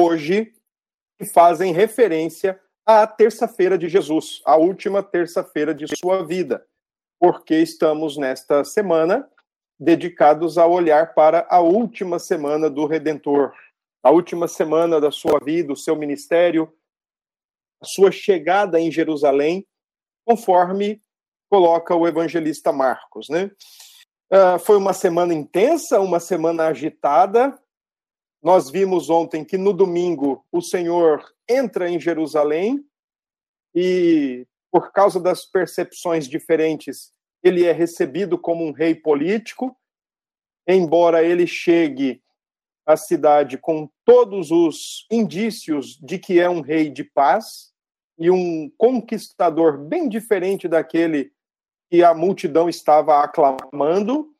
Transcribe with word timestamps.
hoje 0.00 0.52
que 1.18 1.26
fazem 1.26 1.72
referência 1.72 2.58
à 2.86 3.06
terça-feira 3.06 3.76
de 3.76 3.88
Jesus, 3.88 4.40
a 4.46 4.56
última 4.56 5.02
terça-feira 5.02 5.74
de 5.74 5.86
sua 5.96 6.24
vida, 6.24 6.66
porque 7.18 7.56
estamos 7.56 8.16
nesta 8.16 8.64
semana 8.64 9.28
dedicados 9.78 10.58
a 10.58 10.66
olhar 10.66 11.14
para 11.14 11.46
a 11.48 11.60
última 11.60 12.18
semana 12.18 12.68
do 12.68 12.86
Redentor, 12.86 13.52
a 14.02 14.10
última 14.10 14.48
semana 14.48 15.00
da 15.00 15.10
sua 15.10 15.38
vida, 15.44 15.72
o 15.72 15.76
seu 15.76 15.94
ministério, 15.94 16.72
a 17.80 17.84
sua 17.84 18.10
chegada 18.10 18.80
em 18.80 18.90
Jerusalém, 18.90 19.66
conforme 20.24 21.02
coloca 21.50 21.94
o 21.94 22.06
evangelista 22.06 22.72
Marcos, 22.72 23.28
né? 23.28 23.50
Uh, 24.32 24.58
foi 24.60 24.76
uma 24.76 24.92
semana 24.92 25.34
intensa, 25.34 25.98
uma 26.00 26.20
semana 26.20 26.68
agitada, 26.68 27.58
nós 28.42 28.70
vimos 28.70 29.10
ontem 29.10 29.44
que 29.44 29.58
no 29.58 29.72
domingo 29.72 30.44
o 30.50 30.62
Senhor 30.62 31.24
entra 31.48 31.90
em 31.90 32.00
Jerusalém 32.00 32.84
e, 33.74 34.46
por 34.70 34.92
causa 34.92 35.20
das 35.20 35.44
percepções 35.44 36.26
diferentes, 36.26 37.12
ele 37.42 37.64
é 37.64 37.72
recebido 37.72 38.38
como 38.38 38.64
um 38.64 38.72
rei 38.72 38.94
político, 38.94 39.76
embora 40.66 41.22
ele 41.22 41.46
chegue 41.46 42.22
à 42.86 42.96
cidade 42.96 43.58
com 43.58 43.88
todos 44.04 44.50
os 44.50 45.06
indícios 45.10 45.98
de 45.98 46.18
que 46.18 46.40
é 46.40 46.48
um 46.48 46.60
rei 46.60 46.90
de 46.90 47.04
paz 47.04 47.72
e 48.18 48.30
um 48.30 48.70
conquistador 48.76 49.78
bem 49.78 50.08
diferente 50.08 50.68
daquele 50.68 51.32
que 51.90 52.02
a 52.02 52.14
multidão 52.14 52.68
estava 52.68 53.22
aclamando, 53.22 54.34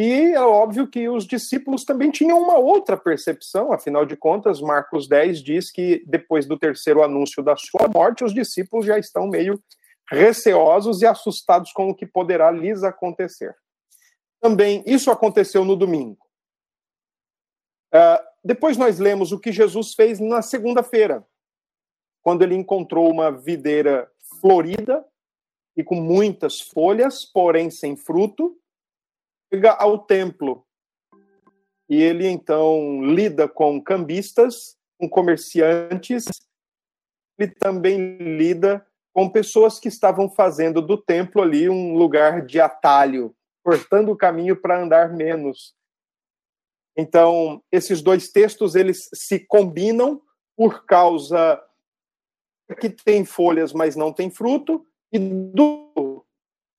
e 0.00 0.32
é 0.32 0.40
óbvio 0.40 0.86
que 0.86 1.08
os 1.08 1.26
discípulos 1.26 1.84
também 1.84 2.08
tinham 2.08 2.40
uma 2.40 2.56
outra 2.56 2.96
percepção, 2.96 3.72
afinal 3.72 4.06
de 4.06 4.16
contas, 4.16 4.60
Marcos 4.60 5.08
10 5.08 5.42
diz 5.42 5.72
que 5.72 6.04
depois 6.06 6.46
do 6.46 6.56
terceiro 6.56 7.02
anúncio 7.02 7.42
da 7.42 7.56
sua 7.56 7.88
morte, 7.88 8.22
os 8.22 8.32
discípulos 8.32 8.86
já 8.86 8.96
estão 8.96 9.26
meio 9.26 9.60
receosos 10.08 11.02
e 11.02 11.06
assustados 11.06 11.72
com 11.72 11.90
o 11.90 11.94
que 11.96 12.06
poderá 12.06 12.48
lhes 12.48 12.84
acontecer. 12.84 13.56
Também 14.40 14.84
isso 14.86 15.10
aconteceu 15.10 15.64
no 15.64 15.74
domingo. 15.74 16.24
Uh, 17.92 18.22
depois 18.44 18.76
nós 18.76 19.00
lemos 19.00 19.32
o 19.32 19.40
que 19.40 19.50
Jesus 19.50 19.94
fez 19.94 20.20
na 20.20 20.42
segunda-feira, 20.42 21.26
quando 22.22 22.42
ele 22.42 22.54
encontrou 22.54 23.10
uma 23.10 23.32
videira 23.32 24.08
florida 24.40 25.04
e 25.76 25.82
com 25.82 25.96
muitas 25.96 26.60
folhas, 26.60 27.24
porém 27.24 27.68
sem 27.68 27.96
fruto, 27.96 28.56
chega 29.52 29.72
ao 29.72 29.98
templo 29.98 30.64
e 31.88 32.02
ele 32.02 32.26
então 32.26 33.02
lida 33.02 33.48
com 33.48 33.82
cambistas, 33.82 34.76
com 34.98 35.08
comerciantes, 35.08 36.26
ele 37.38 37.52
também 37.52 38.18
lida 38.18 38.86
com 39.12 39.28
pessoas 39.28 39.80
que 39.80 39.88
estavam 39.88 40.28
fazendo 40.28 40.82
do 40.82 40.98
templo 40.98 41.40
ali 41.40 41.68
um 41.68 41.96
lugar 41.96 42.44
de 42.44 42.60
atalho, 42.60 43.34
cortando 43.64 44.10
o 44.10 44.16
caminho 44.16 44.54
para 44.54 44.82
andar 44.82 45.14
menos. 45.14 45.74
Então, 46.96 47.62
esses 47.72 48.02
dois 48.02 48.30
textos 48.30 48.74
eles 48.74 49.08
se 49.14 49.38
combinam 49.38 50.20
por 50.56 50.84
causa 50.84 51.62
que 52.80 52.90
tem 52.90 53.24
folhas, 53.24 53.72
mas 53.72 53.96
não 53.96 54.12
tem 54.12 54.30
fruto, 54.30 54.84
e 55.10 55.18
do 55.18 56.24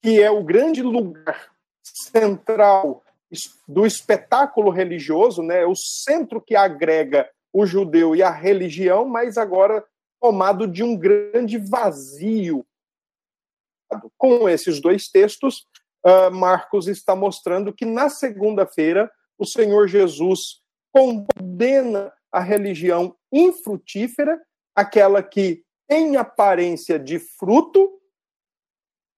que 0.03 0.21
é 0.21 0.29
o 0.29 0.43
grande 0.43 0.83
lugar 0.83 1.49
central 1.93 3.03
do 3.67 3.85
espetáculo 3.85 4.71
religioso, 4.71 5.43
né, 5.43 5.65
o 5.65 5.75
centro 5.75 6.41
que 6.41 6.55
agrega 6.55 7.29
o 7.53 7.65
judeu 7.65 8.15
e 8.15 8.23
a 8.23 8.29
religião, 8.29 9.05
mas 9.05 9.37
agora 9.37 9.85
tomado 10.19 10.67
de 10.67 10.83
um 10.83 10.97
grande 10.97 11.57
vazio. 11.57 12.65
Com 14.17 14.47
esses 14.47 14.79
dois 14.79 15.07
textos, 15.07 15.65
uh, 16.05 16.31
Marcos 16.31 16.87
está 16.87 17.15
mostrando 17.15 17.73
que 17.73 17.85
na 17.85 18.09
segunda-feira 18.09 19.11
o 19.37 19.45
Senhor 19.45 19.87
Jesus 19.87 20.61
condena 20.91 22.11
a 22.31 22.39
religião 22.39 23.15
infrutífera, 23.31 24.39
aquela 24.75 25.23
que 25.23 25.63
tem 25.87 26.17
aparência 26.17 26.99
de 26.99 27.17
fruto, 27.17 27.99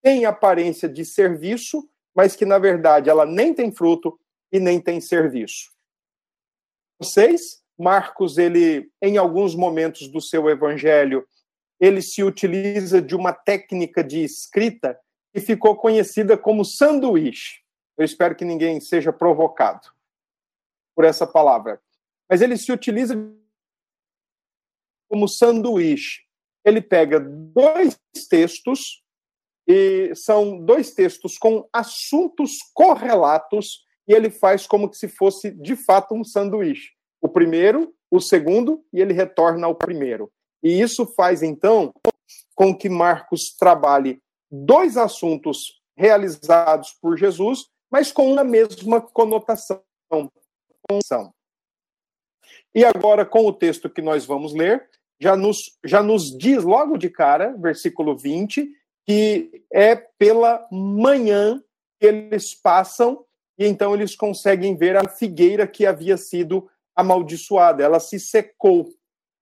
tem 0.01 0.25
aparência 0.25 0.88
de 0.88 1.03
serviço, 1.03 1.88
mas 2.16 2.35
que 2.35 2.45
na 2.45 2.57
verdade 2.57 3.09
ela 3.09 3.25
nem 3.25 3.53
tem 3.53 3.72
fruto 3.72 4.19
e 4.51 4.59
nem 4.59 4.79
tem 4.79 4.99
serviço. 4.99 5.72
Vocês, 6.99 7.63
Marcos, 7.77 8.38
ele 8.38 8.91
em 9.01 9.17
alguns 9.17 9.55
momentos 9.55 10.07
do 10.07 10.21
seu 10.21 10.50
evangelho, 10.50 11.25
ele 11.79 12.01
se 12.01 12.23
utiliza 12.23 13.01
de 13.01 13.16
uma 13.16 13.33
técnica 13.33 14.03
de 14.03 14.23
escrita 14.23 15.00
que 15.33 15.41
ficou 15.41 15.75
conhecida 15.75 16.38
como 16.38 16.63
sanduíche. 16.63 17.61
Eu 17.97 18.05
espero 18.05 18.35
que 18.35 18.45
ninguém 18.45 18.79
seja 18.79 19.11
provocado 19.11 19.88
por 20.95 21.05
essa 21.05 21.25
palavra. 21.25 21.81
Mas 22.29 22.41
ele 22.41 22.57
se 22.57 22.71
utiliza 22.71 23.16
como 25.09 25.27
sanduíche. 25.27 26.21
Ele 26.63 26.81
pega 26.81 27.19
dois 27.19 28.00
textos 28.29 29.00
e 29.71 30.13
são 30.15 30.59
dois 30.59 30.93
textos 30.93 31.37
com 31.37 31.65
assuntos 31.71 32.57
correlatos 32.73 33.85
e 34.05 34.13
ele 34.13 34.29
faz 34.29 34.67
como 34.67 34.93
se 34.93 35.07
fosse 35.07 35.49
de 35.51 35.77
fato 35.77 36.13
um 36.13 36.25
sanduíche. 36.25 36.89
O 37.21 37.29
primeiro, 37.29 37.93
o 38.09 38.19
segundo 38.19 38.83
e 38.91 38.99
ele 38.99 39.13
retorna 39.13 39.67
ao 39.67 39.75
primeiro. 39.75 40.29
E 40.61 40.81
isso 40.81 41.05
faz 41.15 41.41
então 41.41 41.93
com 42.53 42.75
que 42.75 42.89
Marcos 42.89 43.55
trabalhe 43.57 44.21
dois 44.51 44.97
assuntos 44.97 45.81
realizados 45.95 46.93
por 47.01 47.17
Jesus, 47.17 47.67
mas 47.89 48.11
com 48.11 48.38
a 48.38 48.43
mesma 48.43 48.99
conotação. 48.99 49.81
E 52.75 52.83
agora, 52.83 53.25
com 53.25 53.45
o 53.45 53.53
texto 53.53 53.89
que 53.89 54.01
nós 54.01 54.25
vamos 54.25 54.53
ler, 54.53 54.89
já 55.21 55.38
nos, 55.38 55.77
já 55.85 56.03
nos 56.03 56.38
diz 56.38 56.63
logo 56.63 56.97
de 56.97 57.09
cara, 57.09 57.55
versículo 57.57 58.17
20, 58.17 58.67
que 59.11 59.66
é 59.69 59.94
pela 59.94 60.66
manhã 60.72 61.61
que 61.99 62.07
eles 62.07 62.55
passam 62.55 63.25
e 63.59 63.67
então 63.67 63.94
eles 63.94 64.16
conseguem 64.16 64.73
ver 64.77 64.95
a 64.95 65.05
figueira 65.05 65.67
que 65.67 65.85
havia 65.85 66.16
sido 66.16 66.69
amaldiçoada. 66.95 67.83
Ela 67.83 68.00
se 68.00 68.17
secou 68.17 68.88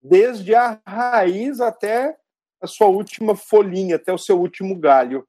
desde 0.02 0.56
a 0.56 0.81
raiz 0.88 1.62
até 1.62 2.18
a 2.59 2.66
sua 2.66 2.88
última 2.88 3.35
folhinha, 3.35 3.97
até 3.97 4.12
o 4.12 4.18
seu 4.18 4.40
último 4.40 4.75
galho. 4.75 5.24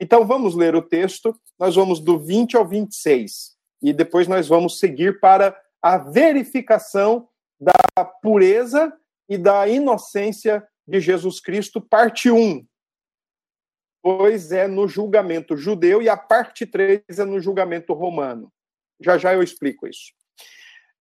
Então 0.00 0.26
vamos 0.26 0.56
ler 0.56 0.74
o 0.74 0.82
texto, 0.82 1.32
nós 1.56 1.76
vamos 1.76 2.00
do 2.00 2.18
20 2.18 2.56
ao 2.56 2.66
26 2.66 3.54
e 3.80 3.92
depois 3.92 4.26
nós 4.26 4.48
vamos 4.48 4.80
seguir 4.80 5.20
para 5.20 5.56
a 5.80 5.98
verificação 5.98 7.28
da 7.60 8.04
pureza 8.04 8.92
e 9.28 9.38
da 9.38 9.68
inocência 9.68 10.66
de 10.84 10.98
Jesus 10.98 11.38
Cristo, 11.38 11.80
parte 11.80 12.28
1. 12.28 12.66
2 14.04 14.52
é 14.52 14.68
no 14.68 14.86
julgamento 14.86 15.56
judeu 15.56 16.02
e 16.02 16.10
a 16.10 16.16
parte 16.16 16.66
3 16.66 17.02
é 17.08 17.24
no 17.24 17.40
julgamento 17.40 17.94
romano. 17.94 18.52
Já 19.00 19.16
já 19.16 19.32
eu 19.32 19.42
explico 19.42 19.88
isso. 19.88 20.12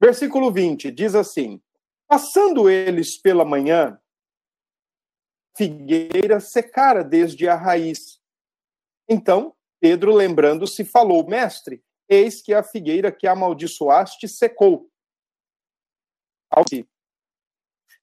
Versículo 0.02 0.50
20 0.52 0.90
diz 0.90 1.14
assim: 1.14 1.62
Passando 2.08 2.70
eles 2.70 3.18
pela 3.18 3.44
manhã, 3.44 4.00
figueira 5.58 6.40
secara 6.40 7.04
desde 7.04 7.48
a 7.48 7.56
raiz. 7.56 8.22
Então, 9.08 9.54
Pedro, 9.82 10.14
lembrando-se, 10.14 10.86
falou: 10.86 11.28
Mestre, 11.28 11.84
eis 12.08 12.42
que 12.42 12.54
a 12.54 12.64
figueira 12.64 13.12
que 13.12 13.28
amaldiçoaste 13.28 14.30
secou. 14.30 14.90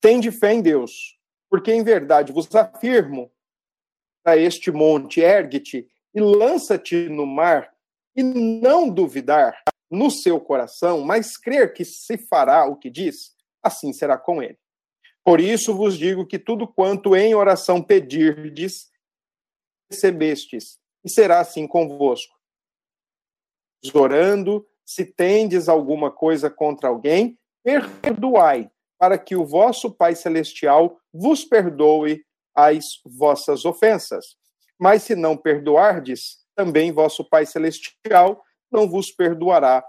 Tende 0.00 0.30
fé 0.30 0.52
em 0.52 0.60
Deus, 0.60 1.18
porque 1.48 1.72
em 1.72 1.82
verdade 1.82 2.32
vos 2.32 2.54
afirmo 2.54 3.32
a 4.24 4.36
este 4.36 4.70
monte, 4.70 5.20
ergue-te 5.20 5.88
e 6.14 6.20
lança-te 6.20 7.08
no 7.08 7.26
mar, 7.26 7.72
e 8.16 8.22
não 8.22 8.88
duvidar 8.88 9.62
no 9.90 10.10
seu 10.10 10.40
coração, 10.40 11.00
mas 11.02 11.36
crer 11.36 11.72
que 11.72 11.84
se 11.84 12.18
fará 12.18 12.66
o 12.66 12.76
que 12.76 12.90
diz, 12.90 13.34
assim 13.62 13.92
será 13.92 14.18
com 14.18 14.42
ele. 14.42 14.58
Por 15.24 15.40
isso 15.40 15.74
vos 15.74 15.96
digo 15.98 16.26
que 16.26 16.38
tudo 16.38 16.66
quanto 16.66 17.14
em 17.14 17.34
oração 17.34 17.82
pedirdes, 17.82 18.90
recebestes, 19.90 20.78
e 21.04 21.10
será 21.10 21.40
assim 21.40 21.66
convosco. 21.66 22.38
Orando, 23.94 24.66
se 24.84 25.04
tendes 25.04 25.68
alguma 25.68 26.10
coisa 26.10 26.50
contra 26.50 26.88
alguém, 26.88 27.38
perdoai, 28.02 28.70
para 28.98 29.18
que 29.18 29.34
o 29.34 29.44
vosso 29.44 29.90
Pai 29.90 30.14
Celestial 30.14 31.00
vos 31.12 31.44
perdoe 31.44 32.24
as 32.54 33.00
vossas 33.04 33.64
ofensas. 33.64 34.36
Mas 34.78 35.02
se 35.02 35.14
não 35.14 35.36
perdoardes, 35.36 36.38
também 36.54 36.92
vosso 36.92 37.24
Pai 37.24 37.46
Celestial 37.46 38.42
não 38.70 38.88
vos 38.88 39.10
perdoará 39.10 39.84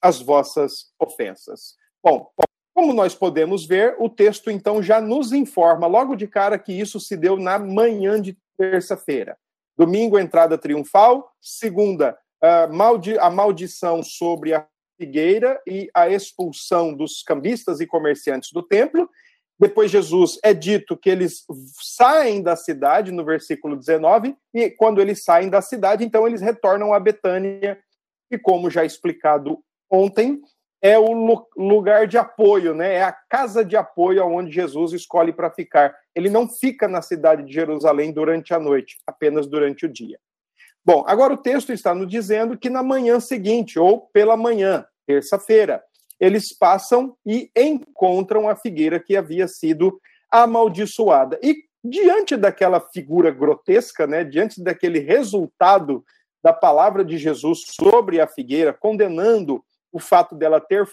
as 0.00 0.20
vossas 0.20 0.92
ofensas. 1.00 1.74
Bom, 2.02 2.30
Como 2.76 2.92
nós 2.92 3.14
podemos 3.14 3.64
ver, 3.64 3.96
o 3.98 4.06
texto 4.06 4.50
então 4.50 4.82
já 4.82 5.00
nos 5.00 5.32
informa 5.32 5.86
logo 5.86 6.14
de 6.14 6.28
cara 6.28 6.58
que 6.58 6.74
isso 6.74 7.00
se 7.00 7.16
deu 7.16 7.38
na 7.38 7.58
manhã 7.58 8.20
de 8.20 8.36
terça-feira. 8.54 9.38
Domingo, 9.78 10.18
entrada 10.18 10.58
triunfal. 10.58 11.32
Segunda, 11.40 12.18
a 12.38 13.30
maldição 13.30 14.02
sobre 14.02 14.52
a 14.52 14.66
figueira 14.98 15.58
e 15.66 15.90
a 15.94 16.10
expulsão 16.10 16.94
dos 16.94 17.22
cambistas 17.22 17.80
e 17.80 17.86
comerciantes 17.86 18.52
do 18.52 18.62
templo. 18.62 19.08
Depois, 19.58 19.90
Jesus 19.90 20.38
é 20.42 20.52
dito 20.52 20.96
que 20.96 21.08
eles 21.08 21.44
saem 21.80 22.42
da 22.42 22.54
cidade, 22.54 23.10
no 23.10 23.24
versículo 23.24 23.76
19, 23.76 24.36
e 24.52 24.70
quando 24.70 25.00
eles 25.00 25.24
saem 25.24 25.48
da 25.48 25.62
cidade, 25.62 26.04
então 26.04 26.26
eles 26.26 26.42
retornam 26.42 26.92
a 26.92 27.00
Betânia, 27.00 27.78
e 28.30 28.38
como 28.38 28.70
já 28.70 28.84
explicado 28.84 29.58
ontem, 29.90 30.40
é 30.82 30.98
o 30.98 31.44
lugar 31.56 32.06
de 32.06 32.18
apoio, 32.18 32.74
né? 32.74 32.94
É 32.94 33.02
a 33.02 33.12
casa 33.12 33.64
de 33.64 33.76
apoio 33.76 34.24
onde 34.26 34.52
Jesus 34.52 34.92
escolhe 34.92 35.32
para 35.32 35.50
ficar. 35.50 35.96
Ele 36.14 36.28
não 36.28 36.48
fica 36.48 36.86
na 36.86 37.00
cidade 37.00 37.44
de 37.44 37.52
Jerusalém 37.52 38.12
durante 38.12 38.52
a 38.52 38.58
noite, 38.58 38.98
apenas 39.06 39.46
durante 39.46 39.86
o 39.86 39.88
dia. 39.88 40.18
Bom, 40.84 41.02
agora 41.08 41.32
o 41.32 41.38
texto 41.38 41.72
está 41.72 41.94
nos 41.94 42.06
dizendo 42.06 42.56
que 42.56 42.70
na 42.70 42.82
manhã 42.82 43.18
seguinte, 43.18 43.78
ou 43.78 44.02
pela 44.12 44.36
manhã, 44.36 44.86
terça-feira, 45.06 45.82
eles 46.18 46.52
passam 46.52 47.16
e 47.24 47.50
encontram 47.56 48.48
a 48.48 48.56
figueira 48.56 48.98
que 48.98 49.16
havia 49.16 49.46
sido 49.46 50.00
amaldiçoada. 50.30 51.38
E 51.42 51.64
diante 51.84 52.36
daquela 52.36 52.80
figura 52.80 53.30
grotesca, 53.30 54.06
né, 54.06 54.24
diante 54.24 54.62
daquele 54.62 54.98
resultado 54.98 56.04
da 56.42 56.52
palavra 56.52 57.04
de 57.04 57.18
Jesus 57.18 57.64
sobre 57.80 58.20
a 58.20 58.26
figueira, 58.26 58.72
condenando 58.72 59.64
o 59.92 59.98
fato 59.98 60.34
dela 60.34 60.60
ter 60.60 60.86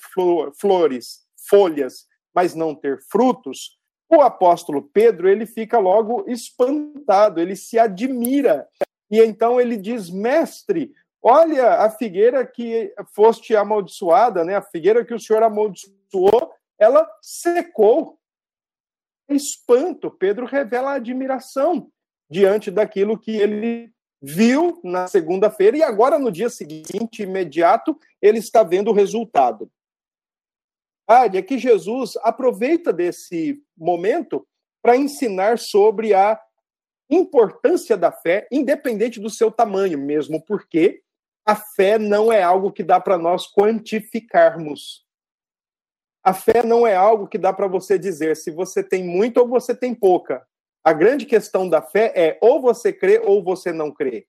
flores, 0.60 1.22
folhas, 1.50 2.06
mas 2.34 2.56
não 2.56 2.74
ter 2.74 3.00
frutos, 3.12 3.78
o 4.10 4.22
apóstolo 4.22 4.82
Pedro 4.94 5.28
ele 5.28 5.46
fica 5.46 5.80
logo 5.80 6.26
espantado, 6.28 7.40
ele 7.40 7.56
se 7.56 7.80
admira 7.80 8.68
e 9.10 9.20
então 9.20 9.62
ele 9.62 9.78
diz: 9.78 10.10
Mestre, 10.10 10.92
olha 11.24 11.76
a 11.76 11.90
figueira 11.90 12.46
que 12.46 12.94
foste 13.16 13.56
amaldiçoada, 13.56 14.44
né? 14.44 14.56
A 14.56 14.62
figueira 14.62 15.06
que 15.06 15.14
o 15.14 15.20
senhor 15.20 15.42
amaldiçoou, 15.42 16.52
ela 16.78 17.10
secou. 17.22 18.20
Espanto, 19.30 20.12
Pedro 20.12 20.46
revela 20.46 20.94
admiração 20.94 21.90
diante 22.30 22.70
daquilo 22.70 23.18
que 23.18 23.32
ele 23.32 23.94
viu 24.22 24.80
na 24.84 25.08
segunda-feira 25.08 25.78
e 25.78 25.84
agora 25.84 26.20
no 26.20 26.32
dia 26.32 26.50
seguinte, 26.50 27.24
imediato, 27.24 27.98
ele 28.22 28.40
está 28.40 28.64
vendo 28.64 28.90
o 28.90 28.94
resultado. 28.94 29.72
Ah, 31.08 31.26
é 31.26 31.42
que 31.42 31.58
Jesus 31.58 32.12
aproveita 32.22 32.92
desse 32.92 33.62
momento 33.78 34.46
para 34.82 34.98
ensinar 34.98 35.58
sobre 35.58 36.14
a 36.14 36.40
importância 37.10 37.96
da 37.96 38.12
fé, 38.12 38.48
independente 38.52 39.20
do 39.20 39.30
seu 39.30 39.52
tamanho, 39.52 39.98
mesmo 39.98 40.44
porque 40.44 41.02
a 41.46 41.56
fé 41.56 41.98
não 41.98 42.32
é 42.32 42.42
algo 42.42 42.72
que 42.72 42.84
dá 42.84 43.00
para 43.00 43.18
nós 43.18 43.48
quantificarmos. 43.52 45.06
A 46.24 46.34
fé 46.34 46.64
não 46.64 46.88
é 46.88 46.96
algo 46.96 47.28
que 47.28 47.38
dá 47.38 47.52
para 47.52 47.68
você 47.68 48.00
dizer 48.00 48.38
se 48.38 48.50
você 48.50 48.82
tem 48.82 49.04
muito 49.04 49.38
ou 49.38 49.48
você 49.48 49.76
tem 49.76 49.94
pouca. 49.94 50.46
A 50.84 50.94
grande 50.94 51.26
questão 51.26 51.68
da 51.68 51.82
fé 51.82 52.14
é 52.16 52.38
ou 52.42 52.62
você 52.62 52.94
crê 52.94 53.20
ou 53.24 53.44
você 53.44 53.72
não 53.72 53.92
crê. 53.92 54.26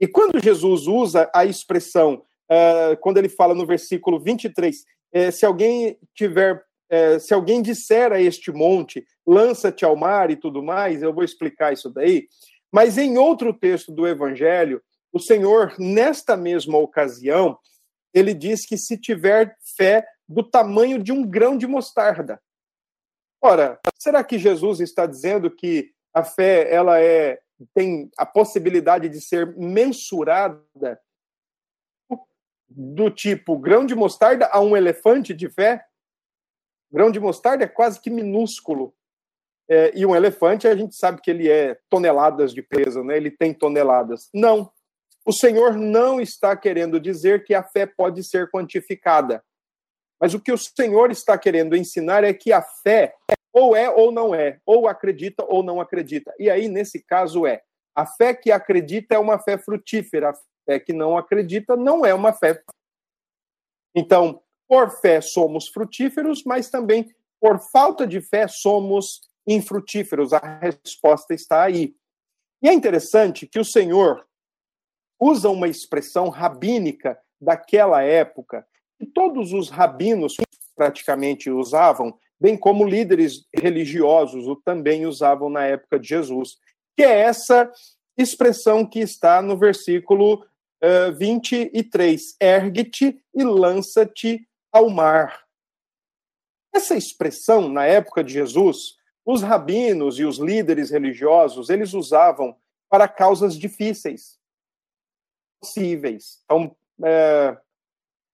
E 0.00 0.06
quando 0.06 0.42
Jesus 0.42 0.86
usa 0.86 1.30
a 1.34 1.44
expressão, 1.44 2.24
uh, 2.50 2.96
quando 3.00 3.18
ele 3.18 3.28
fala 3.28 3.54
no 3.54 3.66
versículo 3.66 4.18
23, 4.18 4.80
uh, 4.80 4.84
eh, 5.12 5.30
se 5.30 5.46
alguém 5.46 5.98
tiver 6.14 6.62
é, 6.92 7.18
se 7.18 7.32
alguém 7.32 7.62
disser 7.62 8.12
a 8.12 8.20
este 8.20 8.52
monte, 8.52 9.02
lança-te 9.26 9.82
ao 9.82 9.96
mar 9.96 10.30
e 10.30 10.36
tudo 10.36 10.62
mais, 10.62 11.02
eu 11.02 11.10
vou 11.10 11.24
explicar 11.24 11.72
isso 11.72 11.88
daí. 11.88 12.28
Mas 12.70 12.98
em 12.98 13.16
outro 13.16 13.54
texto 13.54 13.90
do 13.90 14.06
Evangelho, 14.06 14.82
o 15.12 15.18
Senhor, 15.18 15.74
nesta 15.78 16.36
mesma 16.36 16.78
ocasião, 16.78 17.58
ele 18.14 18.34
diz 18.34 18.64
que 18.64 18.76
se 18.76 18.96
tiver 18.96 19.56
fé 19.76 20.06
do 20.28 20.42
tamanho 20.42 21.02
de 21.02 21.12
um 21.12 21.24
grão 21.24 21.56
de 21.56 21.66
mostarda. 21.66 22.40
Ora, 23.40 23.80
será 23.98 24.22
que 24.22 24.38
Jesus 24.38 24.80
está 24.80 25.04
dizendo 25.06 25.50
que 25.50 25.92
a 26.14 26.22
fé 26.24 26.72
ela 26.72 27.00
é 27.00 27.40
tem 27.74 28.10
a 28.18 28.26
possibilidade 28.26 29.08
de 29.08 29.20
ser 29.20 29.56
mensurada 29.56 31.00
do 32.68 33.08
tipo 33.08 33.56
grão 33.56 33.86
de 33.86 33.94
mostarda 33.94 34.46
a 34.46 34.60
um 34.60 34.76
elefante 34.76 35.32
de 35.32 35.48
fé? 35.48 35.86
grão 36.92 37.10
de 37.10 37.18
mostarda 37.18 37.64
é 37.64 37.68
quase 37.68 38.00
que 38.00 38.10
minúsculo. 38.10 38.94
É, 39.68 39.96
e 39.96 40.04
um 40.04 40.14
elefante, 40.14 40.68
a 40.68 40.76
gente 40.76 40.94
sabe 40.94 41.22
que 41.22 41.30
ele 41.30 41.48
é 41.48 41.80
toneladas 41.88 42.52
de 42.52 42.60
peso, 42.60 43.02
né? 43.02 43.16
ele 43.16 43.30
tem 43.30 43.54
toneladas. 43.54 44.28
Não. 44.34 44.70
O 45.24 45.32
Senhor 45.32 45.76
não 45.76 46.20
está 46.20 46.56
querendo 46.56 46.98
dizer 46.98 47.44
que 47.44 47.54
a 47.54 47.62
fé 47.62 47.86
pode 47.86 48.24
ser 48.24 48.50
quantificada. 48.50 49.42
Mas 50.20 50.34
o 50.34 50.40
que 50.40 50.52
o 50.52 50.58
Senhor 50.58 51.10
está 51.10 51.36
querendo 51.38 51.76
ensinar 51.76 52.24
é 52.24 52.32
que 52.32 52.52
a 52.52 52.62
fé 52.62 53.14
ou 53.52 53.76
é 53.76 53.90
ou 53.90 54.10
não 54.10 54.34
é, 54.34 54.60
ou 54.64 54.88
acredita 54.88 55.44
ou 55.44 55.62
não 55.62 55.80
acredita. 55.80 56.34
E 56.38 56.48
aí, 56.48 56.68
nesse 56.68 57.02
caso, 57.02 57.46
é. 57.46 57.62
A 57.94 58.06
fé 58.06 58.32
que 58.32 58.50
acredita 58.50 59.14
é 59.14 59.18
uma 59.18 59.38
fé 59.38 59.58
frutífera, 59.58 60.30
a 60.30 60.34
fé 60.64 60.80
que 60.80 60.92
não 60.92 61.18
acredita 61.18 61.76
não 61.76 62.06
é 62.06 62.14
uma 62.14 62.32
fé. 62.32 62.62
Então, 63.94 64.42
por 64.66 64.90
fé 64.90 65.20
somos 65.20 65.68
frutíferos, 65.68 66.42
mas 66.44 66.70
também 66.70 67.14
por 67.38 67.58
falta 67.58 68.06
de 68.06 68.20
fé 68.20 68.48
somos 68.48 69.20
infrutíferos. 69.46 70.32
A 70.32 70.58
resposta 70.58 71.34
está 71.34 71.64
aí. 71.64 71.94
E 72.62 72.68
é 72.68 72.72
interessante 72.72 73.46
que 73.46 73.58
o 73.58 73.64
Senhor 73.64 74.26
usa 75.22 75.48
uma 75.48 75.68
expressão 75.68 76.28
rabínica 76.28 77.16
daquela 77.40 78.02
época, 78.02 78.66
que 78.98 79.06
todos 79.06 79.52
os 79.52 79.70
rabinos 79.70 80.36
praticamente 80.74 81.48
usavam, 81.48 82.18
bem 82.40 82.56
como 82.56 82.84
líderes 82.84 83.46
religiosos 83.54 84.48
o 84.48 84.56
também 84.56 85.06
usavam 85.06 85.48
na 85.48 85.64
época 85.64 86.00
de 86.00 86.08
Jesus, 86.08 86.56
que 86.96 87.04
é 87.04 87.20
essa 87.20 87.70
expressão 88.18 88.84
que 88.84 88.98
está 88.98 89.40
no 89.40 89.56
versículo 89.56 90.44
uh, 90.82 91.12
23: 91.16 92.36
ergue-te 92.40 93.16
e 93.32 93.44
lança-te 93.44 94.44
ao 94.72 94.90
mar. 94.90 95.44
Essa 96.74 96.96
expressão, 96.96 97.68
na 97.68 97.86
época 97.86 98.24
de 98.24 98.32
Jesus, 98.32 98.96
os 99.24 99.40
rabinos 99.40 100.18
e 100.18 100.24
os 100.24 100.38
líderes 100.38 100.90
religiosos, 100.90 101.70
eles 101.70 101.94
usavam 101.94 102.56
para 102.90 103.06
causas 103.06 103.56
difíceis, 103.56 104.41
possíveis. 105.62 106.40
Então, 106.44 106.74
é, 107.04 107.56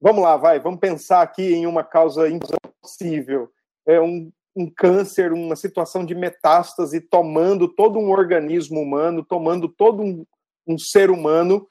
vamos 0.00 0.22
lá, 0.22 0.36
vai, 0.36 0.58
vamos 0.58 0.80
pensar 0.80 1.20
aqui 1.20 1.52
em 1.52 1.66
uma 1.66 1.84
causa 1.84 2.26
impossível. 2.28 3.52
É 3.86 4.00
um, 4.00 4.32
um 4.56 4.68
câncer, 4.68 5.32
uma 5.32 5.54
situação 5.54 6.04
de 6.04 6.14
metástase 6.14 7.00
tomando 7.00 7.68
todo 7.68 7.98
um 7.98 8.10
organismo 8.10 8.80
humano, 8.80 9.22
tomando 9.22 9.68
todo 9.68 10.02
um, 10.02 10.26
um 10.66 10.78
ser 10.78 11.10
humano, 11.10 11.68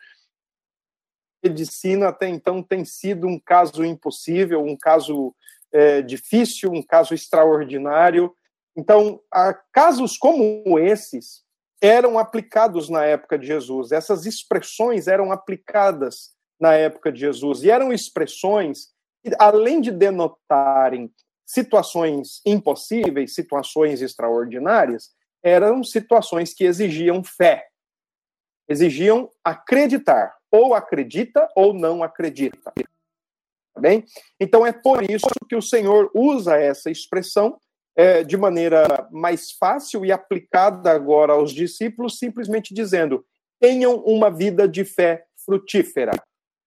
medicina 1.44 2.10
até 2.10 2.28
então 2.28 2.62
tem 2.62 2.84
sido 2.84 3.28
um 3.28 3.40
caso 3.40 3.84
impossível, 3.84 4.64
um 4.64 4.76
caso 4.76 5.36
é, 5.72 6.02
difícil, 6.02 6.72
um 6.72 6.84
caso 6.84 7.14
extraordinário. 7.14 8.34
Então, 8.76 9.20
casos 9.72 10.18
como 10.18 10.78
esses 10.78 11.44
eram 11.82 12.18
aplicados 12.18 12.90
na 12.90 13.06
época 13.06 13.38
de 13.38 13.48
Jesus, 13.48 13.92
essas 13.92 14.26
expressões 14.26 15.08
eram 15.08 15.32
aplicadas 15.32 16.36
na 16.60 16.74
época 16.74 17.12
de 17.12 17.20
Jesus, 17.20 17.64
e 17.64 17.70
eram 17.70 17.94
expressões 17.94 18.90
que, 19.24 19.32
além 19.38 19.80
de 19.80 19.92
denotarem 19.92 21.12
situações 21.46 22.42
impossíveis, 22.46 23.34
situações 23.34 24.02
extraordinárias, 24.02 25.12
eram 25.44 25.84
situações 25.84 26.54
que 26.54 26.66
exigiam 26.66 27.24
fé, 27.24 27.68
exigiam 28.68 29.30
acreditar 29.44 30.36
ou 30.52 30.74
acredita 30.74 31.48
ou 31.56 31.74
não 31.74 32.04
acredita. 32.04 32.74
Tá 33.74 33.82
bem? 33.82 34.04
Então 34.40 34.66
é 34.66 34.74
por 34.74 35.10
isso 35.10 35.28
que 35.48 35.56
o 35.56 35.62
Senhor 35.62 36.10
usa 36.14 36.58
essa 36.58 36.90
expressão 36.90 37.60
é, 37.98 38.24
de 38.24 38.38
maneira 38.38 39.10
mais 39.12 39.52
fácil 39.52 40.06
e 40.06 40.12
aplicada 40.12 40.92
agora 40.92 41.34
aos 41.34 41.52
discípulos, 41.52 42.20
simplesmente 42.20 42.72
dizendo: 42.72 43.26
tenham 43.60 43.96
uma 44.06 44.30
vida 44.30 44.68
de 44.68 44.86
fé 44.86 45.26
frutífera. 45.44 46.12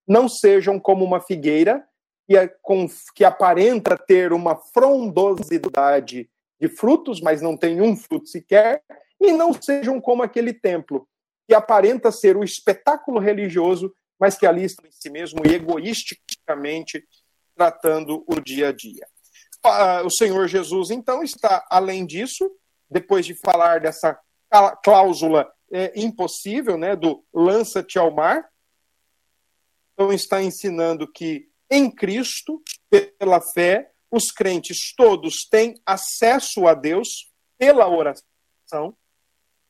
Não 0.06 0.28
sejam 0.28 0.80
como 0.80 1.04
uma 1.04 1.20
figueira 1.20 1.86
que, 2.26 2.36
é 2.36 2.48
com, 2.48 2.88
que 3.14 3.24
aparenta 3.24 3.96
ter 3.96 4.32
uma 4.32 4.56
frondosidade 4.56 6.28
de 6.60 6.68
frutos, 6.68 7.20
mas 7.20 7.40
não 7.40 7.56
tem 7.56 7.80
um 7.80 7.96
fruto 7.96 8.26
sequer, 8.26 8.82
e 9.20 9.32
não 9.32 9.52
sejam 9.52 10.00
como 10.00 10.24
aquele 10.24 10.52
templo 10.52 11.06
que 11.46 11.54
aparenta 11.54 12.10
ser 12.10 12.36
o 12.36 12.44
espetáculo 12.44 13.20
religioso, 13.20 13.94
mas 14.18 14.36
que 14.36 14.46
ali 14.46 14.64
está 14.64 14.86
em 14.86 14.90
si 14.90 15.10
mesmo 15.10 15.40
egoisticamente 15.46 17.04
tratando 17.54 18.24
o 18.26 18.40
dia 18.40 18.68
a 18.68 18.72
dia. 18.72 19.06
O 20.04 20.10
Senhor 20.10 20.48
Jesus, 20.48 20.90
então, 20.90 21.22
está, 21.22 21.66
além 21.70 22.06
disso, 22.06 22.50
depois 22.88 23.26
de 23.26 23.34
falar 23.34 23.80
dessa 23.80 24.18
cláusula 24.82 25.50
é, 25.70 25.92
impossível, 26.00 26.76
né, 26.76 26.96
do 26.96 27.24
lança-te 27.32 27.98
ao 27.98 28.10
mar, 28.10 28.48
então 29.92 30.12
está 30.12 30.42
ensinando 30.42 31.10
que 31.10 31.48
em 31.70 31.90
Cristo, 31.90 32.60
pela 33.18 33.40
fé, 33.40 33.92
os 34.10 34.32
crentes 34.32 34.94
todos 34.96 35.46
têm 35.48 35.74
acesso 35.86 36.66
a 36.66 36.74
Deus 36.74 37.30
pela 37.56 37.88
oração. 37.88 38.96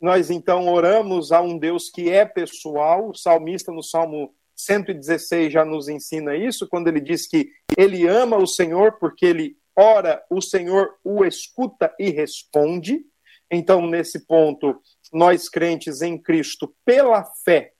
Nós 0.01 0.31
então 0.31 0.67
oramos 0.69 1.31
a 1.31 1.43
um 1.43 1.59
Deus 1.59 1.91
que 1.91 2.09
é 2.09 2.25
pessoal. 2.25 3.11
O 3.11 3.15
salmista 3.15 3.71
no 3.71 3.83
Salmo 3.83 4.35
116 4.57 5.53
já 5.53 5.65
nos 5.65 5.89
ensina 5.89 6.35
isso, 6.35 6.67
quando 6.69 6.89
ele 6.89 7.01
diz 7.01 7.27
que 7.27 7.51
ele 7.77 8.07
ama 8.07 8.37
o 8.37 8.47
Senhor 8.47 8.99
porque 8.99 9.27
ele 9.27 9.57
ora, 9.81 10.25
o 10.29 10.43
Senhor 10.43 10.99
o 11.03 11.25
escuta 11.25 11.95
e 11.99 12.11
responde. 12.11 13.05
Então, 13.51 13.87
nesse 13.87 14.27
ponto, 14.27 14.81
nós 15.13 15.49
crentes 15.49 16.03
em 16.03 16.21
Cristo, 16.21 16.75
pela 16.85 17.25
fé, 17.25 17.73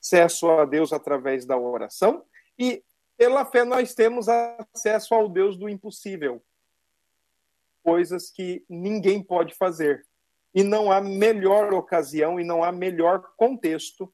acesso 0.00 0.48
a 0.50 0.64
Deus 0.64 0.92
através 0.92 1.44
da 1.44 1.58
oração, 1.58 2.24
e 2.58 2.82
pela 3.16 3.44
fé 3.44 3.64
nós 3.64 3.92
temos 3.92 4.28
acesso 4.28 5.14
ao 5.14 5.28
Deus 5.28 5.58
do 5.58 5.68
impossível. 5.68 6.42
Coisas 7.82 8.30
que 8.30 8.64
ninguém 8.68 9.22
pode 9.22 9.54
fazer. 9.54 10.06
E 10.54 10.62
não 10.62 10.90
há 10.90 11.00
melhor 11.00 11.74
ocasião 11.74 12.40
e 12.40 12.44
não 12.44 12.64
há 12.64 12.72
melhor 12.72 13.22
contexto 13.36 14.12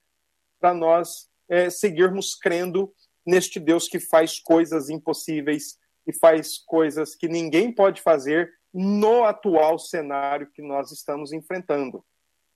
para 0.59 0.75
nós 0.75 1.31
é, 1.49 1.71
seguirmos 1.71 2.35
crendo 2.35 2.93
neste 3.25 3.61
Deus 3.61 3.89
que 3.89 4.01
faz 4.01 4.41
coisas 4.41 4.89
impossíveis 4.91 5.79
e 6.07 6.13
faz 6.13 6.59
coisas 6.59 7.15
que 7.15 7.29
ninguém 7.29 7.73
pode 7.73 8.01
fazer 8.01 8.53
no 8.73 9.25
atual 9.25 9.79
cenário 9.79 10.51
que 10.53 10.63
nós 10.63 10.93
estamos 10.93 11.33
enfrentando, 11.33 12.05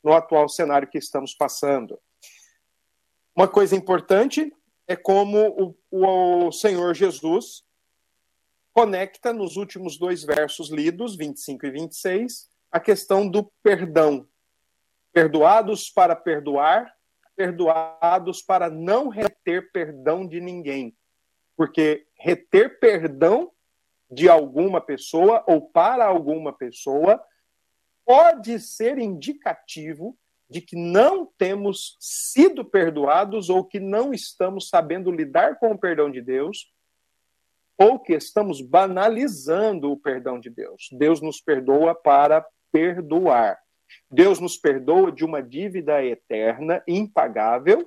no 0.03 0.13
atual 0.13 0.49
cenário 0.49 0.89
que 0.89 0.99
estamos 0.99 1.35
passando. 1.35 1.99
Uma 3.35 3.49
coisa 3.49 3.75
importante 3.75 4.53
é 4.87 4.97
como 4.97 5.75
o, 5.91 6.47
o 6.47 6.53
Senhor 6.53 6.95
Jesus 6.95 7.65
conecta 8.73 9.33
nos 9.33 9.57
últimos 9.57 9.99
dois 9.99 10.23
versos 10.23 10.71
lidos, 10.71 11.17
25 11.17 11.67
e 11.67 11.71
26, 11.71 12.51
a 12.71 12.79
questão 12.79 13.29
do 13.29 13.45
perdão. 13.63 14.29
Perdoados 15.13 15.91
para 15.91 16.15
perdoar, 16.15 16.93
perdoados 17.35 18.43
para 18.43 18.69
não 18.69 19.09
reter 19.09 19.73
perdão 19.73 20.27
de 20.27 20.41
ninguém. 20.41 20.97
Porque 21.61 22.07
reter 22.19 22.81
perdão 22.81 23.53
de 24.11 24.31
alguma 24.31 24.81
pessoa 24.81 25.45
ou 25.47 25.61
para 25.61 26.07
alguma 26.07 26.55
pessoa 26.55 27.23
pode 28.03 28.59
ser 28.59 28.97
indicativo 28.97 30.17
de 30.49 30.63
que 30.63 30.75
não 30.75 31.27
temos 31.27 31.99
sido 32.01 32.65
perdoados 32.65 33.51
ou 33.51 33.63
que 33.63 33.79
não 33.79 34.15
estamos 34.15 34.71
sabendo 34.71 35.13
lidar 35.13 35.59
com 35.59 35.73
o 35.73 35.79
perdão 35.79 36.11
de 36.11 36.23
Deus 36.23 36.73
ou 37.77 37.99
que 37.99 38.15
estamos 38.15 38.63
banalizando 38.63 39.93
o 39.93 39.99
perdão 39.99 40.41
de 40.41 40.49
Deus. 40.49 40.89
Deus 40.93 41.21
nos 41.21 41.43
perdoa 41.43 41.95
para 41.95 42.43
perdoar. 42.73 43.59
Deus 44.11 44.41
nos 44.41 44.57
perdoa 44.57 45.13
de 45.13 45.27
uma 45.27 45.43
dívida 45.43 46.03
eterna, 46.03 46.83
impagável, 46.89 47.87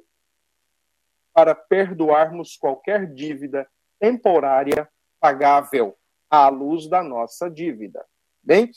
para 1.34 1.56
perdoarmos 1.56 2.56
qualquer 2.56 3.12
dívida 3.12 3.68
temporária 4.00 4.88
pagável 5.20 5.98
à 6.30 6.50
luz 6.50 6.88
da 6.88 7.04
nossa 7.04 7.50
dívida. 7.50 8.06
Bem, 8.42 8.70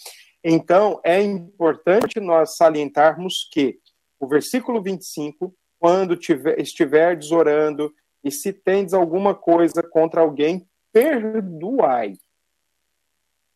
então 0.43 1.01
é 1.05 1.21
importante 1.21 2.21
nós 2.21 2.57
salientarmos 2.57 3.49
que 3.53 3.79
o 4.19 4.27
versículo 4.27 4.83
25, 4.83 5.55
quando 5.79 6.17
tiver, 6.17 6.59
estiverdes 6.61 7.31
orando 7.31 7.93
e 8.23 8.31
se 8.31 8.53
tendes 8.53 8.95
alguma 8.95 9.35
coisa 9.35 9.83
contra 9.83 10.21
alguém, 10.21 10.69
perdoai, 10.93 12.17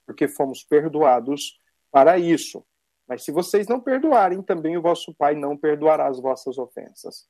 porque 0.04 0.28
fomos 0.28 0.62
perdoados 0.62 1.60
para 1.90 2.18
isso. 2.18 2.64
Mas 3.08 3.24
se 3.24 3.32
vocês 3.32 3.66
não 3.66 3.80
perdoarem, 3.80 4.42
também 4.42 4.76
o 4.76 4.82
vosso 4.82 5.14
Pai 5.14 5.34
não 5.34 5.56
perdoará 5.56 6.06
as 6.06 6.20
vossas 6.20 6.58
ofensas. 6.58 7.26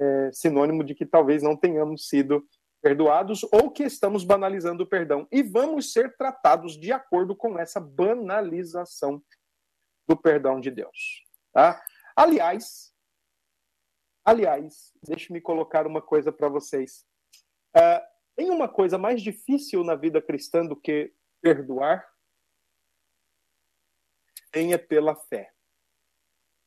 É 0.00 0.30
sinônimo 0.32 0.82
de 0.82 0.94
que 0.94 1.06
talvez 1.06 1.42
não 1.42 1.56
tenhamos 1.56 2.08
sido 2.08 2.44
perdoados 2.82 3.42
ou 3.44 3.70
que 3.70 3.84
estamos 3.84 4.24
banalizando 4.24 4.82
o 4.82 4.86
perdão. 4.86 5.26
E 5.32 5.42
vamos 5.42 5.92
ser 5.92 6.16
tratados 6.16 6.78
de 6.78 6.92
acordo 6.92 7.34
com 7.34 7.58
essa 7.58 7.80
banalização 7.80 9.22
do 10.06 10.14
perdão 10.16 10.60
de 10.60 10.70
Deus. 10.70 11.24
Tá? 11.52 11.82
Aliás, 12.14 12.92
aliás, 14.22 14.92
deixe-me 15.02 15.40
colocar 15.40 15.86
uma 15.86 16.02
coisa 16.02 16.30
para 16.30 16.48
vocês. 16.48 17.06
Uh, 17.74 18.04
tem 18.36 18.50
uma 18.50 18.68
coisa 18.68 18.98
mais 18.98 19.22
difícil 19.22 19.82
na 19.82 19.94
vida 19.94 20.20
cristã 20.20 20.66
do 20.66 20.76
que 20.76 21.14
perdoar? 21.40 22.06
Tenha 24.52 24.78
pela 24.78 25.14
fé. 25.14 25.53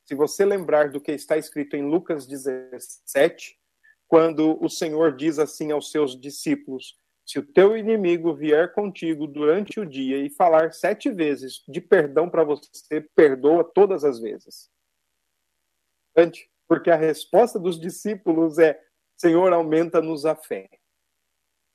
Se 0.08 0.14
você 0.14 0.42
lembrar 0.42 0.88
do 0.88 1.02
que 1.02 1.12
está 1.12 1.36
escrito 1.36 1.76
em 1.76 1.84
Lucas 1.84 2.26
17, 2.26 3.60
quando 4.06 4.56
o 4.64 4.66
Senhor 4.66 5.14
diz 5.14 5.38
assim 5.38 5.70
aos 5.70 5.90
seus 5.90 6.18
discípulos: 6.18 6.96
Se 7.26 7.38
o 7.38 7.42
teu 7.46 7.76
inimigo 7.76 8.34
vier 8.34 8.72
contigo 8.72 9.26
durante 9.26 9.78
o 9.78 9.84
dia 9.84 10.16
e 10.16 10.30
falar 10.30 10.72
sete 10.72 11.10
vezes 11.10 11.62
de 11.68 11.78
perdão 11.78 12.30
para 12.30 12.42
você, 12.42 13.02
perdoa 13.14 13.62
todas 13.62 14.02
as 14.02 14.18
vezes. 14.18 14.70
Porque 16.66 16.90
a 16.90 16.96
resposta 16.96 17.58
dos 17.58 17.78
discípulos 17.78 18.58
é: 18.58 18.82
Senhor, 19.14 19.52
aumenta-nos 19.52 20.24
a 20.24 20.34
fé. 20.34 20.70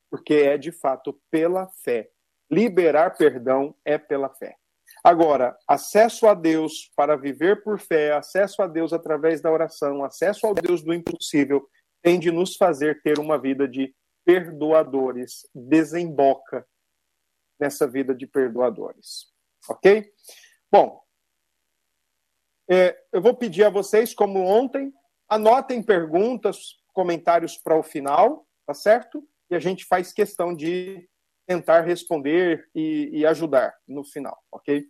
Porque 0.10 0.34
é 0.34 0.58
de 0.58 0.72
fato 0.72 1.22
pela 1.30 1.68
fé. 1.68 2.10
Liberar 2.50 3.16
perdão 3.16 3.76
é 3.86 4.00
pela 4.00 4.28
fé. 4.28 4.58
Agora, 5.04 5.58
acesso 5.68 6.28
a 6.28 6.34
Deus 6.34 6.90
para 6.96 7.18
viver 7.18 7.62
por 7.62 7.78
fé, 7.78 8.14
acesso 8.14 8.62
a 8.62 8.68
Deus 8.68 8.94
através 8.94 9.42
da 9.42 9.52
oração, 9.52 10.04
acesso 10.04 10.48
ao 10.48 10.54
Deus 10.54 10.82
do 10.82 10.94
impossível, 10.94 11.68
tem 12.02 12.18
de 12.18 12.32
nos 12.32 12.56
fazer 12.56 13.02
ter 13.02 13.20
uma 13.20 13.38
vida 13.38 13.68
de 13.68 13.94
perdoadores, 14.26 15.46
desemboca 15.54 16.66
nessa 17.60 17.86
vida 17.86 18.16
de 18.16 18.26
perdoadores. 18.26 19.28
Ok? 19.70 20.10
Bom, 20.72 21.02
é, 22.70 22.98
eu 23.12 23.22
vou 23.22 23.36
pedir 23.36 23.66
a 23.66 23.70
vocês, 23.70 24.14
como 24.14 24.40
ontem, 24.40 24.94
anotem 25.28 25.84
perguntas, 25.84 26.82
comentários 26.94 27.58
para 27.58 27.78
o 27.78 27.84
final, 27.84 28.48
tá 28.66 28.74
certo? 28.74 29.28
E 29.50 29.56
a 29.56 29.60
gente 29.60 29.86
faz 29.86 30.14
questão 30.14 30.56
de 30.56 31.10
tentar 31.46 31.82
responder 31.82 32.70
e, 32.74 33.10
e 33.12 33.26
ajudar 33.26 33.74
no 33.88 34.04
final, 34.04 34.38
ok? 34.52 34.86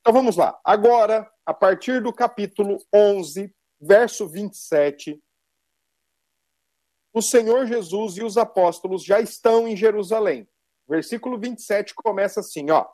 Então 0.00 0.12
vamos 0.12 0.36
lá. 0.36 0.58
Agora, 0.64 1.30
a 1.46 1.54
partir 1.54 2.02
do 2.02 2.12
capítulo 2.12 2.78
11, 2.94 3.54
verso 3.80 4.28
27, 4.28 5.22
o 7.12 7.22
Senhor 7.22 7.66
Jesus 7.66 8.16
e 8.16 8.24
os 8.24 8.36
apóstolos 8.36 9.04
já 9.04 9.20
estão 9.20 9.68
em 9.68 9.76
Jerusalém. 9.76 10.48
Versículo 10.88 11.38
27 11.38 11.94
começa 11.94 12.40
assim, 12.40 12.70
ó. 12.70 12.86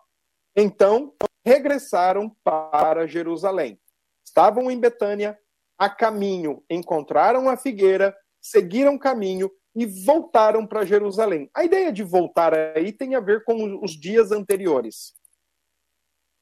Então 0.55 1.15
regressaram 1.45 2.35
para 2.45 3.07
Jerusalém. 3.07 3.81
Estavam 4.25 4.71
em 4.71 4.79
Betânia, 4.79 5.39
a 5.79 5.89
caminho, 5.89 6.63
encontraram 6.69 7.49
a 7.49 7.57
figueira, 7.57 8.15
seguiram 8.41 8.99
caminho 8.99 9.51
e 9.75 9.87
voltaram 9.87 10.67
para 10.67 10.85
Jerusalém. 10.85 11.51
A 11.55 11.65
ideia 11.65 11.93
de 11.93 12.03
voltar 12.03 12.55
aí 12.55 12.93
tem 12.93 13.15
a 13.15 13.21
ver 13.21 13.45
com 13.45 13.83
os 13.83 13.93
dias 13.93 14.33
anteriores. 14.33 15.15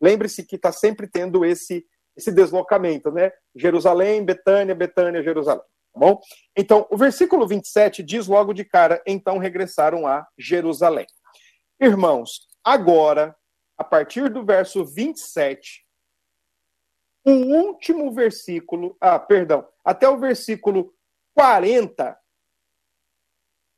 Lembre-se 0.00 0.44
que 0.44 0.56
está 0.56 0.72
sempre 0.72 1.06
tendo 1.06 1.44
esse, 1.44 1.84
esse 2.16 2.32
deslocamento, 2.32 3.10
né? 3.10 3.32
Jerusalém, 3.54 4.24
Betânia, 4.24 4.74
Betânia, 4.74 5.22
Jerusalém. 5.22 5.64
Tá 5.92 6.00
bom? 6.00 6.20
Então, 6.56 6.86
o 6.90 6.96
versículo 6.96 7.46
27 7.46 8.02
diz 8.02 8.26
logo 8.26 8.52
de 8.52 8.64
cara: 8.64 9.02
então 9.06 9.38
regressaram 9.38 10.06
a 10.06 10.26
Jerusalém. 10.38 11.06
Irmãos, 11.80 12.48
agora, 12.64 13.36
a 13.76 13.84
partir 13.84 14.30
do 14.30 14.44
verso 14.44 14.84
27, 14.84 15.84
o 17.24 17.30
último 17.30 18.12
versículo, 18.12 18.96
ah, 19.00 19.18
perdão, 19.18 19.66
até 19.84 20.08
o 20.08 20.18
versículo 20.18 20.94
40 21.34 22.16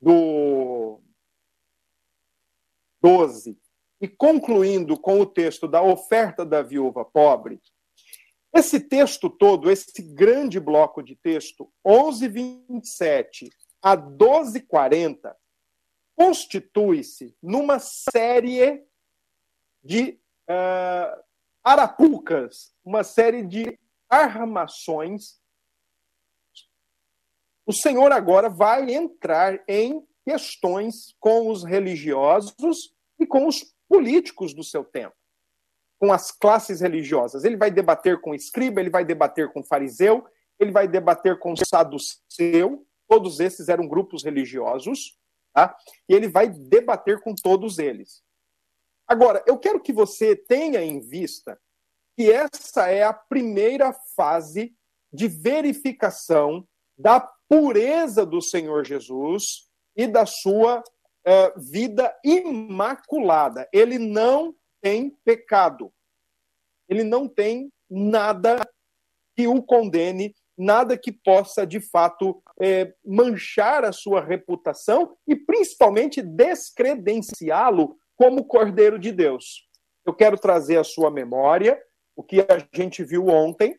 do 0.01 0.99
12, 3.01 3.57
e 3.99 4.07
concluindo 4.07 4.99
com 4.99 5.19
o 5.19 5.25
texto 5.25 5.67
da 5.67 5.81
oferta 5.81 6.45
da 6.45 6.61
viúva 6.61 7.05
pobre, 7.05 7.61
esse 8.53 8.79
texto 8.81 9.29
todo, 9.29 9.71
esse 9.71 10.01
grande 10.01 10.59
bloco 10.59 11.01
de 11.01 11.15
texto, 11.15 11.71
11:27 11.85 13.49
a 13.81 13.95
12:40, 13.95 15.33
constitui-se 16.15 17.35
numa 17.41 17.79
série 17.79 18.85
de 19.83 20.19
uh, 20.49 21.23
arapucas, 21.63 22.75
uma 22.83 23.03
série 23.03 23.43
de 23.43 23.79
armações. 24.09 25.40
O 27.65 27.73
Senhor 27.73 28.11
agora 28.11 28.49
vai 28.49 28.93
entrar 28.93 29.61
em 29.67 30.05
questões 30.25 31.15
com 31.19 31.49
os 31.49 31.63
religiosos 31.63 32.93
e 33.19 33.25
com 33.25 33.47
os 33.47 33.73
políticos 33.87 34.53
do 34.53 34.63
seu 34.63 34.83
tempo, 34.83 35.15
com 35.99 36.11
as 36.11 36.31
classes 36.31 36.81
religiosas. 36.81 37.43
Ele 37.43 37.57
vai 37.57 37.69
debater 37.69 38.19
com 38.21 38.33
escriba, 38.33 38.79
ele 38.79 38.89
vai 38.89 39.05
debater 39.05 39.51
com 39.51 39.63
fariseu, 39.63 40.25
ele 40.59 40.71
vai 40.71 40.87
debater 40.87 41.39
com 41.39 41.55
saduceu, 41.55 42.85
todos 43.07 43.39
esses 43.39 43.67
eram 43.67 43.87
grupos 43.87 44.23
religiosos, 44.23 45.17
tá? 45.53 45.75
e 46.07 46.13
ele 46.13 46.27
vai 46.27 46.47
debater 46.49 47.19
com 47.21 47.35
todos 47.35 47.77
eles. 47.77 48.23
Agora, 49.07 49.43
eu 49.45 49.57
quero 49.57 49.81
que 49.81 49.91
você 49.91 50.35
tenha 50.35 50.81
em 50.81 50.99
vista 50.99 51.59
que 52.15 52.31
essa 52.31 52.87
é 52.87 53.03
a 53.03 53.13
primeira 53.13 53.91
fase 54.15 54.73
de 55.11 55.27
verificação 55.27 56.65
da 56.97 57.19
pureza 57.51 58.25
do 58.25 58.41
Senhor 58.41 58.85
Jesus 58.85 59.67
e 59.93 60.07
da 60.07 60.25
sua 60.25 60.79
uh, 60.79 61.59
vida 61.59 62.17
imaculada. 62.23 63.67
Ele 63.73 63.99
não 63.99 64.55
tem 64.81 65.09
pecado. 65.25 65.91
Ele 66.87 67.03
não 67.03 67.27
tem 67.27 67.69
nada 67.89 68.57
que 69.35 69.47
o 69.47 69.61
condene, 69.61 70.33
nada 70.57 70.97
que 70.97 71.11
possa, 71.11 71.67
de 71.67 71.81
fato, 71.81 72.41
é, 72.61 72.93
manchar 73.05 73.83
a 73.83 73.91
sua 73.91 74.21
reputação 74.21 75.17
e, 75.27 75.35
principalmente, 75.35 76.21
descredenciá-lo 76.21 77.97
como 78.15 78.45
Cordeiro 78.45 78.97
de 78.97 79.11
Deus. 79.11 79.67
Eu 80.05 80.13
quero 80.13 80.37
trazer 80.37 80.77
à 80.77 80.85
sua 80.85 81.11
memória 81.11 81.77
o 82.15 82.23
que 82.23 82.39
a 82.39 82.65
gente 82.73 83.03
viu 83.03 83.27
ontem, 83.27 83.77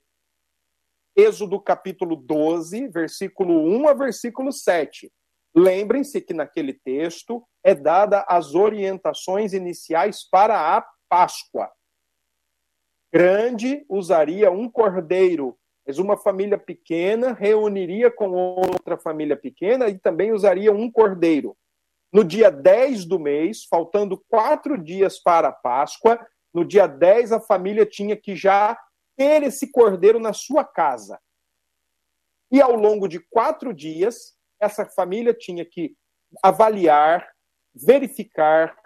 Êxodo 1.15 1.61
capítulo 1.61 2.17
12, 2.17 2.89
versículo 2.89 3.53
1 3.65 3.89
a 3.89 3.95
versículo 3.95 4.51
7. 4.51 5.13
Lembrem-se 5.55 6.21
que 6.23 6.33
naquele 6.33 6.73
texto 6.73 7.45
é 7.63 7.75
dada 7.75 8.25
as 8.27 8.55
orientações 8.55 9.53
iniciais 9.53 10.27
para 10.29 10.77
a 10.77 10.87
Páscoa. 11.11 11.71
Grande 13.13 13.85
usaria 13.91 14.51
um 14.51 14.71
cordeiro, 14.71 15.59
mas 15.87 15.99
uma 15.99 16.17
família 16.17 16.57
pequena 16.57 17.35
reuniria 17.35 18.11
com 18.11 18.31
outra 18.31 18.97
família 18.97 19.37
pequena 19.37 19.89
e 19.89 19.99
também 19.99 20.33
usaria 20.33 20.73
um 20.73 20.91
cordeiro. 20.91 21.55
No 22.11 22.25
dia 22.25 22.51
10 22.51 23.05
do 23.05 23.19
mês, 23.19 23.67
faltando 23.67 24.23
quatro 24.31 24.83
dias 24.83 25.19
para 25.19 25.49
a 25.49 25.53
Páscoa, 25.53 26.19
no 26.55 26.65
dia 26.65 26.87
10 26.87 27.33
a 27.33 27.41
família 27.41 27.85
tinha 27.85 28.17
que 28.17 28.35
já 28.35 28.79
ter 29.23 29.45
esse 29.45 29.71
cordeiro 29.71 30.19
na 30.19 30.33
sua 30.33 30.65
casa. 30.65 31.17
E 32.51 32.61
ao 32.61 32.75
longo 32.75 33.07
de 33.07 33.21
quatro 33.21 33.73
dias, 33.73 34.37
essa 34.61 34.85
família 34.85 35.33
tinha 35.33 35.65
que 35.65 35.97
avaliar, 36.43 37.31
verificar, 37.73 38.77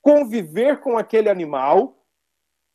conviver 0.00 0.80
com 0.80 0.96
aquele 0.96 1.28
animal, 1.28 2.06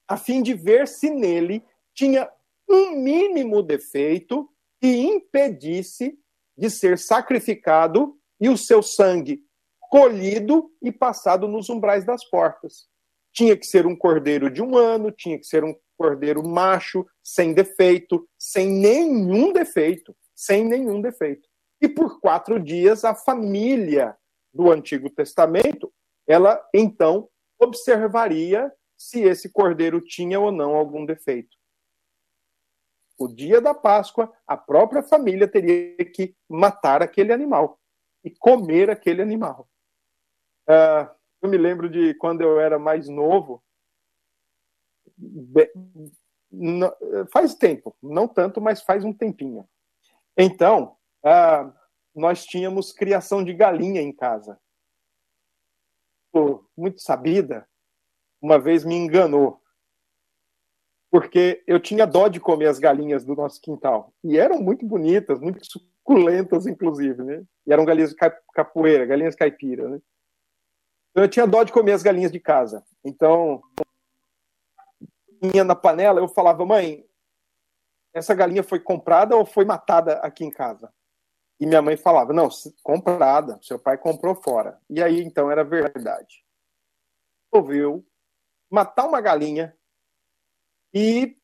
a 0.05 0.17
fim 0.17 0.43
de 0.43 0.53
ver 0.53 0.89
se 0.89 1.09
nele 1.09 1.63
tinha 1.93 2.29
um 2.69 2.97
mínimo 2.97 3.63
defeito 3.63 4.49
que 4.81 4.87
impedisse 4.87 6.19
de 6.57 6.69
ser 6.69 6.99
sacrificado 6.99 8.19
e 8.41 8.49
o 8.49 8.57
seu 8.57 8.83
sangue 8.83 9.41
colhido 9.79 10.69
e 10.81 10.91
passado 10.91 11.47
nos 11.47 11.69
umbrais 11.69 12.03
das 12.03 12.25
portas. 12.29 12.89
Tinha 13.31 13.55
que 13.55 13.65
ser 13.65 13.85
um 13.85 13.95
cordeiro 13.95 14.51
de 14.51 14.61
um 14.61 14.75
ano, 14.75 15.13
tinha 15.13 15.39
que 15.39 15.45
ser 15.45 15.63
um 15.63 15.73
cordeiro 16.01 16.43
macho, 16.43 17.05
sem 17.21 17.53
defeito, 17.53 18.27
sem 18.35 18.67
nenhum 18.67 19.53
defeito, 19.53 20.15
sem 20.33 20.65
nenhum 20.65 20.99
defeito. 20.99 21.47
E 21.79 21.87
por 21.87 22.19
quatro 22.19 22.59
dias 22.59 23.05
a 23.05 23.13
família 23.13 24.17
do 24.51 24.71
Antigo 24.71 25.11
Testamento, 25.11 25.93
ela 26.27 26.59
então 26.73 27.29
observaria 27.59 28.71
se 28.97 29.21
esse 29.21 29.51
cordeiro 29.51 30.01
tinha 30.01 30.39
ou 30.39 30.51
não 30.51 30.75
algum 30.75 31.05
defeito. 31.05 31.55
O 33.19 33.27
dia 33.27 33.61
da 33.61 33.75
Páscoa, 33.75 34.31
a 34.47 34.57
própria 34.57 35.03
família 35.03 35.47
teria 35.47 36.03
que 36.03 36.35
matar 36.49 37.03
aquele 37.03 37.31
animal 37.31 37.79
e 38.23 38.31
comer 38.31 38.89
aquele 38.89 39.21
animal. 39.21 39.69
Uh, 40.67 41.07
eu 41.43 41.49
me 41.49 41.57
lembro 41.57 41.87
de 41.87 42.15
quando 42.15 42.41
eu 42.41 42.59
era 42.59 42.79
mais 42.79 43.07
novo, 43.07 43.63
faz 47.31 47.55
tempo, 47.55 47.95
não 48.01 48.27
tanto, 48.27 48.59
mas 48.59 48.81
faz 48.81 49.03
um 49.03 49.13
tempinho. 49.13 49.67
Então, 50.37 50.95
uh, 51.25 51.73
nós 52.15 52.45
tínhamos 52.45 52.91
criação 52.91 53.43
de 53.43 53.53
galinha 53.53 54.01
em 54.01 54.11
casa. 54.11 54.59
Muito 56.77 57.01
sabida, 57.01 57.67
uma 58.41 58.57
vez 58.57 58.85
me 58.85 58.95
enganou, 58.95 59.61
porque 61.11 61.61
eu 61.67 61.79
tinha 61.79 62.07
dó 62.07 62.29
de 62.29 62.39
comer 62.39 62.67
as 62.67 62.79
galinhas 62.79 63.25
do 63.25 63.35
nosso 63.35 63.59
quintal. 63.61 64.13
E 64.23 64.37
eram 64.37 64.61
muito 64.61 64.85
bonitas, 64.85 65.39
muito 65.41 65.59
suculentas, 65.65 66.65
inclusive, 66.65 67.21
né? 67.21 67.43
E 67.67 67.73
eram 67.73 67.83
galinhas 67.83 68.11
de 68.11 68.15
capoeira, 68.53 69.05
galinhas 69.05 69.35
caipira, 69.35 69.89
né? 69.89 70.01
Então, 71.11 71.23
eu 71.25 71.29
tinha 71.29 71.45
dó 71.45 71.63
de 71.63 71.73
comer 71.73 71.91
as 71.91 72.01
galinhas 72.01 72.31
de 72.31 72.39
casa. 72.39 72.81
Então, 73.03 73.61
na 75.65 75.75
panela, 75.75 76.19
eu 76.19 76.27
falava, 76.27 76.65
mãe, 76.65 77.05
essa 78.13 78.35
galinha 78.35 78.63
foi 78.63 78.79
comprada 78.79 79.35
ou 79.35 79.45
foi 79.45 79.65
matada 79.65 80.13
aqui 80.19 80.45
em 80.45 80.51
casa? 80.51 80.93
E 81.59 81.65
minha 81.65 81.81
mãe 81.81 81.95
falava, 81.95 82.33
não, 82.33 82.49
comprada, 82.83 83.59
seu 83.61 83.77
pai 83.77 83.97
comprou 83.97 84.35
fora. 84.35 84.79
E 84.89 85.01
aí, 85.01 85.21
então, 85.21 85.51
era 85.51 85.63
verdade. 85.63 86.43
Resolveu 87.53 88.05
matar 88.69 89.07
uma 89.07 89.21
galinha 89.21 89.75
e 90.93 91.37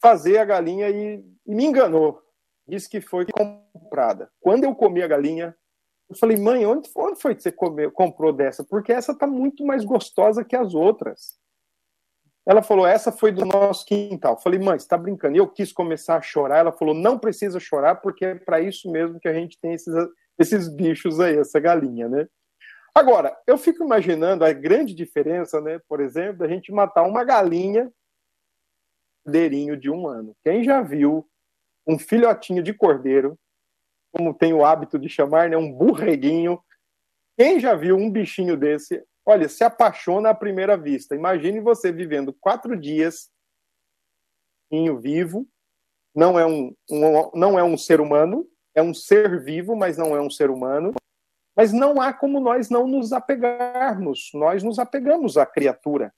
fazer 0.00 0.38
a 0.38 0.44
galinha 0.44 0.88
e, 0.90 1.24
e 1.46 1.54
me 1.54 1.64
enganou. 1.64 2.22
Disse 2.66 2.88
que 2.88 3.00
foi 3.00 3.26
comprada. 3.26 4.30
Quando 4.40 4.64
eu 4.64 4.74
comi 4.74 5.02
a 5.02 5.08
galinha, 5.08 5.56
eu 6.08 6.16
falei, 6.16 6.36
mãe, 6.36 6.64
onde, 6.66 6.90
onde 6.94 7.20
foi 7.20 7.34
que 7.34 7.42
você 7.42 7.50
comeu, 7.50 7.90
comprou 7.90 8.32
dessa? 8.32 8.62
Porque 8.62 8.92
essa 8.92 9.16
tá 9.16 9.26
muito 9.26 9.64
mais 9.64 9.84
gostosa 9.84 10.44
que 10.44 10.54
as 10.54 10.74
outras. 10.74 11.38
Ela 12.46 12.62
falou, 12.62 12.86
essa 12.86 13.10
foi 13.10 13.32
do 13.32 13.44
nosso 13.44 13.86
quintal. 13.86 14.38
Falei, 14.38 14.58
mãe, 14.58 14.78
você 14.78 14.86
tá 14.86 14.98
brincando? 14.98 15.34
E 15.34 15.38
eu 15.38 15.48
quis 15.48 15.72
começar 15.72 16.16
a 16.16 16.22
chorar. 16.22 16.58
Ela 16.58 16.72
falou, 16.72 16.94
não 16.94 17.18
precisa 17.18 17.58
chorar, 17.58 17.96
porque 17.96 18.24
é 18.24 18.34
para 18.34 18.60
isso 18.60 18.90
mesmo 18.90 19.18
que 19.18 19.28
a 19.28 19.32
gente 19.32 19.58
tem 19.58 19.72
esses, 19.72 19.94
esses 20.38 20.68
bichos 20.68 21.20
aí, 21.20 21.38
essa 21.38 21.58
galinha, 21.58 22.08
né? 22.08 22.26
Agora, 22.94 23.36
eu 23.46 23.56
fico 23.56 23.82
imaginando 23.82 24.44
a 24.44 24.52
grande 24.52 24.94
diferença, 24.94 25.60
né? 25.60 25.80
Por 25.88 26.00
exemplo, 26.00 26.38
da 26.38 26.48
gente 26.48 26.70
matar 26.70 27.02
uma 27.02 27.24
galinha 27.24 27.90
cordeirinho 29.24 29.76
de 29.76 29.90
um 29.90 30.06
ano. 30.06 30.36
Quem 30.44 30.62
já 30.62 30.82
viu 30.82 31.26
um 31.86 31.98
filhotinho 31.98 32.62
de 32.62 32.72
cordeiro, 32.72 33.38
como 34.12 34.34
tem 34.34 34.52
o 34.52 34.64
hábito 34.64 34.98
de 34.98 35.08
chamar, 35.08 35.48
né? 35.48 35.56
Um 35.56 35.72
burreguinho. 35.72 36.62
Quem 37.36 37.58
já 37.58 37.74
viu 37.74 37.96
um 37.96 38.10
bichinho 38.10 38.56
desse 38.56 39.02
Olha, 39.26 39.48
se 39.48 39.64
apaixona 39.64 40.30
à 40.30 40.34
primeira 40.34 40.76
vista. 40.76 41.14
Imagine 41.14 41.60
você 41.60 41.90
vivendo 41.90 42.32
quatro 42.32 42.76
dias 42.76 43.30
vivo, 45.00 45.46
não 46.14 46.38
é 46.38 46.44
um, 46.44 46.74
um, 46.90 47.30
não 47.34 47.58
é 47.58 47.62
um 47.62 47.78
ser 47.78 48.00
humano, 48.00 48.46
é 48.74 48.82
um 48.82 48.92
ser 48.92 49.42
vivo, 49.42 49.76
mas 49.76 49.96
não 49.96 50.16
é 50.16 50.20
um 50.20 50.30
ser 50.30 50.50
humano. 50.50 50.92
Mas 51.56 51.72
não 51.72 52.00
há 52.00 52.12
como 52.12 52.40
nós 52.40 52.68
não 52.68 52.86
nos 52.86 53.12
apegarmos. 53.12 54.30
Nós 54.34 54.62
nos 54.62 54.78
apegamos 54.78 55.36
à 55.36 55.46
criatura. 55.46 56.12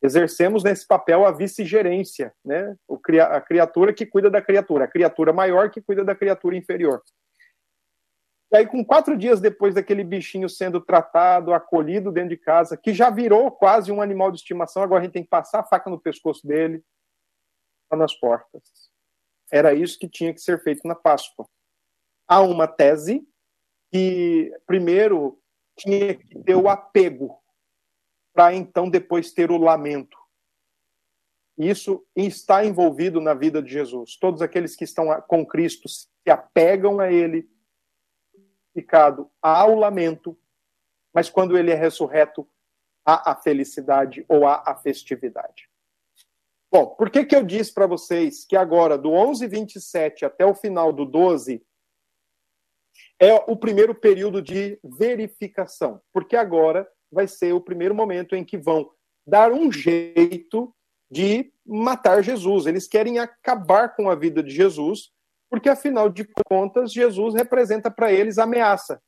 Exercemos 0.00 0.62
nesse 0.62 0.86
papel 0.86 1.26
a 1.26 1.32
vice-gerência, 1.32 2.32
né? 2.44 2.76
a 3.28 3.40
criatura 3.40 3.92
que 3.92 4.06
cuida 4.06 4.30
da 4.30 4.40
criatura, 4.40 4.84
a 4.84 4.88
criatura 4.88 5.32
maior 5.32 5.70
que 5.70 5.80
cuida 5.80 6.04
da 6.04 6.14
criatura 6.14 6.56
inferior. 6.56 7.02
E 8.52 8.56
aí, 8.56 8.66
com 8.66 8.84
quatro 8.84 9.16
dias 9.16 9.40
depois 9.40 9.74
daquele 9.74 10.04
bichinho 10.04 10.48
sendo 10.48 10.80
tratado, 10.80 11.52
acolhido 11.52 12.12
dentro 12.12 12.30
de 12.30 12.36
casa, 12.36 12.76
que 12.76 12.94
já 12.94 13.10
virou 13.10 13.50
quase 13.50 13.90
um 13.90 14.00
animal 14.00 14.30
de 14.30 14.38
estimação, 14.38 14.82
agora 14.82 15.00
a 15.00 15.04
gente 15.04 15.14
tem 15.14 15.24
que 15.24 15.28
passar 15.28 15.60
a 15.60 15.64
faca 15.64 15.90
no 15.90 16.00
pescoço 16.00 16.46
dele, 16.46 16.84
tá 17.88 17.96
nas 17.96 18.14
portas. 18.14 18.62
Era 19.50 19.74
isso 19.74 19.98
que 19.98 20.08
tinha 20.08 20.32
que 20.32 20.40
ser 20.40 20.62
feito 20.62 20.86
na 20.86 20.94
Páscoa. 20.94 21.48
Há 22.28 22.40
uma 22.40 22.68
tese 22.68 23.26
que, 23.92 24.52
primeiro, 24.66 25.40
tinha 25.76 26.14
que 26.14 26.38
ter 26.42 26.54
o 26.54 26.68
apego, 26.68 27.38
para 28.32 28.54
então 28.54 28.88
depois 28.88 29.32
ter 29.32 29.50
o 29.50 29.58
lamento. 29.58 30.16
Isso 31.58 32.06
está 32.14 32.64
envolvido 32.64 33.20
na 33.20 33.34
vida 33.34 33.62
de 33.62 33.72
Jesus. 33.72 34.16
Todos 34.16 34.42
aqueles 34.42 34.76
que 34.76 34.84
estão 34.84 35.08
com 35.22 35.44
Cristo 35.46 35.88
se 35.88 36.06
apegam 36.28 37.00
a 37.00 37.10
Ele, 37.10 37.48
crucificado, 38.76 39.30
há 39.40 39.66
o 39.66 39.78
lamento, 39.78 40.36
mas 41.12 41.30
quando 41.30 41.56
ele 41.56 41.70
é 41.70 41.74
ressurreto, 41.74 42.46
há 43.04 43.32
a 43.32 43.34
felicidade 43.34 44.24
ou 44.28 44.46
há 44.46 44.62
a 44.66 44.74
festividade. 44.74 45.68
Bom, 46.70 46.86
por 46.86 47.08
que, 47.08 47.24
que 47.24 47.34
eu 47.34 47.42
disse 47.42 47.72
para 47.72 47.86
vocês 47.86 48.44
que 48.44 48.56
agora, 48.56 48.98
do 48.98 49.10
11:27 49.10 50.24
até 50.24 50.44
o 50.44 50.54
final 50.54 50.92
do 50.92 51.06
12, 51.06 51.64
é 53.18 53.34
o 53.46 53.56
primeiro 53.56 53.94
período 53.94 54.42
de 54.42 54.78
verificação? 54.84 56.02
Porque 56.12 56.36
agora 56.36 56.86
vai 57.10 57.26
ser 57.26 57.52
o 57.52 57.60
primeiro 57.60 57.94
momento 57.94 58.34
em 58.34 58.44
que 58.44 58.58
vão 58.58 58.90
dar 59.26 59.52
um 59.52 59.72
jeito 59.72 60.74
de 61.10 61.52
matar 61.64 62.22
Jesus. 62.22 62.66
Eles 62.66 62.86
querem 62.86 63.18
acabar 63.18 63.94
com 63.94 64.10
a 64.10 64.14
vida 64.14 64.42
de 64.42 64.50
Jesus, 64.50 65.12
porque 65.50 65.68
afinal 65.68 66.08
de 66.08 66.26
contas, 66.48 66.92
Jesus 66.92 67.34
representa 67.34 67.90
para 67.90 68.12
eles 68.12 68.38
ameaça. 68.38 69.00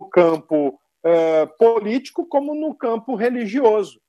No 0.00 0.08
campo 0.08 0.80
uh, 1.04 1.58
político, 1.58 2.26
como 2.26 2.54
no 2.54 2.74
campo 2.74 3.14
religioso. 3.14 4.00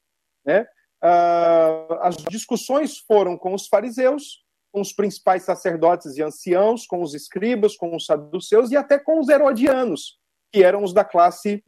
Né? 0.46 0.62
Uh, 1.04 1.94
as 2.02 2.18
discussões 2.18 2.98
foram 3.00 3.38
com 3.38 3.54
os 3.54 3.68
fariseus, 3.68 4.44
com 4.72 4.82
os 4.82 4.94
principais 4.94 5.44
sacerdotes 5.44 6.16
e 6.18 6.22
anciãos, 6.22 6.86
com 6.86 7.02
os 7.02 7.14
escribas, 7.14 7.76
com 7.76 7.96
os 7.96 8.06
saduceus 8.06 8.72
e 8.72 8.78
até 8.78 9.00
com 9.00 9.20
os 9.20 9.30
herodianos, 9.30 10.20
que 10.52 10.64
eram 10.64 10.84
os 10.84 10.94
da 10.94 11.04
classe. 11.04 11.64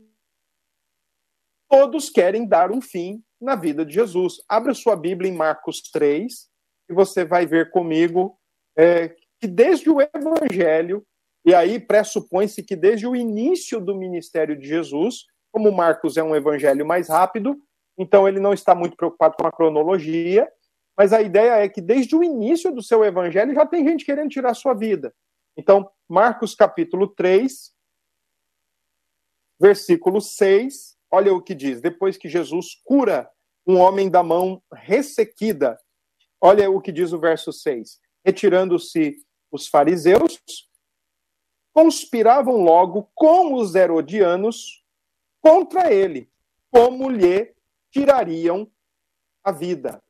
Todos 1.70 2.10
querem 2.10 2.48
dar 2.48 2.72
um 2.72 2.82
fim 2.82 3.24
na 3.40 3.56
vida 3.56 3.86
de 3.86 3.94
Jesus. 3.94 4.44
Abra 4.48 4.74
sua 4.74 4.96
Bíblia 4.96 5.32
em 5.32 5.36
Marcos 5.36 5.82
3 5.82 6.50
e 6.90 6.94
você 6.94 7.26
vai 7.26 7.46
ver 7.46 7.72
comigo 7.72 8.38
é, 8.78 9.16
que 9.42 9.48
desde 9.48 9.90
o 9.90 9.98
Evangelho, 10.00 11.04
e 11.44 11.56
aí 11.56 11.80
pressupõe-se 11.80 12.62
que 12.62 12.76
desde 12.76 13.08
o 13.08 13.16
início 13.16 13.82
do 13.82 13.96
ministério 13.96 14.56
de 14.56 14.68
Jesus, 14.68 15.26
como 15.52 15.72
Marcos 15.72 16.16
é 16.16 16.24
um 16.24 16.36
evangelho 16.36 16.86
mais 16.86 17.10
rápido, 17.10 17.60
então 17.98 18.28
ele 18.28 18.40
não 18.40 18.54
está 18.54 18.76
muito 18.76 18.96
preocupado 18.96 19.36
com 19.36 19.48
a 19.48 19.52
cronologia, 19.52 20.48
mas 20.96 21.12
a 21.12 21.22
ideia 21.22 21.64
é 21.64 21.68
que 21.68 21.82
desde 21.82 22.16
o 22.16 22.24
início 22.24 22.72
do 22.72 22.84
seu 22.84 23.04
evangelho 23.04 23.56
já 23.56 23.66
tem 23.66 23.84
gente 23.84 24.06
querendo 24.06 24.30
tirar 24.30 24.54
sua 24.54 24.76
vida. 24.76 25.12
Então, 25.58 25.90
Marcos 26.08 26.54
capítulo 26.54 27.08
3, 27.08 27.74
versículo 29.60 30.22
6, 30.22 30.96
olha 31.10 31.34
o 31.34 31.42
que 31.42 31.56
diz: 31.56 31.82
depois 31.82 32.16
que 32.18 32.30
Jesus 32.30 32.80
cura 32.84 33.28
um 33.66 33.78
homem 33.78 34.10
da 34.10 34.22
mão 34.22 34.62
ressequida, 34.72 35.78
olha 36.40 36.70
o 36.70 36.80
que 36.80 36.92
diz 36.92 37.12
o 37.12 37.20
verso 37.20 37.52
6: 37.52 38.00
retirando-se 38.24 39.18
os 39.52 39.68
fariseus, 39.68 40.42
conspiravam 41.74 42.58
logo 42.58 43.10
com 43.14 43.56
os 43.56 43.76
herodianos 43.76 44.84
contra 45.42 45.92
ele, 45.92 46.30
como 46.72 47.10
lhe 47.10 47.54
tirariam 47.92 48.70
a 49.44 49.52
vida. 49.52 50.02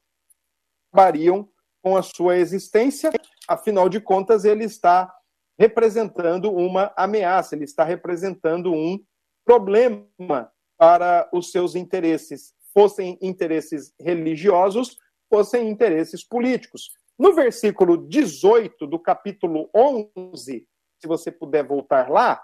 Acabariam 0.92 1.50
com 1.82 1.96
a 1.98 2.04
sua 2.04 2.38
existência, 2.38 3.12
afinal 3.48 3.90
de 3.90 4.00
contas, 4.00 4.46
ele 4.46 4.66
está 4.66 5.14
representando 5.58 6.52
uma 6.52 6.94
ameaça, 6.96 7.56
ele 7.56 7.66
está 7.66 7.84
representando 7.84 8.74
um 8.74 9.04
problema 9.46 10.52
para 10.78 11.30
os 11.32 11.52
seus 11.52 11.76
interesses, 11.76 12.54
fossem 12.74 13.18
interesses 13.22 13.94
religiosos, 14.00 14.98
fossem 15.30 15.70
interesses 15.70 16.24
políticos. 16.24 16.92
No 17.22 17.36
versículo 17.36 17.98
18 18.08 18.88
do 18.88 18.98
capítulo 18.98 19.70
11, 19.76 20.68
se 21.00 21.08
você 21.08 21.32
puder 21.32 21.64
voltar 21.64 22.10
lá, 22.10 22.44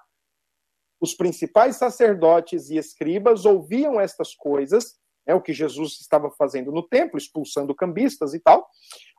os 1.01 1.15
principais 1.15 1.77
sacerdotes 1.77 2.69
e 2.69 2.77
escribas 2.77 3.43
ouviam 3.43 3.99
estas 3.99 4.35
coisas 4.35 4.99
é 5.25 5.33
o 5.33 5.41
que 5.41 5.51
Jesus 5.51 5.99
estava 5.99 6.29
fazendo 6.29 6.71
no 6.71 6.87
templo, 6.87 7.17
expulsando 7.17 7.73
cambistas 7.73 8.35
e 8.35 8.39
tal, 8.39 8.69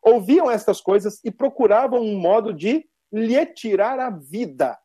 ouviam 0.01 0.49
estas 0.49 0.81
coisas 0.81 1.19
e 1.25 1.31
procuravam 1.33 2.03
um 2.03 2.17
modo 2.17 2.55
de 2.55 2.89
lhe 3.13 3.45
tirar 3.47 3.99
a 3.99 4.11
vida. 4.11 4.79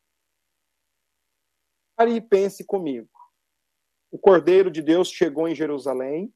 Pare 1.95 2.15
e 2.15 2.19
pense 2.19 2.65
comigo. 2.65 3.11
O 4.11 4.17
Cordeiro 4.17 4.71
de 4.71 4.81
Deus 4.81 5.09
chegou 5.09 5.47
em 5.47 5.53
Jerusalém, 5.53 6.33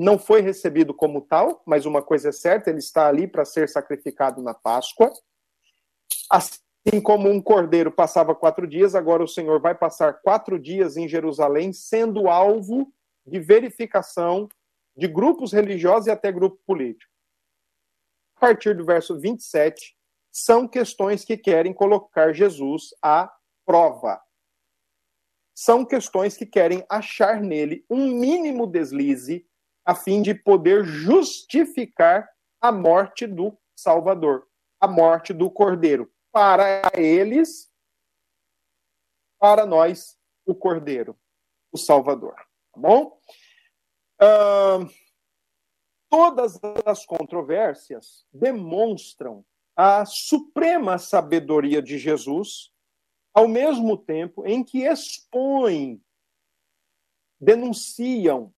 não 0.00 0.18
foi 0.18 0.40
recebido 0.40 0.94
como 0.94 1.20
tal, 1.20 1.62
mas 1.66 1.84
uma 1.84 2.02
coisa 2.02 2.30
é 2.30 2.32
certa, 2.32 2.70
ele 2.70 2.78
está 2.78 3.06
ali 3.06 3.28
para 3.28 3.44
ser 3.44 3.68
sacrificado 3.68 4.40
na 4.40 4.54
Páscoa. 4.54 5.12
Assim 6.30 7.02
como 7.04 7.28
um 7.28 7.38
cordeiro 7.38 7.92
passava 7.92 8.34
quatro 8.34 8.66
dias, 8.66 8.94
agora 8.94 9.22
o 9.22 9.28
Senhor 9.28 9.60
vai 9.60 9.74
passar 9.74 10.14
quatro 10.22 10.58
dias 10.58 10.96
em 10.96 11.06
Jerusalém, 11.06 11.70
sendo 11.74 12.30
alvo 12.30 12.90
de 13.26 13.38
verificação 13.38 14.48
de 14.96 15.06
grupos 15.06 15.52
religiosos 15.52 16.06
e 16.06 16.10
até 16.10 16.32
grupo 16.32 16.58
político. 16.66 17.12
A 18.36 18.40
partir 18.40 18.74
do 18.74 18.86
verso 18.86 19.20
27, 19.20 19.94
são 20.32 20.66
questões 20.66 21.26
que 21.26 21.36
querem 21.36 21.74
colocar 21.74 22.32
Jesus 22.32 22.94
à 23.02 23.30
prova. 23.66 24.18
São 25.54 25.84
questões 25.84 26.38
que 26.38 26.46
querem 26.46 26.82
achar 26.88 27.38
nele 27.38 27.84
um 27.90 28.18
mínimo 28.18 28.66
deslize 28.66 29.46
a 29.84 29.94
fim 29.94 30.22
de 30.22 30.34
poder 30.34 30.84
justificar 30.84 32.28
a 32.60 32.70
morte 32.70 33.26
do 33.26 33.56
Salvador, 33.74 34.46
a 34.80 34.86
morte 34.86 35.32
do 35.32 35.50
Cordeiro. 35.50 36.10
Para 36.32 36.92
eles, 36.94 37.70
para 39.38 39.66
nós, 39.66 40.18
o 40.44 40.54
Cordeiro, 40.54 41.16
o 41.72 41.78
Salvador. 41.78 42.34
Tá 42.34 42.80
bom? 42.80 43.18
Uh, 44.22 44.88
todas 46.08 46.60
as 46.84 47.06
controvérsias 47.06 48.26
demonstram 48.32 49.44
a 49.74 50.04
suprema 50.04 50.98
sabedoria 50.98 51.80
de 51.80 51.98
Jesus, 51.98 52.70
ao 53.32 53.48
mesmo 53.48 53.96
tempo 53.96 54.46
em 54.46 54.62
que 54.62 54.84
expõem, 54.84 56.04
denunciam 57.40 58.52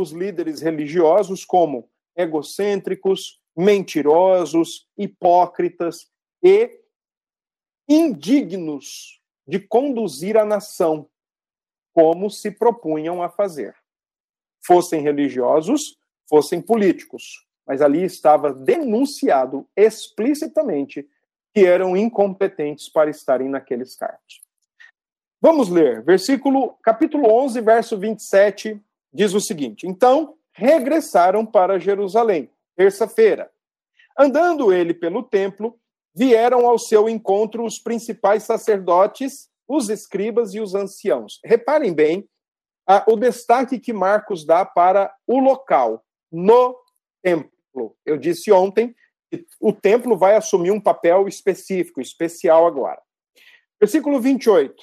os 0.00 0.10
líderes 0.10 0.60
religiosos 0.60 1.44
como 1.44 1.88
egocêntricos, 2.16 3.40
mentirosos, 3.56 4.88
hipócritas 4.96 6.10
e 6.42 6.80
indignos 7.88 9.20
de 9.46 9.58
conduzir 9.58 10.36
a 10.36 10.44
nação 10.44 11.08
como 11.92 12.30
se 12.30 12.50
propunham 12.50 13.22
a 13.22 13.28
fazer. 13.28 13.74
Fossem 14.64 15.02
religiosos, 15.02 15.98
fossem 16.28 16.62
políticos, 16.62 17.46
mas 17.66 17.82
ali 17.82 18.04
estava 18.04 18.52
denunciado 18.52 19.68
explicitamente 19.76 21.08
que 21.52 21.66
eram 21.66 21.96
incompetentes 21.96 22.88
para 22.88 23.10
estarem 23.10 23.48
naqueles 23.48 23.96
cargos. 23.96 24.40
Vamos 25.40 25.68
ler, 25.68 26.02
versículo 26.02 26.76
capítulo 26.82 27.26
11, 27.32 27.60
verso 27.60 27.98
27, 27.98 28.80
diz 29.12 29.34
o 29.34 29.40
seguinte: 29.40 29.86
Então 29.86 30.36
regressaram 30.52 31.44
para 31.46 31.78
Jerusalém, 31.78 32.50
terça-feira. 32.76 33.50
Andando 34.18 34.72
ele 34.72 34.92
pelo 34.92 35.22
templo, 35.22 35.78
vieram 36.14 36.66
ao 36.66 36.78
seu 36.78 37.08
encontro 37.08 37.64
os 37.64 37.78
principais 37.78 38.42
sacerdotes 38.42 39.50
os 39.70 39.88
escribas 39.88 40.52
e 40.52 40.60
os 40.60 40.74
anciãos. 40.74 41.38
Reparem 41.44 41.94
bem 41.94 42.28
a, 42.84 43.04
o 43.08 43.14
destaque 43.14 43.78
que 43.78 43.92
Marcos 43.92 44.44
dá 44.44 44.66
para 44.66 45.14
o 45.28 45.38
local, 45.38 46.04
no 46.30 46.76
templo. 47.22 47.96
Eu 48.04 48.16
disse 48.16 48.50
ontem 48.50 48.92
que 49.30 49.46
o 49.60 49.72
templo 49.72 50.18
vai 50.18 50.34
assumir 50.34 50.72
um 50.72 50.80
papel 50.80 51.28
específico, 51.28 52.00
especial 52.00 52.66
agora. 52.66 53.00
Versículo 53.78 54.20
28. 54.20 54.74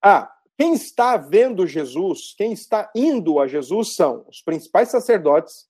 Ah, 0.00 0.32
quem 0.58 0.72
está 0.72 1.16
vendo 1.16 1.66
Jesus, 1.66 2.34
quem 2.36 2.52
está 2.52 2.90
indo 2.94 3.38
a 3.38 3.46
Jesus 3.46 3.94
são 3.94 4.24
os 4.28 4.40
principais 4.40 4.90
sacerdotes, 4.90 5.68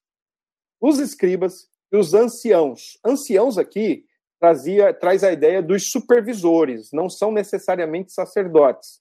os 0.81 0.99
escribas 0.99 1.69
e 1.93 1.97
os 1.97 2.15
anciãos. 2.15 2.99
Anciãos 3.05 3.59
aqui 3.59 4.05
trazia, 4.39 4.95
traz 4.95 5.25
a 5.25 5.33
ideia 5.33 5.63
dos 5.63 5.91
supervisores, 5.91 6.91
não 6.93 7.09
são 7.09 7.33
necessariamente 7.33 8.13
sacerdotes, 8.13 9.01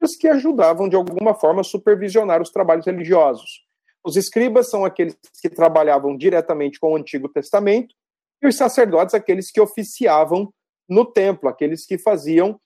mas 0.00 0.14
que 0.14 0.28
ajudavam 0.28 0.88
de 0.88 0.94
alguma 0.94 1.34
forma 1.34 1.62
a 1.62 1.64
supervisionar 1.64 2.40
os 2.40 2.50
trabalhos 2.50 2.86
religiosos. 2.86 3.66
Os 4.04 4.16
escribas 4.16 4.70
são 4.70 4.84
aqueles 4.84 5.16
que 5.42 5.48
trabalhavam 5.48 6.16
diretamente 6.16 6.78
com 6.78 6.92
o 6.92 6.96
Antigo 6.96 7.28
Testamento, 7.28 7.92
e 8.40 8.46
os 8.46 8.56
sacerdotes, 8.56 9.14
aqueles 9.14 9.50
que 9.50 9.60
oficiavam 9.60 10.52
no 10.88 11.04
templo, 11.04 11.48
aqueles 11.48 11.84
que 11.84 11.98
faziam 11.98 12.60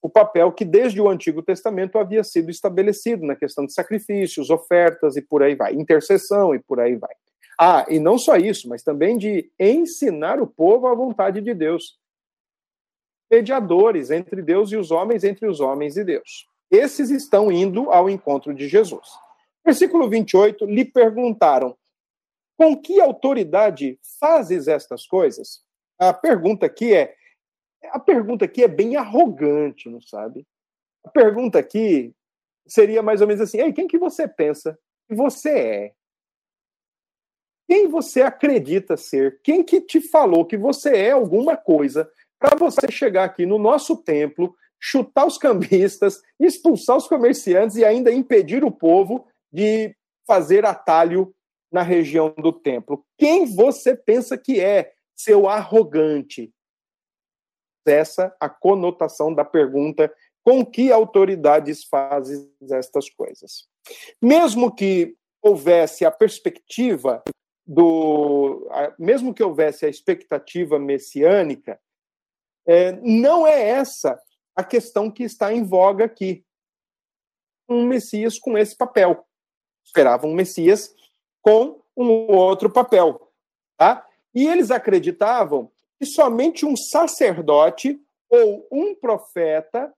o 0.00 0.08
papel 0.08 0.52
que 0.52 0.64
desde 0.64 1.00
o 1.00 1.08
Antigo 1.08 1.42
Testamento 1.42 1.98
havia 1.98 2.22
sido 2.22 2.50
estabelecido 2.50 3.26
na 3.26 3.34
questão 3.34 3.66
de 3.66 3.72
sacrifícios, 3.72 4.50
ofertas 4.50 5.16
e 5.16 5.22
por 5.22 5.42
aí 5.42 5.54
vai, 5.54 5.74
intercessão 5.74 6.54
e 6.54 6.58
por 6.58 6.80
aí 6.80 6.94
vai. 6.96 7.14
Ah, 7.58 7.84
e 7.88 7.98
não 7.98 8.16
só 8.16 8.36
isso, 8.36 8.68
mas 8.68 8.84
também 8.84 9.18
de 9.18 9.50
ensinar 9.58 10.40
o 10.40 10.46
povo 10.46 10.86
a 10.86 10.94
vontade 10.94 11.40
de 11.40 11.52
Deus. 11.52 11.98
mediadores 13.30 14.10
entre 14.10 14.40
Deus 14.40 14.72
e 14.72 14.76
os 14.76 14.90
homens, 14.90 15.22
entre 15.22 15.46
os 15.46 15.60
homens 15.60 15.98
e 15.98 16.04
Deus. 16.04 16.48
Esses 16.70 17.10
estão 17.10 17.52
indo 17.52 17.90
ao 17.90 18.08
encontro 18.08 18.54
de 18.54 18.68
Jesus. 18.68 19.06
Versículo 19.64 20.08
28, 20.08 20.64
lhe 20.64 20.84
perguntaram: 20.84 21.76
Com 22.56 22.74
que 22.74 23.00
autoridade 23.00 23.98
fazes 24.18 24.66
estas 24.66 25.04
coisas? 25.04 25.62
A 25.98 26.14
pergunta 26.14 26.64
aqui 26.64 26.94
é 26.94 27.14
a 27.84 27.98
pergunta 27.98 28.44
aqui 28.44 28.62
é 28.62 28.68
bem 28.68 28.96
arrogante, 28.96 29.88
não 29.88 30.00
sabe? 30.00 30.46
A 31.04 31.10
pergunta 31.10 31.58
aqui 31.58 32.14
seria 32.66 33.02
mais 33.02 33.20
ou 33.20 33.26
menos 33.26 33.40
assim: 33.40 33.60
Ei, 33.60 33.72
quem 33.72 33.86
que 33.86 33.98
você 33.98 34.26
pensa 34.28 34.78
que 35.08 35.14
você 35.14 35.50
é? 35.50 35.92
Quem 37.68 37.86
você 37.88 38.22
acredita 38.22 38.96
ser? 38.96 39.40
Quem 39.42 39.62
que 39.62 39.80
te 39.80 40.00
falou 40.00 40.46
que 40.46 40.56
você 40.56 40.90
é 40.96 41.10
alguma 41.10 41.56
coisa 41.56 42.10
para 42.38 42.56
você 42.56 42.90
chegar 42.90 43.24
aqui 43.24 43.44
no 43.44 43.58
nosso 43.58 43.96
templo, 43.96 44.54
chutar 44.80 45.26
os 45.26 45.36
cambistas, 45.36 46.22
expulsar 46.40 46.96
os 46.96 47.06
comerciantes 47.06 47.76
e 47.76 47.84
ainda 47.84 48.12
impedir 48.12 48.64
o 48.64 48.70
povo 48.70 49.26
de 49.52 49.94
fazer 50.26 50.64
atalho 50.64 51.34
na 51.70 51.82
região 51.82 52.34
do 52.38 52.52
templo? 52.52 53.04
Quem 53.18 53.44
você 53.44 53.94
pensa 53.94 54.38
que 54.38 54.60
é, 54.60 54.92
seu 55.14 55.46
arrogante? 55.46 56.50
Essa 57.86 58.34
a 58.38 58.48
conotação 58.48 59.32
da 59.32 59.44
pergunta 59.44 60.12
com 60.44 60.64
que 60.64 60.92
autoridades 60.92 61.84
fazes 61.84 62.48
estas 62.70 63.08
coisas? 63.10 63.66
Mesmo 64.20 64.74
que 64.74 65.16
houvesse 65.42 66.04
a 66.04 66.10
perspectiva 66.10 67.22
do. 67.66 68.68
Mesmo 68.98 69.34
que 69.34 69.42
houvesse 69.42 69.84
a 69.86 69.88
expectativa 69.88 70.78
messiânica, 70.78 71.80
é, 72.66 72.92
não 73.02 73.46
é 73.46 73.62
essa 73.68 74.20
a 74.56 74.64
questão 74.64 75.10
que 75.10 75.22
está 75.22 75.52
em 75.52 75.62
voga 75.62 76.04
aqui. 76.04 76.44
Um 77.68 77.86
Messias 77.86 78.38
com 78.38 78.56
esse 78.56 78.76
papel. 78.76 79.26
Esperavam 79.84 80.30
um 80.30 80.34
Messias 80.34 80.94
com 81.42 81.82
um 81.96 82.08
outro 82.32 82.70
papel. 82.70 83.30
Tá? 83.76 84.06
E 84.34 84.46
eles 84.46 84.70
acreditavam 84.70 85.70
que 85.98 86.06
somente 86.06 86.64
um 86.64 86.76
sacerdote 86.76 88.00
ou 88.30 88.66
um 88.70 88.94
profeta 88.94 89.92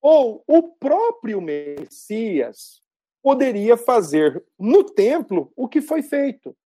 ou 0.00 0.44
o 0.46 0.62
próprio 0.62 1.40
Messias 1.40 2.80
poderia 3.22 3.76
fazer 3.76 4.44
no 4.58 4.84
templo 4.84 5.52
o 5.56 5.68
que 5.68 5.80
foi 5.80 6.02
feito. 6.02 6.56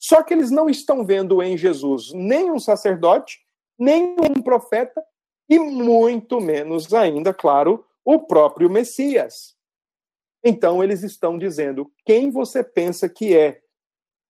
Só 0.00 0.22
que 0.22 0.32
eles 0.32 0.50
não 0.50 0.68
estão 0.70 1.04
vendo 1.04 1.42
em 1.42 1.58
Jesus 1.58 2.12
nem 2.14 2.50
um 2.50 2.58
sacerdote, 2.58 3.38
nem 3.78 4.16
um 4.18 4.40
profeta, 4.42 5.04
e 5.46 5.58
muito 5.58 6.40
menos 6.40 6.92
ainda, 6.94 7.34
claro, 7.34 7.84
o 8.02 8.20
próprio 8.20 8.70
Messias. 8.70 9.54
Então 10.42 10.82
eles 10.82 11.02
estão 11.02 11.36
dizendo: 11.36 11.92
quem 12.06 12.30
você 12.30 12.64
pensa 12.64 13.06
que 13.06 13.36
é 13.36 13.60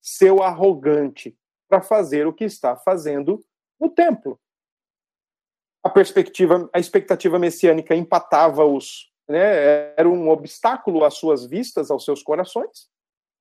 seu 0.01 0.42
arrogante 0.42 1.38
para 1.68 1.83
fazer 1.83 2.26
o 2.26 2.33
que 2.33 2.44
está 2.44 2.76
fazendo 2.76 3.44
no 3.81 3.88
templo? 3.88 4.38
A 5.85 5.90
perspectiva, 5.90 6.68
a 6.72 6.78
expectativa 6.78 7.38
messiânica 7.38 7.94
empatava-os, 7.94 9.12
né? 9.28 9.94
era 9.96 10.09
um 10.09 10.28
obstáculo 10.28 11.04
às 11.04 11.14
suas 11.14 11.46
vistas, 11.46 11.90
aos 11.90 12.04
seus 12.04 12.22
corações. 12.22 12.88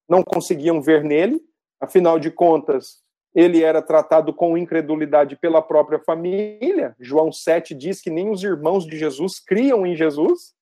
Não 0.08 0.24
conseguiam 0.24 0.82
ver 0.82 1.04
nele, 1.04 1.42
Afinal 1.80 2.20
de 2.20 2.32
contas, 2.32 3.04
ele 3.36 3.64
era 3.64 3.82
tratado 3.82 4.34
com 4.34 4.58
incredulidade 4.58 5.36
pela 5.36 5.62
própria 5.62 6.00
família. 6.00 6.96
João 7.00 7.32
7 7.32 7.76
diz 7.76 8.02
que 8.02 8.10
nem 8.10 8.30
os 8.30 8.44
irmãos 8.44 8.86
de 8.86 8.98
Jesus 8.98 9.40
criam 9.40 9.86
em 9.86 9.96
Jesus, 9.96 10.56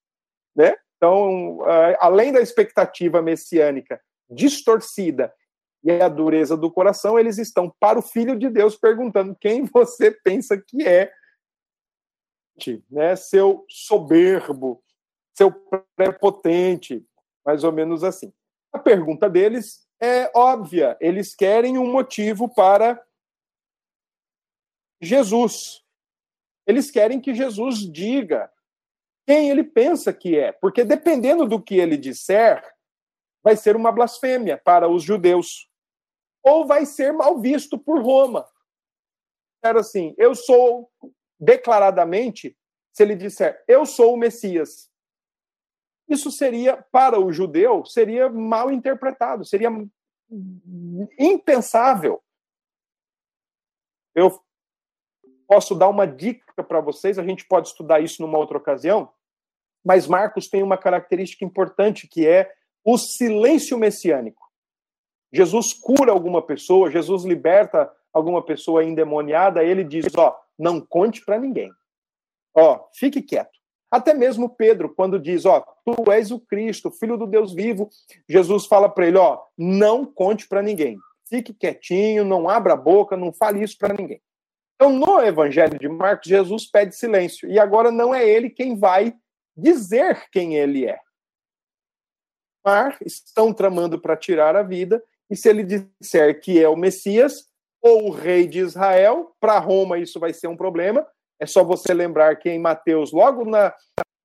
né? 0.56 0.76
Então, 0.98 1.60
além 2.00 2.32
da 2.32 2.42
expectativa 2.42 3.22
messiânica 3.22 4.00
distorcida 4.30 5.34
e 5.86 6.02
a 6.02 6.10
dureza 6.10 6.58
do 6.58 6.72
coração, 6.72 7.20
eles 7.20 7.38
estão 7.38 7.72
para 7.80 8.00
o 8.00 8.02
Filho 8.02 8.36
de 8.36 8.50
Deus 8.50 8.76
perguntando 8.76 9.36
quem 9.40 9.64
você 9.66 10.10
pensa 10.10 10.58
que 10.58 10.86
é, 10.86 11.14
né? 12.90 13.16
Seu 13.16 13.64
soberbo, 13.70 14.84
seu 15.38 15.52
prepotente, 15.96 17.06
mais 17.46 17.64
ou 17.64 17.72
menos 17.72 18.04
assim. 18.04 18.34
A 18.74 18.80
pergunta 18.80 19.30
deles 19.30 19.88
é 20.02 20.32
óbvia. 20.36 20.98
Eles 21.00 21.36
querem 21.36 21.78
um 21.78 21.92
motivo 21.92 22.50
para 22.50 23.00
Jesus. 25.00 25.84
Eles 26.66 26.90
querem 26.90 27.22
que 27.22 27.36
Jesus 27.36 27.80
diga 27.80 28.52
quem 29.28 29.52
ele 29.52 29.64
pensa 29.64 30.12
que 30.12 30.38
é, 30.38 30.52
porque 30.52 30.84
dependendo 30.84 31.48
do 31.48 31.62
que 31.62 31.76
ele 31.76 31.98
disser, 31.98 32.64
vai 33.44 33.56
ser 33.56 33.76
uma 33.76 33.92
blasfêmia 33.92 34.58
para 34.58 34.88
os 34.88 35.04
judeus 35.04 35.70
ou 36.46 36.68
vai 36.68 36.86
ser 36.86 37.12
mal 37.12 37.40
visto 37.40 37.78
por 37.78 38.02
Roma. 38.02 38.48
Era 39.64 39.80
assim, 39.80 40.14
eu 40.16 40.36
sou 40.36 40.92
declaradamente, 41.40 42.56
se 42.94 43.02
ele 43.02 43.16
disser, 43.16 43.64
eu 43.68 43.84
sou 43.84 44.14
o 44.14 44.18
Messias, 44.18 44.92
isso 46.08 46.30
seria, 46.30 46.78
para 46.92 47.20
o 47.20 47.34
judeu, 47.34 47.84
seria 47.84 48.30
mal 48.30 48.72
interpretado, 48.72 49.44
seria 49.44 49.70
impensável. 51.18 52.24
Eu 54.14 54.40
posso 55.48 55.74
dar 55.74 55.90
uma 55.90 56.06
dica 56.06 56.64
para 56.64 56.80
vocês, 56.80 57.18
a 57.18 57.24
gente 57.24 57.48
pode 57.48 57.70
estudar 57.70 58.02
isso 58.02 58.22
numa 58.22 58.38
outra 58.38 58.58
ocasião, 58.58 59.12
mas 59.84 60.08
Marcos 60.08 60.48
tem 60.48 60.62
uma 60.62 60.78
característica 60.78 61.44
importante 61.44 62.08
que 62.08 62.28
é 62.28 62.54
o 62.84 63.00
silêncio 63.00 63.80
messiânico. 63.80 64.45
Jesus 65.36 65.74
cura 65.74 66.12
alguma 66.12 66.42
pessoa, 66.42 66.90
Jesus 66.90 67.26
liberta 67.26 67.92
alguma 68.14 68.42
pessoa 68.42 68.84
endemoniada, 68.84 69.64
ele 69.64 69.84
diz: 69.84 70.06
Ó, 70.16 70.36
não 70.58 70.80
conte 70.80 71.24
para 71.26 71.38
ninguém. 71.38 71.72
Ó, 72.56 72.88
fique 72.94 73.22
quieto. 73.22 73.56
Até 73.92 74.14
mesmo 74.14 74.50
Pedro, 74.50 74.94
quando 74.94 75.20
diz, 75.20 75.46
ó, 75.46 75.62
tu 75.86 76.12
és 76.12 76.32
o 76.32 76.40
Cristo, 76.40 76.92
filho 76.92 77.18
do 77.18 77.28
Deus 77.28 77.54
vivo, 77.54 77.90
Jesus 78.28 78.66
fala 78.66 78.90
para 78.90 79.08
ele, 79.08 79.18
ó, 79.18 79.42
não 79.58 80.06
conte 80.06 80.48
para 80.48 80.62
ninguém. 80.62 80.98
Fique 81.30 81.54
quietinho, 81.54 82.26
não 82.26 82.50
abra 82.50 82.74
a 82.74 82.78
boca, 82.78 83.16
não 83.16 83.32
fale 83.32 83.64
isso 83.64 83.78
para 83.78 83.94
ninguém. 83.94 84.22
Então, 84.76 84.92
no 84.92 85.22
Evangelho 85.22 85.80
de 85.80 85.88
Marcos, 85.88 86.28
Jesus 86.28 86.70
pede 86.70 86.96
silêncio. 86.96 87.50
E 87.50 87.58
agora 87.58 87.92
não 87.92 88.14
é 88.14 88.28
ele 88.28 88.50
quem 88.50 88.78
vai 88.78 89.16
dizer 89.56 90.30
quem 90.30 90.56
ele 90.56 90.86
é. 90.86 91.00
Mas 92.66 92.98
estão 93.02 93.54
tramando 93.54 94.00
para 94.00 94.18
tirar 94.18 94.56
a 94.56 94.64
vida, 94.64 95.02
e 95.30 95.36
se 95.36 95.50
ele 95.50 95.64
disser 95.64 96.40
que 96.40 96.62
é 96.62 96.70
o 96.70 96.76
Messias 96.76 97.48
ou 97.82 98.08
o 98.08 98.12
rei 98.12 98.48
de 98.48 98.60
Israel, 98.60 99.36
para 99.40 99.60
Roma 99.60 99.98
isso 99.98 100.20
vai 100.20 100.34
ser 100.34 100.48
um 100.48 100.58
problema, 100.58 101.06
é 101.40 101.46
só 101.46 101.64
você 101.64 101.94
lembrar 101.94 102.36
que 102.38 102.50
em 102.50 102.60
Mateus, 102.60 103.12
logo, 103.12 103.46
na, 103.46 103.74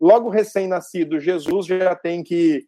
logo 0.00 0.28
recém-nascido, 0.28 1.20
Jesus 1.20 1.66
já 1.66 1.94
tem 1.94 2.22
que 2.22 2.66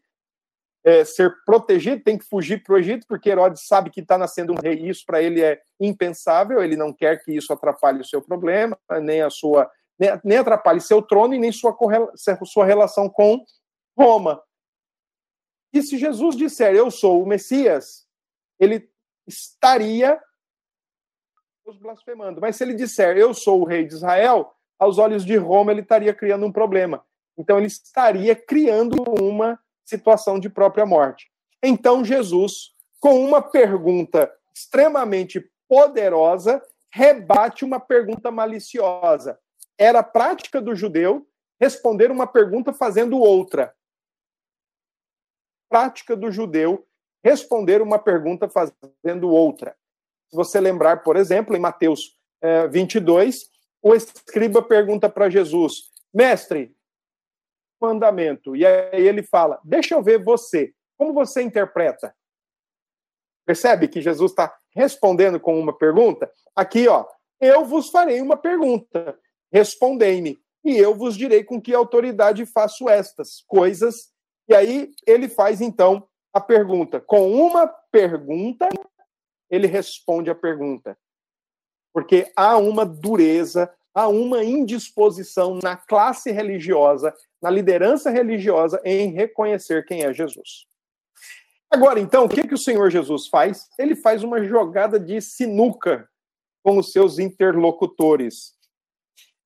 é, 0.84 1.04
ser 1.04 1.32
protegido, 1.44 2.02
tem 2.02 2.18
que 2.18 2.24
fugir 2.24 2.62
para 2.62 2.74
o 2.74 2.78
Egito, 2.78 3.06
porque 3.06 3.30
Herodes 3.30 3.66
sabe 3.66 3.90
que 3.90 4.00
está 4.00 4.18
nascendo 4.18 4.52
um 4.52 4.60
rei. 4.60 4.74
Isso 4.88 5.04
para 5.06 5.22
ele 5.22 5.40
é 5.40 5.60
impensável, 5.80 6.62
ele 6.62 6.76
não 6.76 6.92
quer 6.92 7.22
que 7.22 7.32
isso 7.32 7.52
atrapalhe 7.52 8.00
o 8.00 8.04
seu 8.04 8.20
problema, 8.20 8.76
nem 9.00 9.22
a 9.22 9.30
sua. 9.30 9.70
Nem 10.24 10.38
atrapalhe 10.38 10.80
seu 10.80 11.00
trono 11.00 11.32
e 11.32 11.38
nem 11.38 11.52
sua, 11.52 11.76
sua 12.44 12.66
relação 12.66 13.08
com 13.08 13.44
Roma. 13.96 14.42
E 15.72 15.80
se 15.80 15.96
Jesus 15.96 16.34
disser 16.34 16.74
eu 16.74 16.90
sou 16.90 17.22
o 17.22 17.26
Messias, 17.26 18.04
ele 18.62 18.88
estaria 19.26 20.20
Deus 21.64 21.78
blasfemando. 21.78 22.40
Mas 22.40 22.56
se 22.56 22.64
ele 22.64 22.74
disser 22.74 23.16
eu 23.16 23.34
sou 23.34 23.60
o 23.60 23.64
rei 23.64 23.84
de 23.84 23.94
Israel, 23.94 24.54
aos 24.78 24.98
olhos 24.98 25.24
de 25.24 25.36
Roma 25.36 25.72
ele 25.72 25.80
estaria 25.80 26.14
criando 26.14 26.46
um 26.46 26.52
problema. 26.52 27.04
Então 27.36 27.58
ele 27.58 27.66
estaria 27.66 28.34
criando 28.36 29.02
uma 29.20 29.58
situação 29.84 30.38
de 30.38 30.48
própria 30.48 30.86
morte. 30.86 31.30
Então 31.62 32.04
Jesus, 32.04 32.74
com 33.00 33.24
uma 33.24 33.42
pergunta 33.42 34.32
extremamente 34.54 35.50
poderosa, 35.68 36.62
rebate 36.90 37.64
uma 37.64 37.80
pergunta 37.80 38.30
maliciosa. 38.30 39.38
Era 39.78 40.02
prática 40.02 40.60
do 40.60 40.74
judeu 40.74 41.26
responder 41.60 42.10
uma 42.10 42.26
pergunta 42.26 42.72
fazendo 42.72 43.18
outra. 43.18 43.74
Prática 45.68 46.14
do 46.14 46.30
judeu 46.30 46.86
responder 47.22 47.80
uma 47.80 47.98
pergunta 47.98 48.48
fazendo 48.48 49.30
outra. 49.30 49.76
Se 50.28 50.36
você 50.36 50.60
lembrar, 50.60 51.02
por 51.02 51.16
exemplo, 51.16 51.56
em 51.56 51.60
Mateus 51.60 52.18
é, 52.40 52.66
22, 52.68 53.50
o 53.82 53.94
escriba 53.94 54.62
pergunta 54.62 55.08
para 55.08 55.30
Jesus: 55.30 55.90
Mestre, 56.12 56.74
mandamento. 57.80 58.56
E 58.56 58.64
aí 58.64 59.06
ele 59.06 59.22
fala: 59.22 59.60
Deixa 59.64 59.94
eu 59.94 60.02
ver 60.02 60.22
você. 60.22 60.72
Como 60.96 61.12
você 61.12 61.42
interpreta? 61.42 62.14
Percebe 63.44 63.88
que 63.88 64.00
Jesus 64.00 64.30
está 64.30 64.56
respondendo 64.74 65.40
com 65.40 65.58
uma 65.58 65.76
pergunta? 65.76 66.30
Aqui, 66.54 66.86
ó, 66.86 67.06
eu 67.40 67.64
vos 67.64 67.90
farei 67.90 68.20
uma 68.20 68.36
pergunta. 68.36 69.18
respondei-me, 69.52 70.38
e 70.64 70.78
eu 70.78 70.94
vos 70.94 71.16
direi 71.16 71.42
com 71.44 71.60
que 71.60 71.74
autoridade 71.74 72.46
faço 72.46 72.88
estas 72.88 73.42
coisas. 73.46 74.12
E 74.48 74.54
aí 74.54 74.90
ele 75.06 75.28
faz 75.28 75.60
então 75.60 76.08
a 76.32 76.40
pergunta. 76.40 77.00
Com 77.00 77.30
uma 77.32 77.66
pergunta, 77.66 78.68
ele 79.50 79.66
responde 79.66 80.30
a 80.30 80.34
pergunta. 80.34 80.96
Porque 81.92 82.32
há 82.34 82.56
uma 82.56 82.86
dureza, 82.86 83.72
há 83.94 84.08
uma 84.08 84.42
indisposição 84.42 85.58
na 85.62 85.76
classe 85.76 86.30
religiosa, 86.30 87.14
na 87.40 87.50
liderança 87.50 88.10
religiosa, 88.10 88.80
em 88.84 89.10
reconhecer 89.12 89.84
quem 89.84 90.02
é 90.02 90.12
Jesus. 90.12 90.66
Agora, 91.70 91.98
então, 92.00 92.24
o 92.24 92.28
que, 92.28 92.46
que 92.46 92.54
o 92.54 92.58
Senhor 92.58 92.90
Jesus 92.90 93.28
faz? 93.28 93.68
Ele 93.78 93.96
faz 93.96 94.22
uma 94.22 94.42
jogada 94.44 95.00
de 95.00 95.20
sinuca 95.20 96.08
com 96.62 96.78
os 96.78 96.92
seus 96.92 97.18
interlocutores. 97.18 98.54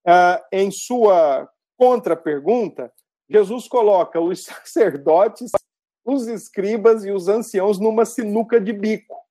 Uh, 0.07 0.39
em 0.53 0.71
sua 0.71 1.49
contra-pergunta, 1.77 2.93
Jesus 3.29 3.67
coloca 3.69 4.21
os 4.21 4.43
sacerdotes, 4.45 5.51
os 6.07 6.29
escribas 6.29 7.05
e 7.05 7.11
os 7.11 7.27
anciãos 7.27 7.81
numa 7.81 8.05
sinuca 8.05 8.61
de 8.61 8.73
bico. 8.73 9.27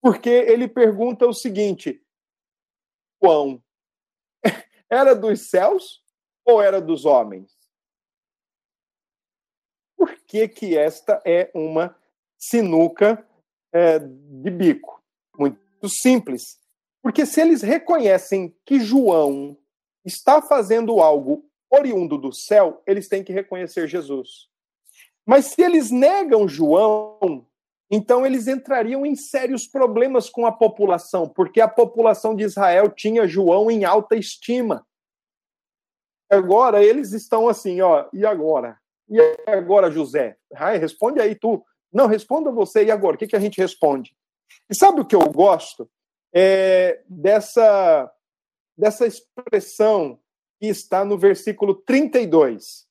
Porque 0.00 0.30
ele 0.30 0.66
pergunta 0.66 1.26
o 1.26 1.34
seguinte: 1.34 2.02
João, 3.22 3.62
era 4.90 5.14
dos 5.14 5.50
céus 5.50 6.02
ou 6.44 6.62
era 6.62 6.80
dos 6.80 7.04
homens? 7.04 7.52
Por 9.96 10.16
que, 10.26 10.48
que 10.48 10.78
esta 10.78 11.20
é 11.26 11.50
uma 11.54 11.94
sinuca 12.38 13.26
é, 13.72 13.98
de 13.98 14.50
bico? 14.50 15.02
Muito 15.36 15.88
simples. 15.88 16.58
Porque 17.02 17.26
se 17.26 17.40
eles 17.40 17.62
reconhecem 17.62 18.56
que 18.64 18.80
João 18.80 19.58
está 20.04 20.40
fazendo 20.40 21.00
algo 21.00 21.44
oriundo 21.70 22.16
do 22.16 22.32
céu, 22.32 22.82
eles 22.86 23.08
têm 23.08 23.22
que 23.22 23.32
reconhecer 23.32 23.86
Jesus. 23.86 24.48
Mas 25.28 25.44
se 25.48 25.60
eles 25.60 25.90
negam 25.90 26.48
João, 26.48 27.46
então 27.90 28.24
eles 28.24 28.48
entrariam 28.48 29.04
em 29.04 29.14
sérios 29.14 29.66
problemas 29.66 30.30
com 30.30 30.46
a 30.46 30.52
população, 30.52 31.28
porque 31.28 31.60
a 31.60 31.68
população 31.68 32.34
de 32.34 32.44
Israel 32.44 32.88
tinha 32.88 33.28
João 33.28 33.70
em 33.70 33.84
alta 33.84 34.16
estima. 34.16 34.86
Agora 36.30 36.82
eles 36.82 37.12
estão 37.12 37.46
assim, 37.46 37.78
ó, 37.82 38.08
e 38.10 38.24
agora? 38.24 38.78
E 39.06 39.20
agora, 39.46 39.90
José? 39.90 40.38
Ai, 40.56 40.78
responde 40.78 41.20
aí 41.20 41.34
tu. 41.34 41.62
Não, 41.92 42.06
responda 42.06 42.50
você, 42.50 42.84
e 42.84 42.90
agora? 42.90 43.16
O 43.16 43.18
que, 43.18 43.26
que 43.26 43.36
a 43.36 43.40
gente 43.40 43.60
responde? 43.60 44.16
E 44.70 44.74
sabe 44.74 45.02
o 45.02 45.06
que 45.06 45.14
eu 45.14 45.30
gosto? 45.30 45.90
É 46.34 47.02
dessa, 47.06 48.10
dessa 48.78 49.06
expressão 49.06 50.18
que 50.58 50.68
está 50.68 51.04
no 51.04 51.18
versículo 51.18 51.74
32. 51.74 52.87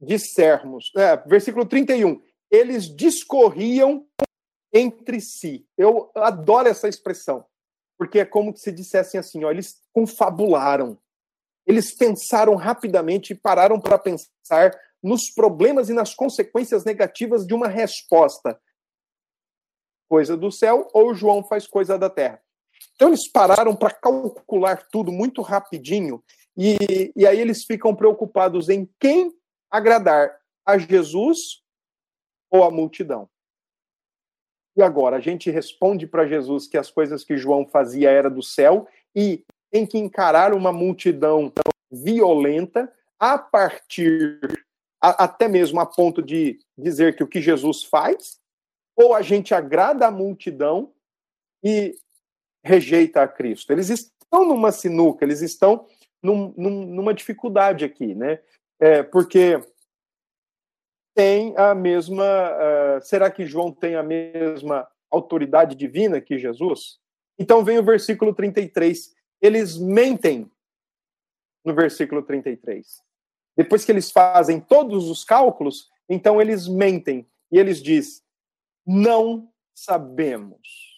Dissermos, 0.00 0.92
é, 0.96 1.16
versículo 1.16 1.64
31 1.64 2.20
eles 2.50 2.94
discorriam 2.94 4.06
entre 4.72 5.20
si. 5.20 5.66
Eu 5.76 6.10
adoro 6.14 6.68
essa 6.68 6.88
expressão, 6.88 7.44
porque 7.98 8.20
é 8.20 8.24
como 8.24 8.56
se 8.56 8.70
dissessem 8.70 9.18
assim, 9.18 9.44
ó, 9.44 9.50
eles 9.50 9.80
confabularam. 9.92 10.98
Eles 11.66 11.94
pensaram 11.94 12.54
rapidamente 12.54 13.32
e 13.32 13.36
pararam 13.36 13.80
para 13.80 13.98
pensar 13.98 14.78
nos 15.02 15.30
problemas 15.30 15.88
e 15.88 15.92
nas 15.92 16.14
consequências 16.14 16.84
negativas 16.84 17.46
de 17.46 17.54
uma 17.54 17.68
resposta. 17.68 18.60
Coisa 20.08 20.36
do 20.36 20.52
céu 20.52 20.88
ou 20.92 21.14
João 21.14 21.42
faz 21.42 21.66
coisa 21.66 21.98
da 21.98 22.08
terra. 22.08 22.40
Então 22.94 23.08
eles 23.08 23.28
pararam 23.30 23.74
para 23.74 23.90
calcular 23.90 24.86
tudo 24.90 25.10
muito 25.10 25.42
rapidinho 25.42 26.22
e, 26.56 27.12
e 27.16 27.26
aí 27.26 27.40
eles 27.40 27.64
ficam 27.64 27.94
preocupados 27.94 28.68
em 28.68 28.88
quem 29.00 29.34
agradar 29.76 30.38
a 30.64 30.78
Jesus 30.78 31.62
ou 32.50 32.64
a 32.64 32.70
multidão. 32.70 33.28
E 34.76 34.82
agora, 34.82 35.16
a 35.16 35.20
gente 35.20 35.50
responde 35.50 36.06
para 36.06 36.26
Jesus 36.26 36.66
que 36.66 36.76
as 36.76 36.90
coisas 36.90 37.24
que 37.24 37.36
João 37.36 37.66
fazia 37.66 38.10
era 38.10 38.28
do 38.28 38.42
céu 38.42 38.86
e 39.14 39.42
tem 39.70 39.86
que 39.86 39.98
encarar 39.98 40.52
uma 40.52 40.72
multidão 40.72 41.52
violenta 41.90 42.92
a 43.18 43.38
partir, 43.38 44.38
a, 45.00 45.24
até 45.24 45.48
mesmo 45.48 45.80
a 45.80 45.86
ponto 45.86 46.22
de 46.22 46.58
dizer 46.76 47.16
que 47.16 47.22
o 47.22 47.26
que 47.26 47.40
Jesus 47.40 47.84
faz, 47.84 48.38
ou 48.94 49.14
a 49.14 49.22
gente 49.22 49.54
agrada 49.54 50.06
a 50.06 50.10
multidão 50.10 50.92
e 51.64 51.94
rejeita 52.62 53.22
a 53.22 53.28
Cristo. 53.28 53.72
Eles 53.72 53.88
estão 53.88 54.44
numa 54.46 54.72
sinuca, 54.72 55.24
eles 55.24 55.40
estão 55.40 55.86
num, 56.22 56.52
num, 56.56 56.86
numa 56.86 57.14
dificuldade 57.14 57.84
aqui, 57.84 58.14
né? 58.14 58.40
É, 58.80 59.02
porque 59.02 59.60
tem 61.14 61.56
a 61.56 61.74
mesma. 61.74 62.24
Uh, 62.24 63.00
será 63.02 63.30
que 63.30 63.46
João 63.46 63.72
tem 63.72 63.94
a 63.94 64.02
mesma 64.02 64.86
autoridade 65.10 65.74
divina 65.74 66.20
que 66.20 66.38
Jesus? 66.38 67.00
Então 67.38 67.64
vem 67.64 67.78
o 67.78 67.84
versículo 67.84 68.34
33. 68.34 69.14
Eles 69.40 69.78
mentem 69.78 70.50
no 71.64 71.74
versículo 71.74 72.22
33. 72.22 73.02
Depois 73.56 73.84
que 73.84 73.90
eles 73.90 74.10
fazem 74.10 74.60
todos 74.60 75.08
os 75.08 75.24
cálculos, 75.24 75.90
então 76.06 76.40
eles 76.40 76.68
mentem 76.68 77.26
e 77.50 77.58
eles 77.58 77.82
dizem: 77.82 78.22
não 78.86 79.50
sabemos. 79.74 80.94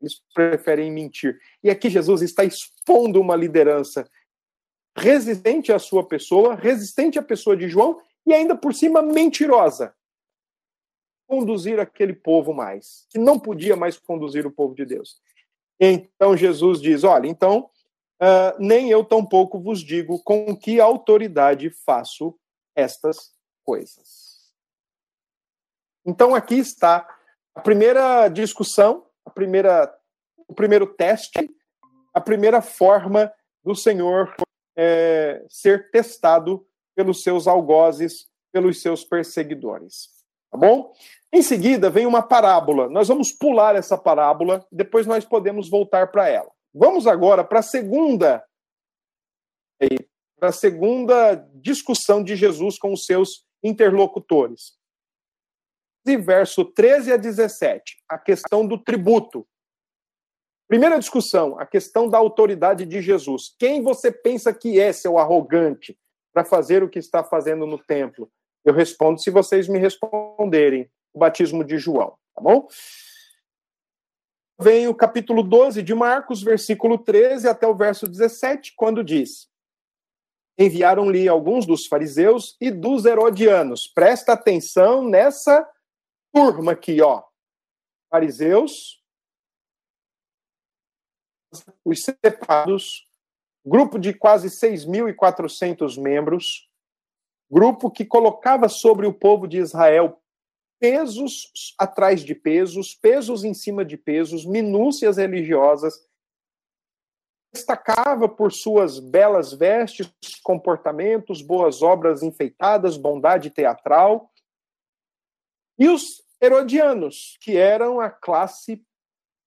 Eles 0.00 0.22
preferem 0.34 0.92
mentir. 0.92 1.40
E 1.64 1.70
aqui 1.70 1.88
Jesus 1.88 2.20
está 2.20 2.44
expondo 2.44 3.18
uma 3.18 3.34
liderança 3.34 4.08
resistente 4.96 5.72
à 5.72 5.78
sua 5.78 6.06
pessoa, 6.06 6.54
resistente 6.54 7.18
à 7.18 7.22
pessoa 7.22 7.56
de 7.56 7.68
João 7.68 8.00
e 8.26 8.32
ainda 8.32 8.56
por 8.56 8.74
cima 8.74 9.02
mentirosa. 9.02 9.94
Conduzir 11.28 11.78
aquele 11.78 12.14
povo 12.14 12.54
mais, 12.54 13.06
que 13.10 13.18
não 13.18 13.38
podia 13.38 13.76
mais 13.76 13.98
conduzir 13.98 14.46
o 14.46 14.50
povo 14.50 14.74
de 14.74 14.86
Deus. 14.86 15.20
Então 15.78 16.36
Jesus 16.36 16.80
diz: 16.80 17.04
Olha, 17.04 17.26
então, 17.26 17.68
uh, 18.22 18.56
nem 18.58 18.90
eu 18.90 19.04
tampouco 19.04 19.60
vos 19.60 19.80
digo 19.80 20.22
com 20.22 20.56
que 20.56 20.80
autoridade 20.80 21.68
faço 21.68 22.34
estas 22.74 23.34
coisas. 23.64 24.52
Então 26.04 26.34
aqui 26.34 26.54
está 26.54 27.06
a 27.54 27.60
primeira 27.60 28.28
discussão, 28.28 29.04
a 29.24 29.30
primeira, 29.30 29.92
o 30.46 30.54
primeiro 30.54 30.86
teste, 30.86 31.50
a 32.14 32.20
primeira 32.20 32.62
forma 32.62 33.32
do 33.64 33.74
Senhor 33.74 34.32
é, 34.76 35.44
ser 35.48 35.90
testado 35.90 36.66
pelos 36.94 37.22
seus 37.22 37.46
algozes, 37.46 38.28
pelos 38.52 38.80
seus 38.80 39.04
perseguidores. 39.04 40.08
Tá 40.50 40.58
bom? 40.58 40.92
Em 41.32 41.42
seguida, 41.42 41.90
vem 41.90 42.06
uma 42.06 42.22
parábola. 42.22 42.88
Nós 42.88 43.08
vamos 43.08 43.32
pular 43.32 43.74
essa 43.74 43.98
parábola, 43.98 44.66
depois 44.70 45.06
nós 45.06 45.24
podemos 45.24 45.68
voltar 45.68 46.10
para 46.10 46.28
ela. 46.28 46.50
Vamos 46.74 47.06
agora 47.06 47.42
para 47.42 47.60
a 47.60 47.62
segunda 47.62 48.44
para 50.38 50.50
a 50.50 50.52
segunda 50.52 51.34
discussão 51.54 52.22
de 52.22 52.36
Jesus 52.36 52.78
com 52.78 52.92
os 52.92 53.06
seus 53.06 53.46
interlocutores. 53.62 54.74
De 56.04 56.16
verso 56.16 56.64
13 56.64 57.12
a 57.12 57.16
17, 57.16 57.96
a 58.08 58.18
questão 58.18 58.66
do 58.66 58.78
tributo. 58.78 59.46
Primeira 60.68 60.98
discussão, 60.98 61.58
a 61.58 61.64
questão 61.64 62.08
da 62.08 62.18
autoridade 62.18 62.84
de 62.84 63.00
Jesus. 63.00 63.54
Quem 63.58 63.82
você 63.82 64.10
pensa 64.10 64.52
que 64.52 64.80
é, 64.80 64.92
seu 64.92 65.16
arrogante, 65.16 65.96
para 66.32 66.44
fazer 66.44 66.82
o 66.82 66.88
que 66.88 66.98
está 66.98 67.22
fazendo 67.22 67.66
no 67.66 67.78
templo? 67.78 68.30
Eu 68.64 68.74
respondo 68.74 69.20
se 69.20 69.30
vocês 69.30 69.68
me 69.68 69.78
responderem. 69.78 70.90
O 71.14 71.18
batismo 71.18 71.64
de 71.64 71.78
João, 71.78 72.18
tá 72.34 72.42
bom? 72.42 72.68
Vem 74.60 74.88
o 74.88 74.94
capítulo 74.94 75.42
12 75.42 75.82
de 75.82 75.94
Marcos, 75.94 76.42
versículo 76.42 76.98
13 76.98 77.48
até 77.48 77.66
o 77.66 77.74
verso 77.74 78.06
17, 78.06 78.74
quando 78.76 79.04
diz: 79.04 79.48
Enviaram-lhe 80.58 81.28
alguns 81.28 81.64
dos 81.64 81.86
fariseus 81.86 82.56
e 82.60 82.70
dos 82.70 83.04
herodianos. 83.04 83.86
Presta 83.86 84.32
atenção 84.32 85.02
nessa 85.02 85.66
turma 86.34 86.72
aqui, 86.72 87.00
ó. 87.00 87.22
Fariseus, 88.10 88.95
os 91.84 92.02
separados, 92.02 93.06
grupo 93.64 93.98
de 93.98 94.12
quase 94.12 94.48
6.400 94.48 96.00
membros, 96.00 96.68
grupo 97.50 97.90
que 97.90 98.04
colocava 98.04 98.68
sobre 98.68 99.06
o 99.06 99.14
povo 99.14 99.46
de 99.46 99.58
Israel 99.58 100.20
pesos 100.78 101.74
atrás 101.78 102.22
de 102.22 102.34
pesos, 102.34 102.94
pesos 102.94 103.44
em 103.44 103.54
cima 103.54 103.84
de 103.84 103.96
pesos, 103.96 104.44
minúcias 104.44 105.16
religiosas, 105.16 105.94
destacava 107.52 108.28
por 108.28 108.52
suas 108.52 108.98
belas 108.98 109.52
vestes, 109.52 110.12
comportamentos, 110.42 111.40
boas 111.40 111.80
obras 111.80 112.22
enfeitadas, 112.22 112.96
bondade 112.98 113.50
teatral. 113.50 114.30
E 115.78 115.88
os 115.88 116.22
herodianos, 116.40 117.38
que 117.40 117.56
eram 117.56 118.00
a 118.00 118.10
classe 118.10 118.84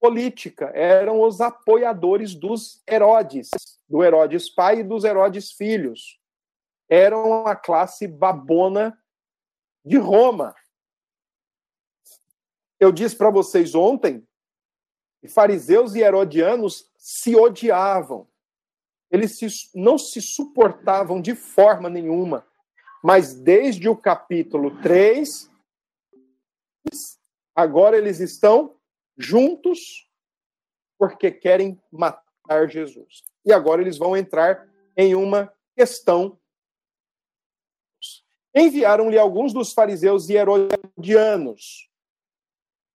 política, 0.00 0.72
eram 0.74 1.20
os 1.20 1.40
apoiadores 1.40 2.34
dos 2.34 2.82
Herodes, 2.88 3.50
do 3.88 4.02
Herodes 4.02 4.48
pai 4.48 4.80
e 4.80 4.84
dos 4.84 5.04
Herodes 5.04 5.52
filhos. 5.52 6.18
Eram 6.88 7.46
a 7.46 7.54
classe 7.54 8.08
babona 8.08 8.98
de 9.84 9.98
Roma. 9.98 10.54
Eu 12.80 12.90
disse 12.90 13.14
para 13.14 13.30
vocês 13.30 13.74
ontem 13.74 14.26
que 15.20 15.28
fariseus 15.28 15.94
e 15.94 16.00
herodianos 16.00 16.90
se 16.96 17.36
odiavam. 17.36 18.26
Eles 19.10 19.38
se, 19.38 19.46
não 19.74 19.98
se 19.98 20.22
suportavam 20.22 21.20
de 21.20 21.34
forma 21.34 21.90
nenhuma. 21.90 22.46
Mas 23.02 23.34
desde 23.34 23.88
o 23.88 23.96
capítulo 23.96 24.80
3, 24.80 25.50
agora 27.54 27.98
eles 27.98 28.18
estão 28.20 28.79
juntos 29.20 30.08
porque 30.98 31.30
querem 31.30 31.80
matar 31.90 32.68
Jesus. 32.68 33.22
E 33.44 33.52
agora 33.52 33.80
eles 33.80 33.96
vão 33.96 34.16
entrar 34.16 34.68
em 34.96 35.14
uma 35.14 35.52
questão. 35.76 36.38
Enviaram-lhe 38.54 39.18
alguns 39.18 39.52
dos 39.52 39.72
fariseus 39.72 40.28
e 40.28 40.34
herodianos. 40.34 41.88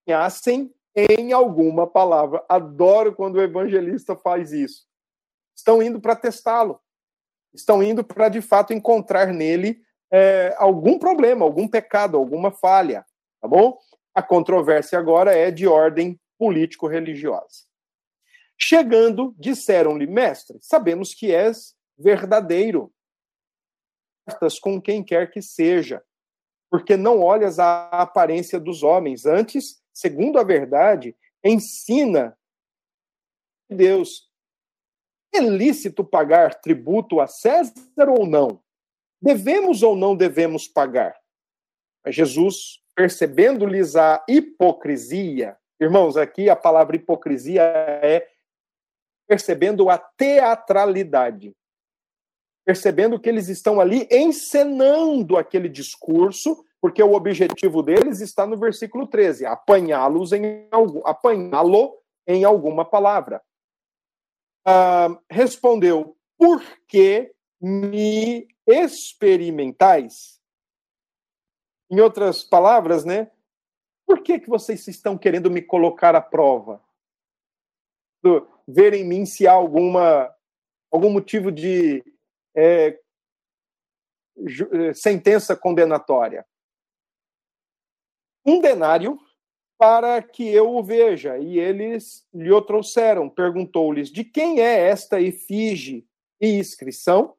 Conhecem 0.05 0.73
em 0.95 1.33
alguma 1.33 1.87
palavra. 1.87 2.43
Adoro 2.47 3.15
quando 3.15 3.35
o 3.35 3.41
evangelista 3.41 4.15
faz 4.15 4.51
isso. 4.51 4.87
Estão 5.55 5.81
indo 5.81 5.99
para 5.99 6.15
testá-lo. 6.15 6.79
Estão 7.53 7.81
indo 7.81 8.03
para, 8.03 8.29
de 8.29 8.41
fato, 8.41 8.73
encontrar 8.73 9.27
nele 9.27 9.81
é, 10.11 10.53
algum 10.57 10.99
problema, 10.99 11.45
algum 11.45 11.67
pecado, 11.67 12.17
alguma 12.17 12.51
falha. 12.51 13.05
Tá 13.41 13.47
bom? 13.47 13.77
A 14.15 14.23
controvérsia 14.23 14.97
agora 14.97 15.35
é 15.35 15.51
de 15.51 15.67
ordem 15.67 16.17
político-religiosa. 16.37 17.65
Chegando, 18.57 19.35
disseram-lhe, 19.37 20.07
mestre, 20.07 20.57
sabemos 20.61 21.13
que 21.13 21.35
és 21.35 21.75
verdadeiro. 21.97 22.93
Com 24.61 24.81
quem 24.81 25.03
quer 25.03 25.29
que 25.29 25.41
seja, 25.41 26.01
porque 26.71 26.95
não 26.95 27.21
olhas 27.21 27.59
a 27.59 27.89
aparência 27.89 28.59
dos 28.59 28.81
homens, 28.81 29.25
antes, 29.25 29.83
segundo 29.93 30.39
a 30.39 30.43
verdade, 30.43 31.15
ensina 31.43 32.37
Deus. 33.69 34.31
É 35.33 35.39
lícito 35.39 36.03
pagar 36.03 36.55
tributo 36.61 37.19
a 37.19 37.27
César 37.27 38.09
ou 38.09 38.25
não? 38.25 38.63
Devemos 39.21 39.83
ou 39.83 39.95
não 39.95 40.15
devemos 40.15 40.67
pagar? 40.67 41.19
Jesus 42.07 42.84
percebendo-lhes 42.95 43.95
a 43.95 44.23
hipocrisia, 44.27 45.57
irmãos, 45.79 46.15
aqui 46.15 46.49
a 46.49 46.55
palavra 46.55 46.95
hipocrisia 46.95 47.61
é 47.61 48.27
percebendo 49.27 49.89
a 49.89 49.97
teatralidade, 49.97 51.53
percebendo 52.65 53.19
que 53.19 53.27
eles 53.27 53.49
estão 53.49 53.79
ali 53.79 54.07
encenando 54.09 55.37
aquele 55.37 55.67
discurso, 55.67 56.63
porque 56.79 57.03
o 57.03 57.13
objetivo 57.13 57.83
deles 57.83 58.21
está 58.21 58.45
no 58.45 58.57
versículo 58.57 59.07
13, 59.07 59.45
apanhá-los 59.45 60.31
em 60.31 60.67
apanhá-lo 61.03 61.97
em 62.27 62.43
alguma 62.43 62.85
palavra. 62.85 63.41
Ah, 64.65 65.19
respondeu: 65.29 66.15
Por 66.37 66.63
que 66.87 67.33
me 67.59 68.47
experimentais? 68.67 70.39
Em 71.89 71.99
outras 71.99 72.43
palavras, 72.43 73.05
né? 73.05 73.31
Por 74.05 74.21
que, 74.21 74.39
que 74.39 74.49
vocês 74.49 74.87
estão 74.87 75.17
querendo 75.17 75.49
me 75.49 75.61
colocar 75.61 76.15
à 76.15 76.21
prova? 76.21 76.83
Ver 78.67 78.93
em 78.93 79.05
mim 79.05 79.25
se 79.25 79.47
há 79.47 79.51
alguma, 79.51 80.33
algum 80.91 81.11
motivo 81.11 81.51
de 81.51 82.03
é, 82.55 82.99
é, 84.73 84.93
sentença 84.93 85.55
condenatória. 85.55 86.45
Um 88.45 88.59
denário 88.59 89.19
para 89.77 90.21
que 90.21 90.47
eu 90.47 90.75
o 90.75 90.83
veja. 90.83 91.37
E 91.37 91.59
eles 91.59 92.27
lhe 92.33 92.51
o 92.51 92.61
trouxeram. 92.61 93.29
Perguntou-lhes: 93.29 94.09
De 94.09 94.23
quem 94.23 94.59
é 94.59 94.87
esta 94.87 95.19
efígie 95.19 96.07
e 96.39 96.57
inscrição? 96.57 97.35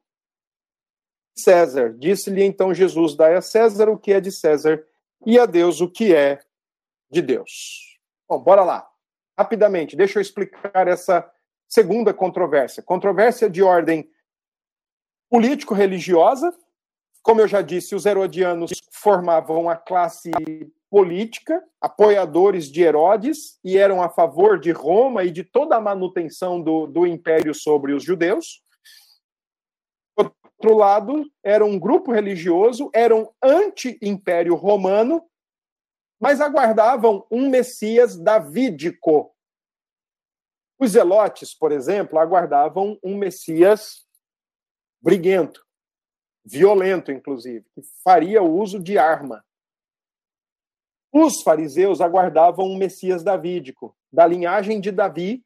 César. 1.37 1.93
Disse-lhe 1.97 2.43
então 2.43 2.73
Jesus: 2.73 3.15
Dai 3.15 3.35
a 3.35 3.41
César 3.41 3.89
o 3.89 3.97
que 3.97 4.13
é 4.13 4.19
de 4.19 4.31
César 4.31 4.83
e 5.25 5.39
a 5.39 5.45
Deus 5.45 5.81
o 5.81 5.89
que 5.89 6.13
é 6.13 6.39
de 7.09 7.21
Deus. 7.21 7.99
Bom, 8.27 8.39
bora 8.39 8.63
lá. 8.63 8.87
Rapidamente, 9.37 9.95
deixa 9.95 10.17
eu 10.17 10.21
explicar 10.21 10.87
essa 10.87 11.29
segunda 11.67 12.13
controvérsia. 12.13 12.83
Controvérsia 12.83 13.49
de 13.49 13.61
ordem 13.61 14.09
político-religiosa. 15.29 16.53
Como 17.21 17.41
eu 17.41 17.47
já 17.47 17.61
disse, 17.61 17.93
os 17.93 18.05
herodianos 18.05 18.71
formavam 18.91 19.69
a 19.69 19.75
classe 19.75 20.31
política, 20.89 21.61
apoiadores 21.81 22.71
de 22.71 22.81
Herodes, 22.81 23.59
e 23.63 23.77
eram 23.77 24.01
a 24.01 24.09
favor 24.09 24.57
de 24.57 24.71
Roma 24.71 25.23
e 25.23 25.31
de 25.31 25.43
toda 25.43 25.75
a 25.75 25.81
manutenção 25.81 26.61
do, 26.61 26.87
do 26.87 27.05
império 27.05 27.53
sobre 27.53 27.93
os 27.93 28.03
judeus 28.03 28.65
outro 30.59 30.75
lado, 30.75 31.31
era 31.43 31.63
um 31.63 31.79
grupo 31.79 32.11
religioso, 32.11 32.89
eram 32.93 33.31
anti-império 33.41 34.55
romano, 34.55 35.23
mas 36.19 36.41
aguardavam 36.41 37.25
um 37.29 37.49
Messias 37.49 38.17
davídico. 38.17 39.33
Os 40.79 40.91
zelotes, 40.91 41.53
por 41.53 41.71
exemplo, 41.71 42.17
aguardavam 42.17 42.99
um 43.03 43.17
Messias 43.17 44.05
briguento, 44.99 45.63
violento, 46.43 47.11
inclusive, 47.11 47.65
que 47.73 47.81
faria 48.03 48.41
uso 48.41 48.79
de 48.79 48.97
arma. 48.97 49.45
Os 51.11 51.41
fariseus 51.41 52.01
aguardavam 52.01 52.65
um 52.65 52.77
Messias 52.77 53.23
davídico, 53.23 53.95
da 54.11 54.25
linhagem 54.25 54.81
de 54.81 54.91
Davi, 54.91 55.43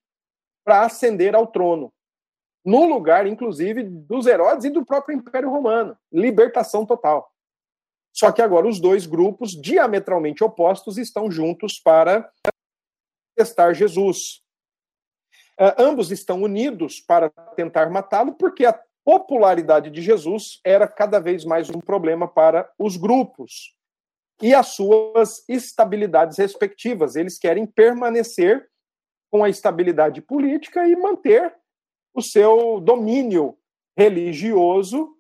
para 0.64 0.86
ascender 0.86 1.36
ao 1.36 1.48
trono 1.48 1.94
no 2.64 2.86
lugar, 2.86 3.26
inclusive, 3.26 3.84
dos 3.84 4.28
Herodes 4.28 4.66
e 4.66 4.70
do 4.70 4.86
próprio 4.86 5.18
Império 5.18 5.50
Romano. 5.50 5.98
Libertação 6.12 6.86
total. 6.86 7.32
Só 8.14 8.32
que 8.32 8.42
agora 8.42 8.68
os 8.68 8.80
dois 8.80 9.06
grupos 9.06 9.52
diametralmente 9.52 10.44
opostos 10.44 10.98
estão 10.98 11.32
juntos 11.32 11.80
para 11.80 12.30
testar 13.36 13.74
Jesus. 13.74 14.42
Uh, 15.60 15.74
ambos 15.78 16.12
estão 16.12 16.42
unidos 16.42 17.00
para 17.00 17.30
tentar 17.56 17.90
matá-lo, 17.90 18.34
porque 18.34 18.66
a 18.66 18.80
popularidade 19.04 19.90
de 19.90 20.02
Jesus 20.02 20.60
era 20.64 20.88
cada 20.88 21.20
vez 21.20 21.46
mais 21.46 21.70
um 21.70 21.80
problema 21.80 22.28
para 22.28 22.70
os 22.78 22.98
grupos 22.98 23.76
e 24.42 24.54
as 24.54 24.70
suas 24.70 25.48
estabilidades 25.48 26.38
respectivas. 26.38 27.16
Eles 27.16 27.38
querem 27.38 27.66
permanecer 27.66 28.70
com 29.32 29.44
a 29.44 29.50
estabilidade 29.50 30.22
política 30.22 30.86
e 30.88 30.96
manter 30.96 31.56
o 32.14 32.22
seu 32.22 32.80
domínio 32.80 33.58
religioso 33.98 35.16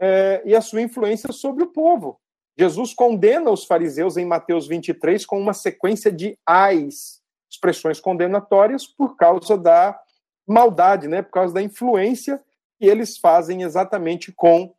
é, 0.00 0.42
e 0.44 0.54
a 0.54 0.60
sua 0.60 0.82
influência 0.82 1.32
sobre 1.32 1.64
o 1.64 1.72
povo. 1.72 2.20
Jesus 2.56 2.94
condena 2.94 3.50
os 3.50 3.64
fariseus 3.64 4.16
em 4.16 4.24
Mateus 4.24 4.66
23 4.68 5.26
com 5.26 5.40
uma 5.40 5.52
sequência 5.52 6.10
de 6.10 6.38
ais, 6.46 7.20
expressões 7.50 8.00
condenatórias 8.00 8.86
por 8.86 9.16
causa 9.16 9.58
da 9.58 9.98
maldade, 10.46 11.08
né, 11.08 11.22
por 11.22 11.32
causa 11.32 11.54
da 11.54 11.62
influência 11.62 12.42
que 12.78 12.86
eles 12.86 13.18
fazem 13.18 13.62
exatamente 13.62 14.32
com 14.32 14.64
o 14.64 14.74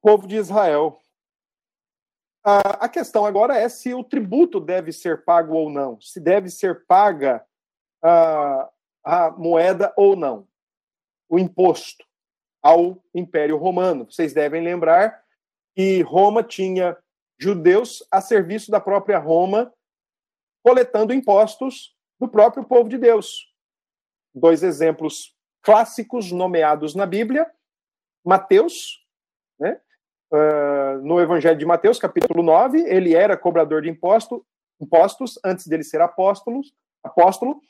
povo 0.00 0.26
de 0.26 0.36
Israel. 0.36 0.98
A, 2.44 2.84
a 2.84 2.88
questão 2.88 3.26
agora 3.26 3.56
é 3.56 3.68
se 3.68 3.92
o 3.92 4.04
tributo 4.04 4.60
deve 4.60 4.92
ser 4.92 5.24
pago 5.24 5.54
ou 5.54 5.68
não, 5.68 6.00
se 6.00 6.20
deve 6.20 6.48
ser 6.48 6.86
paga 6.86 7.44
uh, 8.04 8.75
a 9.06 9.30
moeda 9.30 9.94
ou 9.96 10.16
não, 10.16 10.48
o 11.28 11.38
imposto 11.38 12.04
ao 12.60 13.00
Império 13.14 13.56
Romano. 13.56 14.04
Vocês 14.10 14.32
devem 14.32 14.60
lembrar 14.60 15.22
que 15.76 16.02
Roma 16.02 16.42
tinha 16.42 16.98
judeus 17.38 18.04
a 18.10 18.20
serviço 18.20 18.68
da 18.68 18.80
própria 18.80 19.18
Roma, 19.18 19.72
coletando 20.60 21.14
impostos 21.14 21.94
do 22.18 22.26
próprio 22.26 22.64
povo 22.64 22.88
de 22.88 22.98
Deus. 22.98 23.54
Dois 24.34 24.64
exemplos 24.64 25.36
clássicos 25.62 26.32
nomeados 26.32 26.96
na 26.96 27.06
Bíblia: 27.06 27.48
Mateus, 28.24 29.06
né? 29.56 29.80
Uh, 30.32 31.00
no 31.04 31.20
Evangelho 31.20 31.56
de 31.56 31.64
Mateus, 31.64 32.00
capítulo 32.00 32.42
9, 32.42 32.80
ele 32.80 33.14
era 33.14 33.36
cobrador 33.36 33.82
de 33.82 33.88
imposto, 33.88 34.44
impostos 34.80 35.38
antes 35.44 35.68
dele 35.68 35.84
ser 35.84 36.00
apóstolo, 36.00 36.60
apóstolo, 37.04 37.60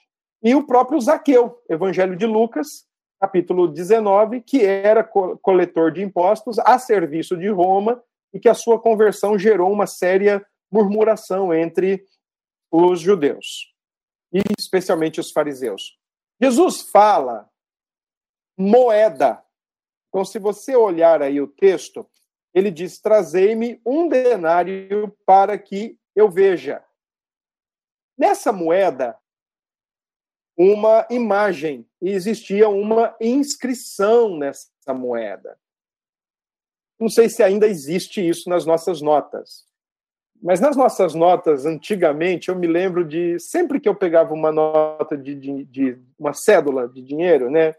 e 0.42 0.54
o 0.54 0.66
próprio 0.66 1.00
Zaqueu, 1.00 1.62
Evangelho 1.68 2.16
de 2.16 2.26
Lucas, 2.26 2.86
capítulo 3.20 3.68
19, 3.68 4.42
que 4.42 4.64
era 4.64 5.02
coletor 5.02 5.90
de 5.90 6.02
impostos 6.02 6.58
a 6.58 6.78
serviço 6.78 7.36
de 7.36 7.48
Roma 7.48 8.02
e 8.32 8.38
que 8.38 8.48
a 8.48 8.54
sua 8.54 8.78
conversão 8.78 9.38
gerou 9.38 9.72
uma 9.72 9.86
séria 9.86 10.44
murmuração 10.70 11.54
entre 11.54 12.04
os 12.70 13.00
judeus. 13.00 13.74
e 14.32 14.42
especialmente 14.58 15.20
os 15.20 15.30
fariseus. 15.30 15.96
Jesus 16.42 16.82
fala 16.90 17.48
moeda. 18.58 19.42
Então, 20.08 20.24
se 20.24 20.38
você 20.38 20.74
olhar 20.74 21.22
aí 21.22 21.40
o 21.40 21.46
texto, 21.46 22.06
ele 22.52 22.70
diz: 22.70 23.00
Trazei-me 23.00 23.80
um 23.86 24.08
denário 24.08 25.16
para 25.24 25.56
que 25.56 25.96
eu 26.14 26.28
veja. 26.28 26.84
Nessa 28.18 28.52
moeda, 28.52 29.16
uma 30.56 31.06
imagem, 31.10 31.86
e 32.00 32.10
existia 32.10 32.68
uma 32.68 33.14
inscrição 33.20 34.36
nessa 34.38 34.94
moeda. 34.94 35.58
Não 36.98 37.08
sei 37.08 37.28
se 37.28 37.42
ainda 37.42 37.66
existe 37.66 38.26
isso 38.26 38.48
nas 38.48 38.64
nossas 38.64 39.02
notas. 39.02 39.66
Mas 40.42 40.60
nas 40.60 40.76
nossas 40.76 41.14
notas, 41.14 41.64
antigamente, 41.66 42.48
eu 42.48 42.56
me 42.56 42.66
lembro 42.66 43.04
de 43.04 43.38
sempre 43.38 43.80
que 43.80 43.88
eu 43.88 43.94
pegava 43.94 44.34
uma 44.34 44.52
nota 44.52 45.16
de, 45.16 45.34
de, 45.34 45.64
de, 45.64 45.98
uma 46.18 46.32
cédula 46.32 46.88
de 46.88 47.02
dinheiro, 47.02 47.50
né? 47.50 47.74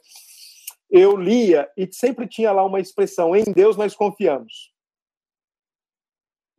Eu 0.90 1.16
lia 1.16 1.70
e 1.76 1.88
sempre 1.92 2.28
tinha 2.28 2.52
lá 2.52 2.66
uma 2.66 2.80
expressão: 2.80 3.36
em 3.36 3.44
Deus 3.44 3.76
nós 3.76 3.96
confiamos. 3.96 4.72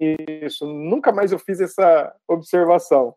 Isso, 0.01 0.67
nunca 0.67 1.11
mais 1.11 1.33
eu 1.33 1.39
fiz 1.39 1.61
essa 1.61 2.15
observação. 2.29 3.17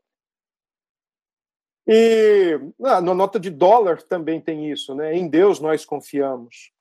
E 1.94 2.58
ah, 2.86 3.02
na 3.02 3.14
nota 3.14 3.38
de 3.38 3.50
dólar 3.50 4.02
também 4.02 4.40
tem 4.40 4.72
isso, 4.72 4.96
né? 4.96 5.14
Em 5.14 5.28
Deus 5.28 5.60
nós 5.60 5.84
confiamos. 5.84 6.72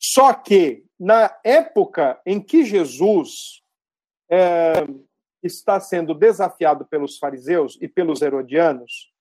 Só 0.00 0.32
que 0.32 0.84
na 0.96 1.36
época 1.42 2.20
em 2.24 2.40
que 2.40 2.64
Jesus 2.64 3.60
é, 4.30 4.86
está 5.42 5.80
sendo 5.80 6.14
desafiado 6.14 6.86
pelos 6.86 7.18
fariseus 7.18 7.76
e 7.80 7.88
pelos 7.88 8.22
herodianos, 8.22 9.12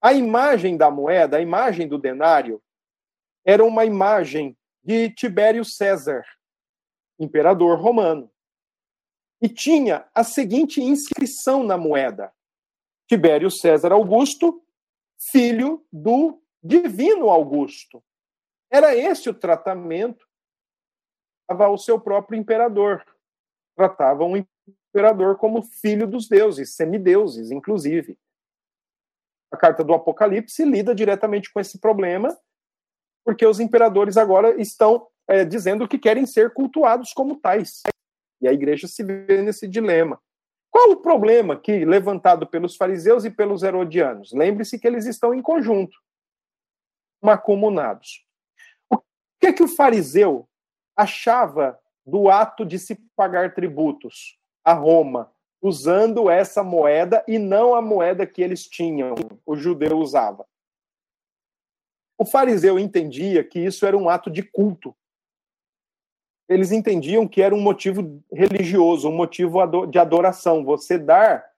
a 0.00 0.12
imagem 0.12 0.76
da 0.76 0.88
moeda, 0.88 1.38
a 1.38 1.40
imagem 1.40 1.88
do 1.88 1.98
denário, 1.98 2.62
era 3.44 3.64
uma 3.64 3.84
imagem 3.84 4.56
de 4.84 5.10
Tibério 5.10 5.64
César, 5.64 6.24
imperador 7.18 7.76
romano. 7.80 8.30
E 9.42 9.48
tinha 9.48 10.08
a 10.14 10.22
seguinte 10.22 10.80
inscrição 10.80 11.64
na 11.64 11.76
moeda: 11.76 12.32
Tibério 13.10 13.50
César 13.50 13.90
Augusto, 13.90 14.64
filho 15.32 15.84
do 15.92 16.40
divino 16.62 17.28
Augusto. 17.28 18.00
Era 18.70 18.94
esse 18.94 19.28
o 19.28 19.34
tratamento 19.34 20.24
ao 21.48 21.76
seu 21.76 22.00
próprio 22.00 22.38
imperador. 22.38 23.04
Tratavam 23.76 24.30
o 24.30 24.46
imperador 24.94 25.36
como 25.38 25.60
filho 25.60 26.06
dos 26.06 26.28
deuses, 26.28 26.76
semideuses, 26.76 27.50
inclusive. 27.50 28.16
A 29.52 29.56
carta 29.56 29.82
do 29.82 29.92
Apocalipse 29.92 30.64
lida 30.64 30.94
diretamente 30.94 31.52
com 31.52 31.58
esse 31.58 31.80
problema, 31.80 32.38
porque 33.24 33.44
os 33.44 33.58
imperadores 33.58 34.16
agora 34.16 34.54
estão 34.62 35.08
é, 35.26 35.44
dizendo 35.44 35.88
que 35.88 35.98
querem 35.98 36.26
ser 36.26 36.52
cultuados 36.52 37.12
como 37.12 37.40
tais. 37.40 37.82
E 38.40 38.46
a 38.46 38.52
igreja 38.52 38.86
se 38.86 39.02
vê 39.02 39.42
nesse 39.42 39.66
dilema. 39.66 40.22
Qual 40.70 40.90
o 40.92 40.96
problema 40.96 41.54
aqui 41.54 41.84
levantado 41.84 42.46
pelos 42.46 42.76
fariseus 42.76 43.24
e 43.24 43.30
pelos 43.30 43.62
herodianos? 43.62 44.32
Lembre-se 44.32 44.78
que 44.78 44.86
eles 44.86 45.04
estão 45.04 45.34
em 45.34 45.42
conjunto, 45.42 45.98
macumunados. 47.20 48.24
O 48.88 48.98
que 49.40 49.48
é 49.48 49.52
que 49.52 49.62
o 49.62 49.68
fariseu 49.68 50.48
achava 50.96 51.78
do 52.06 52.28
ato 52.28 52.64
de 52.64 52.78
se 52.78 52.96
pagar 53.16 53.54
tributos 53.54 54.38
a 54.64 54.72
Roma, 54.72 55.32
usando 55.60 56.30
essa 56.30 56.62
moeda 56.62 57.24
e 57.26 57.38
não 57.38 57.74
a 57.74 57.82
moeda 57.82 58.26
que 58.26 58.40
eles 58.40 58.66
tinham, 58.66 59.14
o 59.44 59.56
judeu 59.56 59.98
usava? 59.98 60.46
O 62.16 62.24
fariseu 62.24 62.78
entendia 62.78 63.42
que 63.42 63.58
isso 63.58 63.86
era 63.86 63.96
um 63.96 64.08
ato 64.08 64.30
de 64.30 64.42
culto, 64.42 64.94
eles 66.50 66.72
entendiam 66.72 67.28
que 67.28 67.40
era 67.40 67.54
um 67.54 67.60
motivo 67.60 68.20
religioso, 68.32 69.08
um 69.08 69.14
motivo 69.14 69.64
de 69.86 70.00
adoração. 70.00 70.64
Você 70.64 70.98
dar 70.98 71.48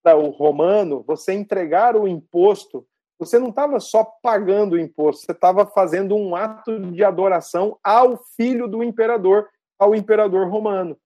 para 0.00 0.16
o 0.16 0.30
romano, 0.30 1.02
você 1.04 1.32
entregar 1.32 1.96
o 1.96 2.06
imposto, 2.06 2.86
você 3.18 3.36
não 3.36 3.48
estava 3.48 3.80
só 3.80 4.04
pagando 4.22 4.74
o 4.74 4.78
imposto, 4.78 5.26
você 5.26 5.32
estava 5.32 5.66
fazendo 5.66 6.14
um 6.14 6.36
ato 6.36 6.78
de 6.92 7.02
adoração 7.02 7.76
ao 7.82 8.16
filho 8.36 8.68
do 8.68 8.84
imperador, 8.84 9.48
ao 9.76 9.92
imperador 9.92 10.48
romano. 10.48 10.96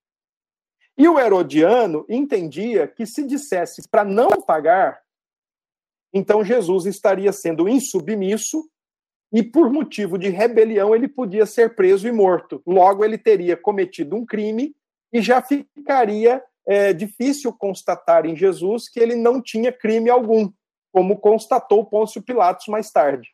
E 0.99 1.09
o 1.09 1.19
Herodiano 1.19 2.05
entendia 2.07 2.87
que 2.87 3.07
se 3.07 3.27
dissesse 3.27 3.89
para 3.89 4.05
não 4.05 4.43
pagar, 4.43 5.01
então 6.13 6.45
Jesus 6.45 6.85
estaria 6.85 7.33
sendo 7.33 7.67
insubmisso 7.67 8.69
e 9.33 9.43
por 9.43 9.71
motivo 9.71 10.19
de 10.19 10.29
rebelião 10.29 10.95
ele 10.95 11.09
podia 11.09 11.47
ser 11.47 11.75
preso 11.75 12.09
e 12.09 12.13
morto. 12.13 12.63
Logo, 12.67 13.05
ele 13.05 13.17
teria 13.17 13.57
cometido 13.57 14.17
um 14.17 14.27
crime 14.27 14.75
e 15.13 15.23
já 15.23 15.41
ficaria 15.41 16.43
é, 16.67 16.93
difícil 16.93 17.53
constatar 17.53 18.27
em 18.27 18.37
Jesus 18.37 18.89
que 18.89 19.01
ele 19.01 19.15
não 19.15 19.41
tinha 19.41 19.73
crime 19.73 20.11
algum, 20.11 20.51
como 20.93 21.19
constatou 21.19 21.85
Pôncio 21.85 22.23
Pilatos 22.23 22.67
mais 22.67 22.91
tarde. 22.91 23.29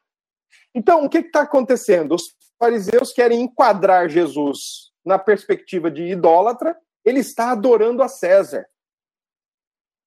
Então, 0.74 1.04
o 1.04 1.08
que 1.08 1.18
está 1.18 1.42
acontecendo? 1.42 2.14
Os 2.14 2.34
fariseus 2.58 3.12
querem 3.12 3.40
enquadrar 3.40 4.08
Jesus 4.08 4.92
na 5.04 5.18
perspectiva 5.18 5.90
de 5.90 6.02
idólatra, 6.02 6.76
ele 7.04 7.20
está 7.20 7.52
adorando 7.52 8.02
a 8.02 8.08
César. 8.08 8.66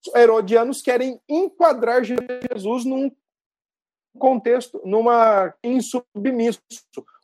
Os 0.05 0.13
herodianos 0.13 0.81
querem 0.81 1.19
enquadrar 1.27 2.03
Jesus 2.03 2.85
num 2.85 3.09
contexto, 4.17 4.81
numa 4.83 5.53
insubmisso. 5.63 6.59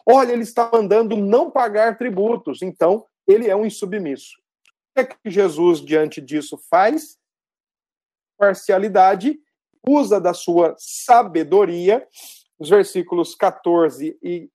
Olha, 0.06 0.32
ele 0.32 0.44
está 0.44 0.70
mandando 0.72 1.16
não 1.16 1.50
pagar 1.50 1.98
tributos, 1.98 2.62
então 2.62 3.06
ele 3.28 3.50
é 3.50 3.56
um 3.56 3.66
insubmisso. 3.66 4.38
O 4.38 4.94
que, 4.96 5.02
é 5.02 5.04
que 5.06 5.30
Jesus, 5.30 5.82
diante 5.82 6.22
disso, 6.22 6.58
faz? 6.70 7.18
Parcialidade, 8.38 9.40
usa 9.88 10.20
da 10.20 10.34
sua 10.34 10.76
sabedoria, 10.78 12.08
os 12.58 12.70
versículos 12.70 13.36
14 13.36 14.18
e 14.22 14.50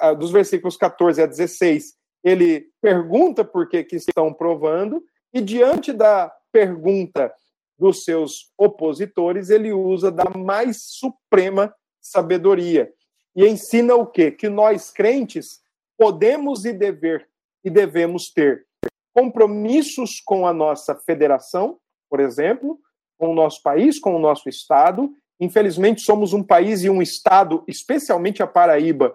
ah, 0.00 0.12
dos 0.12 0.30
versículos 0.30 0.76
14 0.76 1.22
a 1.22 1.26
16, 1.26 1.96
ele 2.22 2.70
pergunta 2.80 3.44
por 3.44 3.68
que, 3.68 3.82
que 3.84 3.96
estão 3.96 4.32
provando, 4.32 5.02
e 5.32 5.40
diante 5.40 5.92
da 5.92 6.32
pergunta 6.52 7.32
dos 7.78 8.04
seus 8.04 8.52
opositores, 8.58 9.50
ele 9.50 9.72
usa 9.72 10.10
da 10.10 10.28
mais 10.30 10.82
suprema 10.82 11.74
sabedoria. 12.00 12.92
E 13.36 13.46
ensina 13.46 13.94
o 13.94 14.06
quê? 14.06 14.30
Que 14.30 14.48
nós 14.48 14.90
crentes 14.90 15.60
podemos 15.96 16.64
e 16.64 16.72
dever 16.72 17.28
e 17.64 17.70
devemos 17.70 18.30
ter 18.30 18.66
compromissos 19.14 20.20
com 20.20 20.46
a 20.46 20.52
nossa 20.52 20.94
federação, 20.94 21.78
por 22.08 22.20
exemplo, 22.20 22.78
com 23.18 23.30
o 23.30 23.34
nosso 23.34 23.62
país, 23.62 23.98
com 23.98 24.14
o 24.14 24.18
nosso 24.18 24.48
estado. 24.48 25.12
Infelizmente, 25.40 26.02
somos 26.02 26.32
um 26.32 26.42
país 26.42 26.82
e 26.82 26.90
um 26.90 27.02
estado, 27.02 27.64
especialmente 27.66 28.42
a 28.42 28.46
Paraíba, 28.46 29.14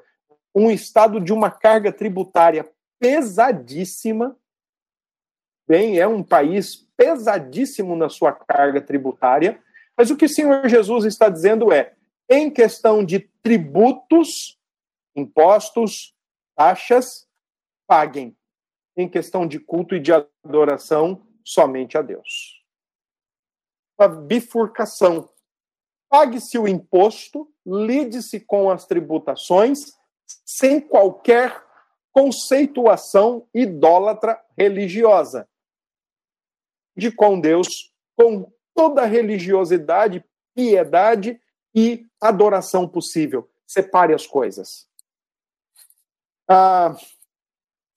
um 0.53 0.70
estado 0.70 1.20
de 1.20 1.34
uma 1.34 1.49
carga 1.49 1.91
tributária 1.91 2.70
pesadíssima. 2.99 4.36
Bem, 5.68 5.97
é 5.97 6.05
um 6.05 6.22
país 6.22 6.76
pesadíssimo 6.97 7.95
na 7.95 8.09
sua 8.09 8.34
carga 8.34 8.82
tributária, 8.82 9.61
mas 9.97 10.11
o 10.11 10.18
que 10.18 10.26
o 10.26 10.30
Senhor 10.30 10.68
Jesus 10.68 11.05
está 11.05 11.30
dizendo 11.30 11.72
é: 11.72 11.93
em 12.30 12.49
questão 12.49 13.03
de 13.03 13.20
tributos, 13.41 14.59
impostos, 15.16 16.14
taxas, 16.55 17.28
paguem. 17.88 18.36
Em 18.95 19.09
questão 19.09 19.47
de 19.47 19.59
culto 19.59 19.95
e 19.95 19.99
de 19.99 20.11
adoração, 20.11 21.26
somente 21.43 21.97
a 21.97 22.01
Deus. 22.01 22.61
A 23.97 24.07
bifurcação. 24.07 25.30
Pague-se 26.09 26.59
o 26.59 26.68
imposto, 26.68 27.51
lide-se 27.66 28.39
com 28.39 28.70
as 28.70 28.86
tributações, 28.86 29.97
sem 30.45 30.80
qualquer 30.80 31.64
conceituação 32.11 33.47
idólatra 33.51 34.39
religiosa 34.55 35.47
de 36.95 37.11
com 37.11 37.39
Deus 37.39 37.91
com 38.15 38.51
toda 38.75 39.05
religiosidade, 39.05 40.23
piedade 40.55 41.39
e 41.73 42.05
adoração 42.21 42.87
possível. 42.87 43.49
Separe 43.65 44.13
as 44.13 44.27
coisas. 44.27 44.87
Ah, 46.47 46.95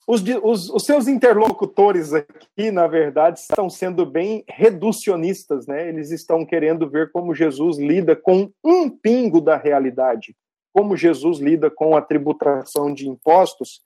os, 0.06 0.22
os, 0.42 0.70
os, 0.70 0.84
seus 0.84 1.08
interlocutores 1.08 2.14
aqui, 2.14 2.70
na 2.70 2.86
verdade, 2.86 3.40
estão 3.40 3.68
sendo 3.68 4.06
bem 4.06 4.44
reducionistas, 4.48 5.66
né? 5.66 5.88
Eles 5.88 6.12
estão 6.12 6.46
querendo 6.46 6.88
ver 6.88 7.10
como 7.10 7.34
Jesus 7.34 7.76
lida 7.76 8.14
com 8.14 8.50
um 8.64 8.88
pingo 8.88 9.40
da 9.40 9.56
realidade, 9.56 10.36
como 10.72 10.96
Jesus 10.96 11.38
lida 11.38 11.68
com 11.68 11.96
a 11.96 12.02
tributação 12.02 12.94
de 12.94 13.08
impostos. 13.08 13.82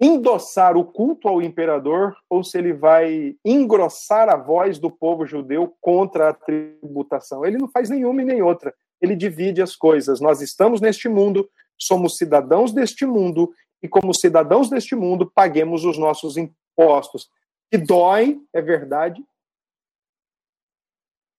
Endossar 0.00 0.76
o 0.76 0.84
culto 0.84 1.26
ao 1.26 1.40
imperador 1.40 2.14
ou 2.28 2.44
se 2.44 2.58
ele 2.58 2.72
vai 2.72 3.34
engrossar 3.44 4.28
a 4.28 4.36
voz 4.36 4.78
do 4.78 4.90
povo 4.90 5.26
judeu 5.26 5.74
contra 5.80 6.28
a 6.28 6.34
tributação. 6.34 7.44
Ele 7.44 7.58
não 7.58 7.68
faz 7.68 7.88
nenhuma 7.88 8.22
e 8.22 8.24
nem 8.24 8.42
outra. 8.42 8.74
Ele 9.00 9.16
divide 9.16 9.62
as 9.62 9.74
coisas. 9.74 10.20
Nós 10.20 10.40
estamos 10.42 10.80
neste 10.80 11.08
mundo, 11.08 11.48
somos 11.78 12.16
cidadãos 12.16 12.72
deste 12.72 13.06
mundo 13.06 13.52
e 13.82 13.88
como 13.88 14.14
cidadãos 14.14 14.68
deste 14.68 14.94
mundo 14.94 15.30
paguemos 15.34 15.84
os 15.84 15.96
nossos 15.96 16.36
impostos. 16.36 17.28
Que 17.70 17.78
dói, 17.78 18.38
é 18.52 18.60
verdade, 18.60 19.24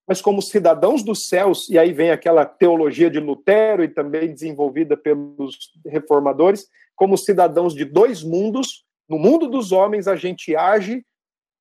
mas 0.08 0.22
como 0.22 0.42
cidadãos 0.42 1.04
dos 1.04 1.28
céus, 1.28 1.70
e 1.70 1.78
aí 1.78 1.92
vem 1.92 2.12
aquela 2.12 2.46
teologia 2.46 3.10
de 3.10 3.20
Lutero 3.20 3.84
e 3.84 3.90
também 3.90 4.34
desenvolvida 4.34 4.96
pelos 4.96 5.74
reformadores, 5.86 6.66
como 6.98 7.18
cidadãos 7.18 7.74
de 7.74 7.86
dois 7.86 8.24
mundos, 8.24 8.84
no 9.08 9.18
mundo 9.18 9.48
dos 9.48 9.72
homens 9.72 10.08
a 10.08 10.18
gente 10.18 10.54
age 10.54 11.06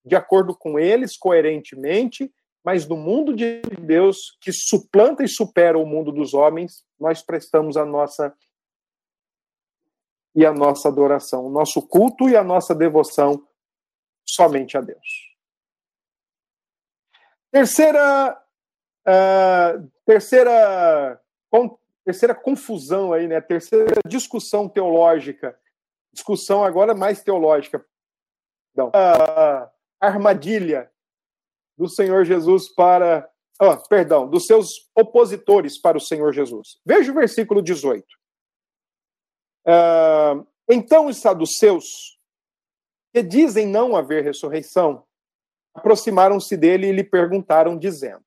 de 0.05 0.17
acordo 0.17 0.57
com 0.57 0.79
eles, 0.79 1.17
coerentemente, 1.17 2.33
mas 2.65 2.89
no 2.89 2.97
mundo 2.97 3.35
de 3.35 3.61
Deus, 3.81 4.37
que 4.41 4.51
suplanta 4.53 5.23
e 5.23 5.29
supera 5.29 5.79
o 5.79 5.87
mundo 5.87 6.11
dos 6.11 6.33
homens, 6.33 6.85
nós 6.99 7.23
prestamos 7.23 7.77
a 7.77 7.85
nossa 7.85 8.35
e 10.35 10.45
a 10.45 10.53
nossa 10.53 10.89
adoração, 10.89 11.47
o 11.47 11.51
nosso 11.51 11.81
culto 11.81 12.29
e 12.29 12.37
a 12.37 12.45
nossa 12.45 12.75
devoção 12.75 13.47
somente 14.25 14.77
a 14.77 14.81
Deus. 14.81 15.37
Terceira, 17.51 18.39
uh, 19.09 19.91
terceira, 20.05 21.21
terceira 22.07 22.35
confusão 22.37 23.13
aí, 23.13 23.27
né? 23.27 23.41
Terceira 23.41 23.97
discussão 24.07 24.69
teológica, 24.69 25.59
discussão 26.13 26.63
agora 26.63 26.95
mais 26.95 27.21
teológica. 27.21 27.85
Não, 28.77 28.89
uh, 28.89 29.69
armadilha 30.01 30.89
do 31.77 31.89
Senhor 31.89 32.25
Jesus 32.25 32.69
para, 32.69 33.29
oh, 33.61 33.77
perdão, 33.89 34.29
dos 34.29 34.47
seus 34.47 34.89
opositores 34.95 35.77
para 35.79 35.97
o 35.97 36.01
Senhor 36.01 36.33
Jesus. 36.33 36.79
Veja 36.87 37.11
o 37.11 37.15
versículo 37.15 37.61
18. 37.61 38.05
Uh, 38.05 39.69
ah, 39.69 40.47
então 40.71 41.07
os 41.07 41.17
saduceus, 41.17 42.19
que 43.13 43.21
dizem 43.21 43.67
não 43.67 43.97
haver 43.97 44.23
ressurreição, 44.23 45.05
aproximaram-se 45.75 46.57
dele 46.57 46.87
e 46.87 46.93
lhe 46.93 47.03
perguntaram, 47.03 47.77
dizendo: 47.77 48.25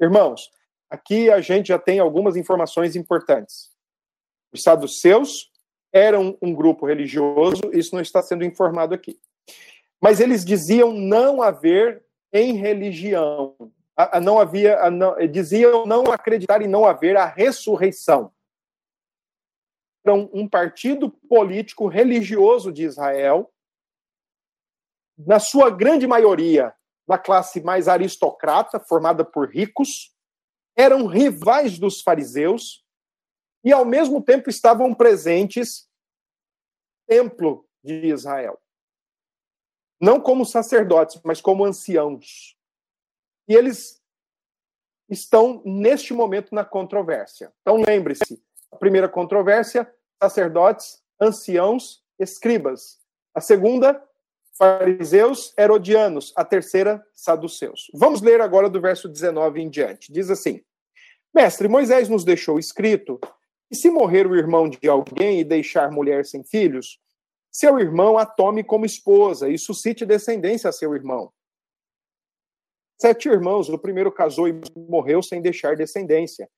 Irmãos, 0.00 0.50
aqui 0.92 1.30
a 1.30 1.40
gente 1.40 1.68
já 1.68 1.78
tem 1.78 1.98
algumas 1.98 2.36
informações 2.36 2.94
importantes. 2.94 3.72
Os 4.52 4.62
saduceus 4.62 5.50
eram 5.90 6.36
um 6.42 6.54
grupo 6.54 6.86
religioso, 6.86 7.62
isso 7.72 7.94
não 7.94 8.02
está 8.02 8.22
sendo 8.22 8.44
informado 8.44 8.94
aqui. 8.94 9.18
Mas 9.98 10.20
eles 10.20 10.44
diziam 10.44 10.92
não 10.92 11.40
haver 11.40 12.04
em 12.30 12.54
religião, 12.54 13.56
a, 13.96 14.18
a 14.18 14.20
não 14.20 14.38
havia, 14.38 14.78
a 14.80 14.90
não, 14.90 15.16
diziam 15.28 15.86
não 15.86 16.04
acreditar 16.12 16.60
e 16.60 16.68
não 16.68 16.84
haver 16.84 17.16
a 17.16 17.24
ressurreição. 17.24 18.30
Eram 20.04 20.28
um 20.32 20.46
partido 20.46 21.08
político 21.08 21.86
religioso 21.86 22.70
de 22.70 22.82
Israel 22.82 23.50
na 25.16 25.38
sua 25.38 25.70
grande 25.70 26.06
maioria, 26.06 26.74
da 27.06 27.16
classe 27.16 27.62
mais 27.62 27.88
aristocrata, 27.88 28.80
formada 28.80 29.24
por 29.24 29.48
ricos, 29.48 30.12
eram 30.76 31.06
rivais 31.06 31.78
dos 31.78 32.00
fariseus 32.00 32.84
e, 33.64 33.72
ao 33.72 33.84
mesmo 33.84 34.22
tempo, 34.22 34.50
estavam 34.50 34.94
presentes 34.94 35.88
no 37.08 37.16
templo 37.16 37.68
de 37.82 38.06
Israel. 38.06 38.60
Não 40.00 40.20
como 40.20 40.44
sacerdotes, 40.44 41.20
mas 41.24 41.40
como 41.40 41.64
anciãos. 41.64 42.56
E 43.48 43.54
eles 43.54 44.02
estão, 45.08 45.62
neste 45.64 46.12
momento, 46.12 46.54
na 46.54 46.64
controvérsia. 46.64 47.52
Então, 47.60 47.76
lembre-se: 47.76 48.42
a 48.70 48.76
primeira 48.76 49.08
controvérsia, 49.08 49.92
sacerdotes, 50.20 51.02
anciãos, 51.20 52.04
escribas. 52.18 53.00
A 53.34 53.40
segunda, 53.40 54.02
fariseus, 54.56 55.52
herodianos, 55.58 56.32
a 56.36 56.44
terceira, 56.44 57.04
saduceus. 57.14 57.90
Vamos 57.94 58.20
ler 58.20 58.40
agora 58.40 58.68
do 58.68 58.80
verso 58.80 59.08
19 59.08 59.60
em 59.60 59.70
diante. 59.70 60.12
Diz 60.12 60.30
assim: 60.30 60.62
Mestre, 61.34 61.68
Moisés 61.68 62.08
nos 62.08 62.24
deixou 62.24 62.58
escrito 62.58 63.18
que 63.68 63.76
se 63.76 63.90
morrer 63.90 64.26
o 64.26 64.36
irmão 64.36 64.68
de 64.68 64.88
alguém 64.88 65.40
e 65.40 65.44
deixar 65.44 65.90
mulher 65.90 66.24
sem 66.26 66.44
filhos, 66.44 67.00
seu 67.50 67.78
irmão 67.78 68.18
a 68.18 68.26
tome 68.26 68.62
como 68.62 68.86
esposa 68.86 69.48
e 69.48 69.58
suscite 69.58 70.06
descendência 70.06 70.70
a 70.70 70.72
seu 70.72 70.94
irmão. 70.94 71.32
Sete 73.00 73.28
irmãos, 73.28 73.68
o 73.68 73.78
primeiro 73.78 74.12
casou 74.12 74.46
e 74.48 74.60
morreu 74.76 75.22
sem 75.22 75.42
deixar 75.42 75.76
descendência. 75.76 76.48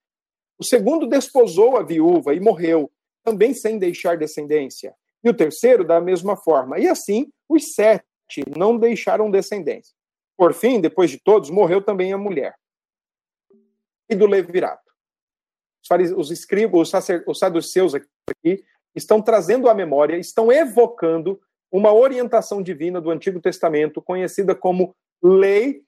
O 0.59 0.64
segundo 0.64 1.07
desposou 1.07 1.76
a 1.76 1.82
viúva 1.82 2.34
e 2.34 2.40
morreu, 2.40 2.90
também 3.24 3.55
sem 3.55 3.78
deixar 3.78 4.16
descendência 4.16 4.95
e 5.24 5.30
o 5.30 5.34
terceiro 5.34 5.84
da 5.84 6.01
mesma 6.01 6.36
forma. 6.36 6.78
E 6.78 6.86
assim, 6.86 7.32
os 7.49 7.74
sete 7.74 8.05
não 8.57 8.78
deixaram 8.78 9.30
descendência. 9.30 9.95
Por 10.36 10.53
fim, 10.53 10.80
depois 10.80 11.11
de 11.11 11.18
todos, 11.18 11.51
morreu 11.51 11.82
também 11.82 12.12
a 12.12 12.18
mulher. 12.18 12.55
E 14.09 14.14
do 14.14 14.26
levirato. 14.26 14.82
Os 16.16 16.30
escribas, 16.30 16.80
os, 16.80 16.90
sacer, 16.90 17.22
os 17.26 17.38
saduceus 17.38 17.95
aqui 17.95 18.64
estão 18.95 19.20
trazendo 19.20 19.68
à 19.68 19.74
memória, 19.74 20.16
estão 20.16 20.51
evocando 20.51 21.40
uma 21.70 21.92
orientação 21.92 22.62
divina 22.62 23.01
do 23.01 23.11
Antigo 23.11 23.40
Testamento, 23.40 24.01
conhecida 24.01 24.55
como 24.55 24.95
lei 25.22 25.82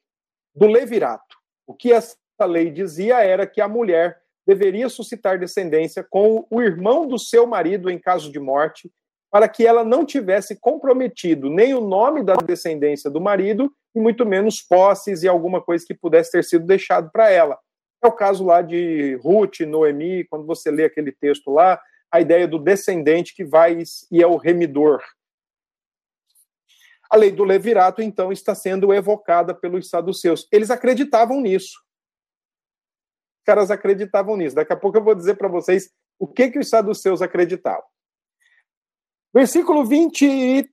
do 0.54 0.66
levirato. 0.66 1.36
O 1.66 1.74
que 1.74 1.92
essa 1.92 2.16
lei 2.42 2.70
dizia 2.70 3.20
era 3.20 3.46
que 3.46 3.61
a 3.61 3.68
mulher 3.68 4.20
deveria 4.46 4.88
suscitar 4.88 5.38
descendência 5.38 6.04
com 6.04 6.46
o 6.50 6.62
irmão 6.62 7.07
do 7.07 7.18
seu 7.18 7.46
marido 7.46 7.90
em 7.90 7.98
caso 7.98 8.30
de 8.30 8.38
morte 8.38 8.90
para 9.37 9.51
que 9.51 9.66
ela 9.66 9.84
não 9.84 10.03
tivesse 10.03 10.59
comprometido 10.59 11.51
nem 11.51 11.74
o 11.74 11.80
nome 11.82 12.24
da 12.24 12.37
descendência 12.37 13.11
do 13.11 13.20
marido 13.20 13.70
e 13.95 14.01
muito 14.01 14.24
menos 14.24 14.62
posses 14.62 15.22
e 15.22 15.28
alguma 15.28 15.61
coisa 15.61 15.84
que 15.87 15.93
pudesse 15.93 16.32
ter 16.32 16.43
sido 16.43 16.64
deixado 16.64 17.11
para 17.12 17.28
ela. 17.28 17.59
É 18.03 18.07
o 18.07 18.12
caso 18.12 18.47
lá 18.47 18.62
de 18.62 19.14
Ruth, 19.16 19.61
Noemi, 19.61 20.24
quando 20.24 20.47
você 20.47 20.70
lê 20.70 20.87
aquele 20.87 21.12
texto 21.12 21.51
lá, 21.51 21.78
a 22.11 22.18
ideia 22.18 22.49
do 22.49 22.59
descendente 22.59 23.34
que 23.34 23.45
vai 23.45 23.82
e 24.11 24.22
é 24.22 24.26
o 24.26 24.39
remidor. 24.39 25.03
A 27.11 27.16
lei 27.18 27.30
do 27.30 27.45
levirato, 27.45 28.01
então, 28.01 28.32
está 28.32 28.55
sendo 28.55 28.91
evocada 28.95 29.55
pelos 29.55 29.91
saduceus. 29.91 30.49
Eles 30.51 30.70
acreditavam 30.70 31.43
nisso. 31.43 31.78
Os 33.41 33.45
caras 33.45 33.70
acreditavam 33.70 34.34
nisso. 34.34 34.57
Daqui 34.57 34.72
a 34.72 34.76
pouco 34.76 34.97
eu 34.97 35.05
vou 35.05 35.14
dizer 35.14 35.34
para 35.34 35.47
vocês 35.47 35.91
o 36.18 36.26
que, 36.26 36.51
que 36.51 36.59
os 36.59 36.70
saduceus 36.70 37.20
acreditavam. 37.20 37.84
Versículo 39.37 39.84
24. 39.84 40.66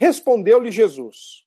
Respondeu-lhe 0.00 0.70
Jesus: 0.70 1.46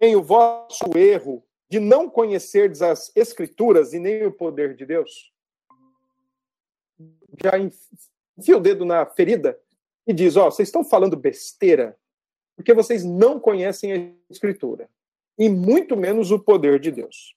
Em 0.00 0.16
o 0.16 0.22
vosso 0.24 0.98
erro 0.98 1.46
de 1.70 1.78
não 1.78 2.10
conhecerdes 2.10 2.82
as 2.82 3.12
Escrituras 3.14 3.92
e 3.92 4.00
nem 4.00 4.26
o 4.26 4.32
poder 4.32 4.74
de 4.74 4.84
Deus? 4.84 5.32
Já 7.40 7.60
enfia 7.60 8.56
o 8.56 8.60
dedo 8.60 8.84
na 8.84 9.06
ferida 9.06 9.56
e 10.08 10.12
diz: 10.12 10.34
Ó, 10.36 10.48
oh, 10.48 10.50
vocês 10.50 10.66
estão 10.66 10.82
falando 10.82 11.16
besteira 11.16 11.96
porque 12.56 12.74
vocês 12.74 13.04
não 13.04 13.38
conhecem 13.38 13.92
a 13.92 14.12
Escritura 14.28 14.90
e 15.38 15.48
muito 15.48 15.96
menos 15.96 16.32
o 16.32 16.40
poder 16.40 16.80
de 16.80 16.90
Deus. 16.90 17.36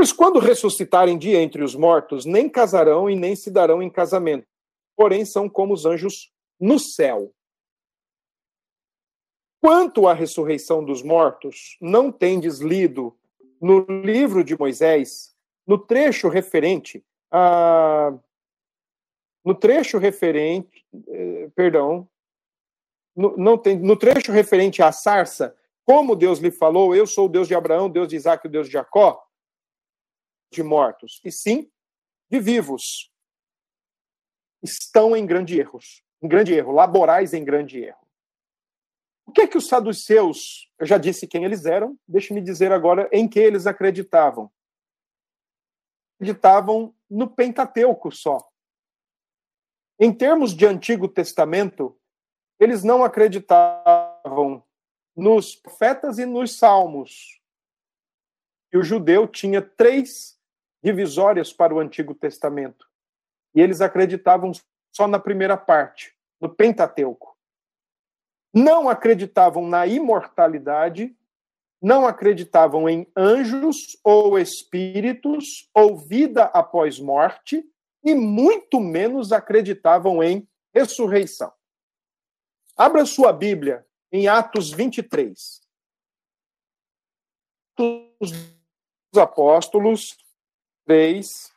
Pois 0.00 0.14
quando 0.14 0.38
ressuscitarem 0.38 1.18
de 1.18 1.36
entre 1.36 1.62
os 1.62 1.74
mortos, 1.74 2.24
nem 2.24 2.48
casarão 2.48 3.10
e 3.10 3.14
nem 3.14 3.36
se 3.36 3.50
darão 3.50 3.82
em 3.82 3.90
casamento, 3.90 4.46
porém 4.96 5.26
são 5.26 5.46
como 5.46 5.74
os 5.74 5.84
anjos 5.84 6.32
no 6.58 6.78
céu. 6.78 7.34
Quanto 9.60 10.08
à 10.08 10.14
ressurreição 10.14 10.82
dos 10.82 11.02
mortos, 11.02 11.76
não 11.82 12.10
tendes 12.10 12.60
lido 12.60 13.14
no 13.60 13.80
livro 14.02 14.42
de 14.42 14.58
Moisés, 14.58 15.36
no 15.66 15.76
trecho 15.76 16.30
referente 16.30 17.04
a 17.30 18.14
no 19.44 19.54
trecho 19.54 19.98
referente, 19.98 20.82
eh, 21.08 21.50
perdão, 21.54 22.08
no, 23.14 23.36
não 23.36 23.58
tem, 23.58 23.78
no 23.78 23.96
trecho 23.96 24.32
referente 24.32 24.82
à 24.82 24.92
sarça, 24.92 25.54
como 25.84 26.16
Deus 26.16 26.38
lhe 26.38 26.50
falou, 26.50 26.96
eu 26.96 27.06
sou 27.06 27.26
o 27.26 27.28
Deus 27.28 27.46
de 27.46 27.54
Abraão, 27.54 27.90
Deus 27.90 28.08
de 28.08 28.16
Isaac 28.16 28.46
e 28.46 28.50
Deus 28.50 28.66
de 28.66 28.72
Jacó, 28.72 29.22
de 30.50 30.62
mortos, 30.62 31.20
e 31.24 31.30
sim 31.30 31.70
de 32.30 32.40
vivos. 32.40 33.10
Estão 34.62 35.16
em 35.16 35.24
grande 35.24 35.58
erro, 35.58 35.78
em 36.22 36.28
grande 36.28 36.52
erro, 36.52 36.72
laborais 36.72 37.32
em 37.32 37.44
grande 37.44 37.82
erro. 37.82 38.06
O 39.26 39.32
que 39.32 39.42
é 39.42 39.46
que 39.46 39.56
os 39.56 39.68
saduceus, 39.68 40.68
eu 40.78 40.84
já 40.84 40.98
disse 40.98 41.26
quem 41.26 41.44
eles 41.44 41.64
eram, 41.64 41.96
deixe-me 42.06 42.40
dizer 42.40 42.72
agora 42.72 43.08
em 43.12 43.28
que 43.28 43.38
eles 43.38 43.66
acreditavam. 43.66 44.50
Acreditavam 46.16 46.94
no 47.08 47.30
Pentateuco 47.30 48.10
só. 48.10 48.50
Em 49.98 50.12
termos 50.12 50.52
de 50.52 50.66
Antigo 50.66 51.06
Testamento, 51.06 51.96
eles 52.58 52.82
não 52.82 53.04
acreditavam 53.04 54.64
nos 55.16 55.54
profetas 55.54 56.18
e 56.18 56.26
nos 56.26 56.56
salmos. 56.56 57.40
E 58.72 58.78
o 58.78 58.82
judeu 58.82 59.28
tinha 59.28 59.62
três 59.62 60.39
divisórias 60.82 61.52
para 61.52 61.74
o 61.74 61.78
Antigo 61.78 62.14
Testamento. 62.14 62.86
E 63.54 63.60
eles 63.60 63.80
acreditavam 63.80 64.52
só 64.94 65.06
na 65.06 65.18
primeira 65.18 65.56
parte, 65.56 66.14
no 66.40 66.48
Pentateuco. 66.48 67.36
Não 68.52 68.88
acreditavam 68.88 69.66
na 69.66 69.86
imortalidade, 69.86 71.16
não 71.80 72.06
acreditavam 72.06 72.88
em 72.88 73.06
anjos 73.16 73.98
ou 74.02 74.38
espíritos 74.38 75.70
ou 75.74 75.96
vida 75.96 76.44
após 76.44 76.98
morte, 76.98 77.64
e 78.02 78.14
muito 78.14 78.80
menos 78.80 79.30
acreditavam 79.30 80.22
em 80.22 80.48
ressurreição. 80.74 81.52
Abra 82.76 83.04
sua 83.04 83.32
Bíblia 83.32 83.86
em 84.10 84.26
Atos 84.26 84.70
23. 84.70 85.60
Atos 87.74 88.32
dos 89.12 89.22
Apóstolos 89.22 90.16
3, 90.86 91.52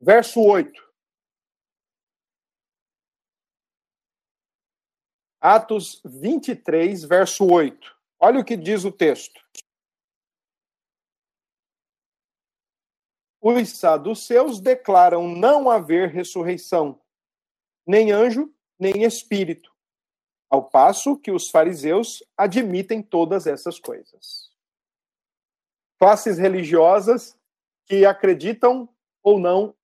verso 0.00 0.40
8. 0.40 0.86
Atos 5.40 6.00
23, 6.04 7.04
verso 7.04 7.46
8. 7.46 7.96
Olha 8.18 8.40
o 8.40 8.44
que 8.44 8.56
diz 8.56 8.84
o 8.84 8.92
texto. 8.92 9.40
Os 13.40 13.68
saduceus 13.78 14.60
declaram 14.60 15.28
não 15.28 15.70
haver 15.70 16.08
ressurreição, 16.08 17.00
nem 17.86 18.10
anjo, 18.10 18.52
nem 18.78 19.04
espírito, 19.04 19.72
ao 20.50 20.68
passo 20.68 21.16
que 21.16 21.30
os 21.30 21.48
fariseus 21.48 22.24
admitem 22.36 23.02
todas 23.02 23.46
essas 23.46 23.78
coisas. 23.78 24.50
Classes 25.98 26.38
religiosas 26.38 27.38
que 27.86 28.04
acreditam 28.04 28.88
ou 29.22 29.38
não 29.38 29.74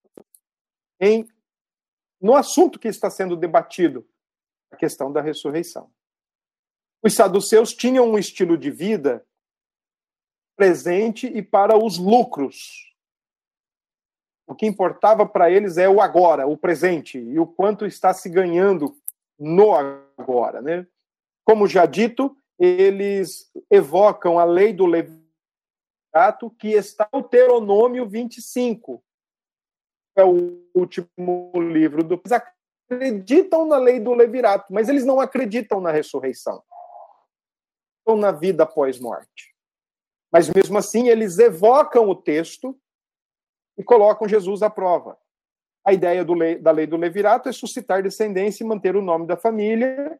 em 1.01 1.27
no 2.21 2.37
assunto 2.37 2.79
que 2.79 2.87
está 2.87 3.11
sendo 3.11 3.37
debatido, 3.37 4.07
a 4.71 4.77
questão 4.77 5.13
da 5.13 5.21
ressurreição. 5.21 5.91
Os 7.03 7.15
saduceus 7.15 7.75
tinham 7.75 8.09
um 8.09 8.17
estilo 8.17 8.57
de 8.57 8.71
vida 8.71 9.27
presente 10.57 11.27
e 11.27 11.43
para 11.43 11.77
os 11.77 11.99
lucros, 11.99 12.95
o 14.47 14.55
que 14.55 14.67
importava 14.67 15.27
para 15.27 15.51
eles 15.51 15.79
é 15.79 15.89
o 15.89 16.01
agora, 16.01 16.47
o 16.47 16.57
presente, 16.57 17.19
e 17.19 17.41
o 17.41 17.47
quanto 17.47 17.85
está 17.85 18.15
se 18.15 18.29
ganhando 18.29 18.97
no 19.37 19.75
agora. 19.75 20.63
Né? 20.63 20.87
Como 21.45 21.67
já 21.67 21.87
dito, 21.87 22.37
eles 22.57 23.51
evocam 23.69 24.39
a 24.39 24.45
lei 24.45 24.73
do 24.73 24.87
Levirato, 26.15 26.51
que 26.51 26.73
está 26.73 27.09
no 27.13 27.21
Deuteronômio 27.21 28.07
25. 28.07 29.03
É 30.15 30.25
o 30.25 30.63
último 30.75 31.51
livro 31.55 32.05
do. 32.05 32.21
Eles 32.25 32.45
acreditam 32.91 33.67
na 33.67 33.79
lei 33.79 33.99
do 33.99 34.13
Levirato, 34.13 34.73
mas 34.73 34.89
eles 34.89 35.05
não 35.05 35.19
acreditam 35.19 35.81
na 35.81 35.91
ressurreição. 35.91 36.63
Ou 38.05 38.17
na 38.17 38.31
vida 38.31 38.65
após 38.65 39.01
morte. 39.01 39.55
Mas 40.31 40.51
mesmo 40.51 40.77
assim, 40.79 41.09
eles 41.09 41.39
evocam 41.39 42.09
o 42.09 42.15
texto 42.15 42.79
e 43.79 43.83
colocam 43.83 44.29
Jesus 44.29 44.63
à 44.63 44.69
prova. 44.69 45.19
A 45.85 45.93
ideia 45.93 46.25
lei, 46.35 46.59
da 46.59 46.71
lei 46.71 46.87
do 46.87 46.97
levirato 46.97 47.49
é 47.49 47.53
suscitar 47.53 48.03
descendência 48.03 48.63
e 48.63 48.67
manter 48.67 48.97
o 48.97 49.03
nome 49.03 49.27
da 49.27 49.37
família 49.37 50.19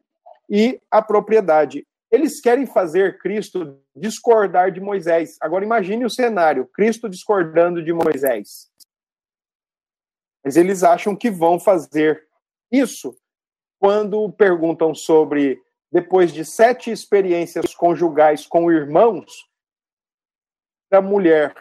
e 0.49 0.81
a 0.89 1.01
propriedade. 1.01 1.87
Eles 2.13 2.39
querem 2.39 2.67
fazer 2.67 3.17
Cristo 3.17 3.81
discordar 3.95 4.71
de 4.71 4.79
Moisés. 4.79 5.35
Agora 5.41 5.65
imagine 5.65 6.05
o 6.05 6.09
cenário: 6.11 6.69
Cristo 6.71 7.09
discordando 7.09 7.83
de 7.83 7.91
Moisés. 7.91 8.69
Mas 10.45 10.55
eles 10.55 10.83
acham 10.83 11.15
que 11.15 11.31
vão 11.31 11.59
fazer 11.59 12.27
isso 12.71 13.17
quando 13.79 14.31
perguntam 14.33 14.93
sobre, 14.93 15.59
depois 15.91 16.31
de 16.31 16.45
sete 16.45 16.91
experiências 16.91 17.73
conjugais 17.73 18.45
com 18.45 18.71
irmãos, 18.71 19.49
a 20.91 21.01
mulher 21.01 21.55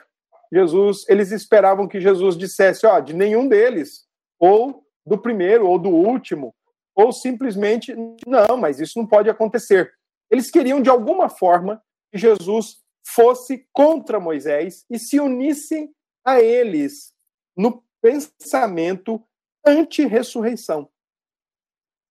Jesus, 0.52 1.08
eles 1.08 1.32
esperavam 1.32 1.88
que 1.88 1.98
Jesus 1.98 2.36
dissesse, 2.36 2.86
ó, 2.86 3.00
de 3.00 3.14
nenhum 3.14 3.48
deles, 3.48 4.06
ou 4.38 4.84
do 5.06 5.16
primeiro, 5.16 5.66
ou 5.66 5.78
do 5.78 5.88
último, 5.88 6.54
ou 6.94 7.10
simplesmente, 7.10 7.96
não, 8.26 8.58
mas 8.58 8.78
isso 8.78 8.98
não 8.98 9.06
pode 9.06 9.30
acontecer. 9.30 9.94
Eles 10.32 10.50
queriam, 10.50 10.80
de 10.80 10.88
alguma 10.88 11.28
forma, 11.28 11.84
que 12.10 12.16
Jesus 12.16 12.82
fosse 13.06 13.68
contra 13.70 14.18
Moisés 14.18 14.86
e 14.88 14.98
se 14.98 15.20
unisse 15.20 15.94
a 16.24 16.40
eles 16.40 17.12
no 17.54 17.84
pensamento 18.00 19.22
anti-ressurreição. 19.64 20.90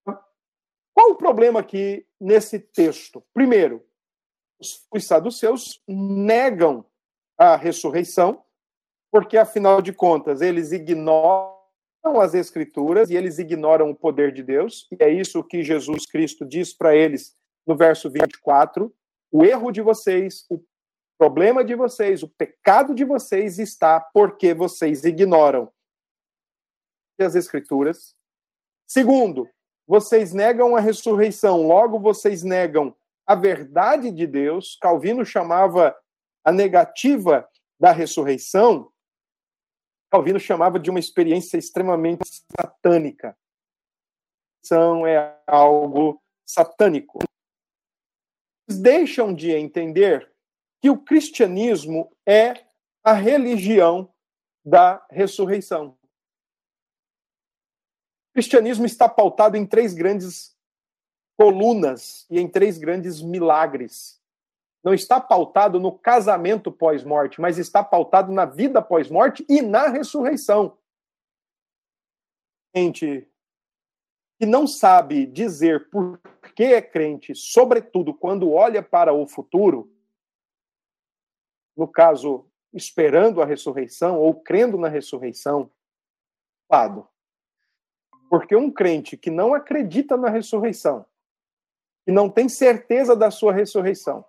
Qual 0.05 1.09
o 1.09 1.15
problema 1.15 1.61
aqui 1.61 2.05
nesse 2.19 2.59
texto? 2.59 3.23
Primeiro, 3.33 3.83
os 4.93 5.03
saduceus 5.03 5.81
negam 5.87 6.85
a 7.39 7.55
ressurreição, 7.55 8.43
porque 9.11 9.35
afinal 9.35 9.81
de 9.81 9.91
contas 9.91 10.41
eles 10.41 10.71
ignoram 10.71 11.57
as 12.21 12.35
escrituras 12.35 13.09
e 13.09 13.15
eles 13.15 13.39
ignoram 13.39 13.89
o 13.89 13.95
poder 13.95 14.31
de 14.31 14.43
Deus, 14.43 14.87
e 14.91 15.03
é 15.03 15.09
isso 15.09 15.43
que 15.43 15.63
Jesus 15.63 16.05
Cristo 16.05 16.45
diz 16.45 16.71
para 16.71 16.95
eles 16.95 17.35
no 17.71 17.77
verso 17.77 18.09
24: 18.09 18.93
o 19.31 19.45
erro 19.45 19.71
de 19.71 19.81
vocês, 19.81 20.45
o 20.49 20.61
problema 21.17 21.63
de 21.63 21.73
vocês, 21.73 22.21
o 22.21 22.27
pecado 22.27 22.93
de 22.93 23.05
vocês 23.05 23.59
está 23.59 23.99
porque 23.99 24.53
vocês 24.53 25.05
ignoram 25.05 25.71
as 27.19 27.35
escrituras. 27.35 28.15
Segundo, 28.87 29.47
vocês 29.87 30.33
negam 30.33 30.75
a 30.75 30.79
ressurreição, 30.79 31.67
logo 31.67 31.99
vocês 31.99 32.41
negam 32.41 32.95
a 33.27 33.35
verdade 33.35 34.11
de 34.11 34.25
Deus. 34.25 34.75
Calvino 34.81 35.23
chamava 35.23 35.95
a 36.43 36.51
negativa 36.51 37.47
da 37.79 37.91
ressurreição, 37.91 38.91
Calvino 40.11 40.39
chamava 40.39 40.77
de 40.77 40.89
uma 40.89 40.99
experiência 40.99 41.57
extremamente 41.57 42.27
satânica. 42.59 43.37
São 44.61 45.07
é 45.07 45.39
algo 45.47 46.21
satânico. 46.45 47.19
Deixam 48.77 49.33
de 49.33 49.51
entender 49.51 50.31
que 50.81 50.89
o 50.89 50.97
cristianismo 50.97 52.11
é 52.25 52.65
a 53.03 53.13
religião 53.13 54.13
da 54.65 55.05
ressurreição. 55.09 55.97
O 58.29 58.33
cristianismo 58.33 58.85
está 58.85 59.09
pautado 59.09 59.57
em 59.57 59.65
três 59.65 59.93
grandes 59.93 60.55
colunas 61.37 62.25
e 62.29 62.39
em 62.39 62.47
três 62.47 62.77
grandes 62.77 63.21
milagres 63.21 64.21
não 64.83 64.93
está 64.93 65.19
pautado 65.19 65.79
no 65.79 65.97
casamento 65.97 66.71
pós-morte, 66.71 67.39
mas 67.39 67.57
está 67.57 67.83
pautado 67.83 68.31
na 68.31 68.45
vida 68.45 68.81
pós-morte 68.81 69.45
e 69.47 69.61
na 69.61 69.87
ressurreição. 69.87 70.77
Gente 72.75 73.30
que 74.41 74.45
não 74.47 74.65
sabe 74.65 75.27
dizer 75.27 75.87
por 75.91 76.19
que 76.55 76.63
é 76.63 76.81
crente, 76.81 77.35
sobretudo 77.35 78.11
quando 78.11 78.51
olha 78.51 78.81
para 78.81 79.13
o 79.13 79.27
futuro, 79.27 79.95
no 81.77 81.87
caso, 81.87 82.49
esperando 82.73 83.39
a 83.39 83.45
ressurreição 83.45 84.19
ou 84.19 84.33
crendo 84.33 84.79
na 84.79 84.87
ressurreição, 84.87 85.69
lado. 86.67 87.07
Porque 88.31 88.55
um 88.55 88.71
crente 88.71 89.15
que 89.15 89.29
não 89.29 89.53
acredita 89.53 90.17
na 90.17 90.27
ressurreição, 90.27 91.05
que 92.03 92.11
não 92.11 92.27
tem 92.27 92.49
certeza 92.49 93.15
da 93.15 93.29
sua 93.29 93.53
ressurreição, 93.53 94.25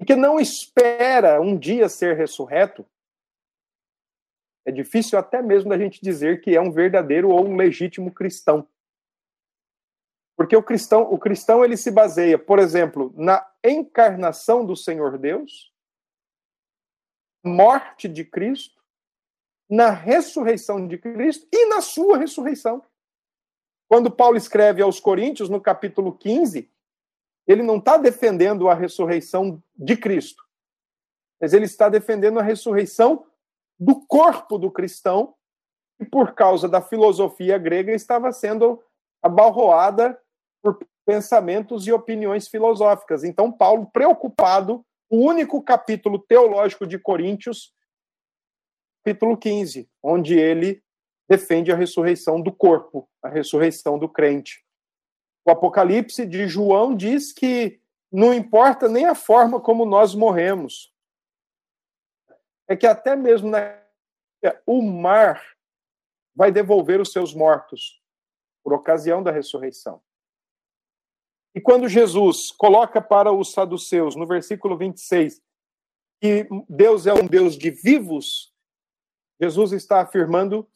e 0.00 0.04
que 0.04 0.16
não 0.16 0.40
espera 0.40 1.40
um 1.40 1.56
dia 1.56 1.88
ser 1.88 2.16
ressurreto, 2.16 2.84
é 4.66 4.72
difícil 4.72 5.16
até 5.16 5.40
mesmo 5.40 5.70
da 5.70 5.78
gente 5.78 6.00
dizer 6.02 6.40
que 6.40 6.56
é 6.56 6.60
um 6.60 6.72
verdadeiro 6.72 7.28
ou 7.30 7.46
um 7.46 7.54
legítimo 7.54 8.10
cristão. 8.10 8.66
Porque 10.40 10.56
o 10.56 10.62
cristão, 10.62 11.02
o 11.02 11.18
cristão 11.18 11.62
ele 11.62 11.76
se 11.76 11.90
baseia, 11.90 12.38
por 12.38 12.58
exemplo, 12.58 13.12
na 13.14 13.46
encarnação 13.62 14.64
do 14.64 14.74
Senhor 14.74 15.18
Deus, 15.18 15.70
morte 17.44 18.08
de 18.08 18.24
Cristo, 18.24 18.82
na 19.68 19.90
ressurreição 19.90 20.88
de 20.88 20.96
Cristo 20.96 21.46
e 21.52 21.66
na 21.66 21.82
sua 21.82 22.16
ressurreição. 22.16 22.82
Quando 23.86 24.10
Paulo 24.10 24.38
escreve 24.38 24.80
aos 24.80 24.98
Coríntios, 24.98 25.50
no 25.50 25.60
capítulo 25.60 26.16
15, 26.16 26.72
ele 27.46 27.62
não 27.62 27.76
está 27.76 27.98
defendendo 27.98 28.70
a 28.70 28.72
ressurreição 28.72 29.62
de 29.76 29.94
Cristo, 29.94 30.42
mas 31.38 31.52
ele 31.52 31.66
está 31.66 31.90
defendendo 31.90 32.40
a 32.40 32.42
ressurreição 32.42 33.26
do 33.78 34.06
corpo 34.06 34.56
do 34.56 34.70
cristão, 34.70 35.34
e 36.00 36.06
por 36.06 36.32
causa 36.32 36.66
da 36.66 36.80
filosofia 36.80 37.58
grega 37.58 37.92
estava 37.92 38.32
sendo 38.32 38.82
abalroada 39.22 40.18
por 40.62 40.78
pensamentos 41.06 41.86
e 41.86 41.92
opiniões 41.92 42.48
filosóficas. 42.48 43.24
Então, 43.24 43.50
Paulo, 43.50 43.90
preocupado, 43.92 44.84
o 45.08 45.18
único 45.18 45.62
capítulo 45.62 46.18
teológico 46.18 46.86
de 46.86 46.98
Coríntios, 46.98 47.74
capítulo 49.02 49.36
15, 49.36 49.90
onde 50.02 50.38
ele 50.38 50.82
defende 51.28 51.72
a 51.72 51.76
ressurreição 51.76 52.40
do 52.40 52.52
corpo, 52.52 53.08
a 53.22 53.28
ressurreição 53.28 53.98
do 53.98 54.08
crente. 54.08 54.64
O 55.44 55.50
Apocalipse 55.50 56.26
de 56.26 56.46
João 56.46 56.94
diz 56.94 57.32
que 57.32 57.80
não 58.12 58.34
importa 58.34 58.88
nem 58.88 59.06
a 59.06 59.14
forma 59.14 59.60
como 59.60 59.84
nós 59.84 60.14
morremos. 60.14 60.92
É 62.68 62.76
que 62.76 62.86
até 62.86 63.16
mesmo 63.16 63.48
na 63.48 63.80
o 64.64 64.80
mar 64.80 65.42
vai 66.34 66.50
devolver 66.50 67.00
os 67.00 67.12
seus 67.12 67.34
mortos 67.34 68.02
por 68.62 68.72
ocasião 68.72 69.22
da 69.22 69.30
ressurreição. 69.30 70.02
E 71.54 71.60
quando 71.60 71.88
Jesus 71.88 72.52
coloca 72.52 73.00
para 73.00 73.32
os 73.32 73.52
saduceus, 73.52 74.14
no 74.14 74.26
versículo 74.26 74.76
26, 74.76 75.40
que 76.20 76.46
Deus 76.68 77.06
é 77.06 77.14
um 77.14 77.26
Deus 77.26 77.56
de 77.56 77.70
vivos, 77.70 78.52
Jesus 79.40 79.72
está 79.72 80.00
afirmando 80.00 80.68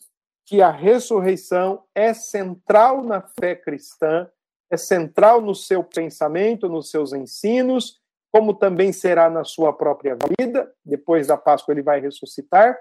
que 0.47 0.61
a 0.61 0.71
ressurreição 0.71 1.85
é 1.95 2.13
central 2.13 3.03
na 3.05 3.21
fé 3.21 3.55
cristã, 3.55 4.29
é 4.71 4.77
central 4.77 5.41
no 5.41 5.55
seu 5.55 5.85
pensamento, 5.85 6.69
nos 6.69 6.91
seus 6.91 7.13
ensinos, 7.13 8.01
como 8.33 8.53
também 8.53 8.93
será 8.93 9.31
na 9.31 9.45
sua 9.45 9.73
própria 9.73 10.17
vida. 10.39 10.73
Depois 10.85 11.29
da 11.29 11.37
Páscoa 11.37 11.73
ele 11.73 11.83
vai 11.83 12.01
ressuscitar. 12.01 12.77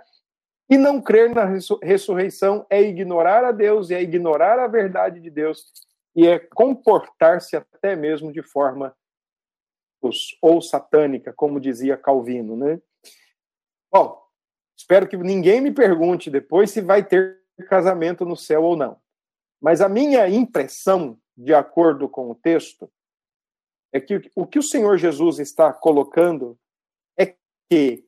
E 0.69 0.77
não 0.77 1.01
crer 1.01 1.29
na 1.29 1.45
ressurreição 1.83 2.65
é 2.69 2.81
ignorar 2.81 3.43
a 3.43 3.51
Deus, 3.51 3.91
é 3.91 4.01
ignorar 4.01 4.57
a 4.57 4.67
verdade 4.67 5.19
de 5.19 5.29
Deus 5.29 5.71
e 6.15 6.27
é 6.27 6.39
comportar-se 6.39 7.55
até 7.55 7.95
mesmo 7.95 8.31
de 8.31 8.41
forma 8.41 8.95
ou 10.41 10.61
satânica, 10.61 11.31
como 11.33 11.61
dizia 11.61 11.95
Calvino, 11.95 12.57
né? 12.57 12.81
Bom, 13.91 14.21
espero 14.77 15.07
que 15.07 15.15
ninguém 15.15 15.61
me 15.61 15.71
pergunte 15.71 16.29
depois 16.29 16.71
se 16.71 16.81
vai 16.81 17.05
ter 17.05 17.41
casamento 17.69 18.25
no 18.25 18.35
céu 18.35 18.63
ou 18.63 18.75
não. 18.75 18.99
Mas 19.61 19.79
a 19.79 19.87
minha 19.87 20.27
impressão, 20.27 21.17
de 21.37 21.53
acordo 21.53 22.09
com 22.09 22.29
o 22.29 22.35
texto, 22.35 22.91
é 23.93 24.01
que 24.01 24.29
o 24.35 24.45
que 24.45 24.59
o 24.59 24.63
Senhor 24.63 24.97
Jesus 24.97 25.39
está 25.39 25.71
colocando 25.71 26.59
é 27.17 27.35
que 27.69 28.05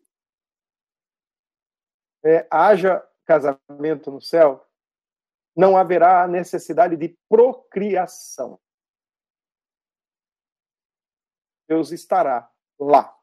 é, 2.25 2.45
haja 2.51 3.07
casamento 3.23 4.11
no 4.11 4.19
céu, 4.19 4.65
não 5.55 5.77
haverá 5.77 6.27
necessidade 6.27 6.97
de 6.97 7.17
procriação. 7.29 8.59
Deus 11.67 11.91
estará 11.91 12.49
lá. 12.79 13.15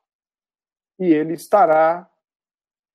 E 0.98 1.06
ele 1.06 1.34
estará 1.34 2.10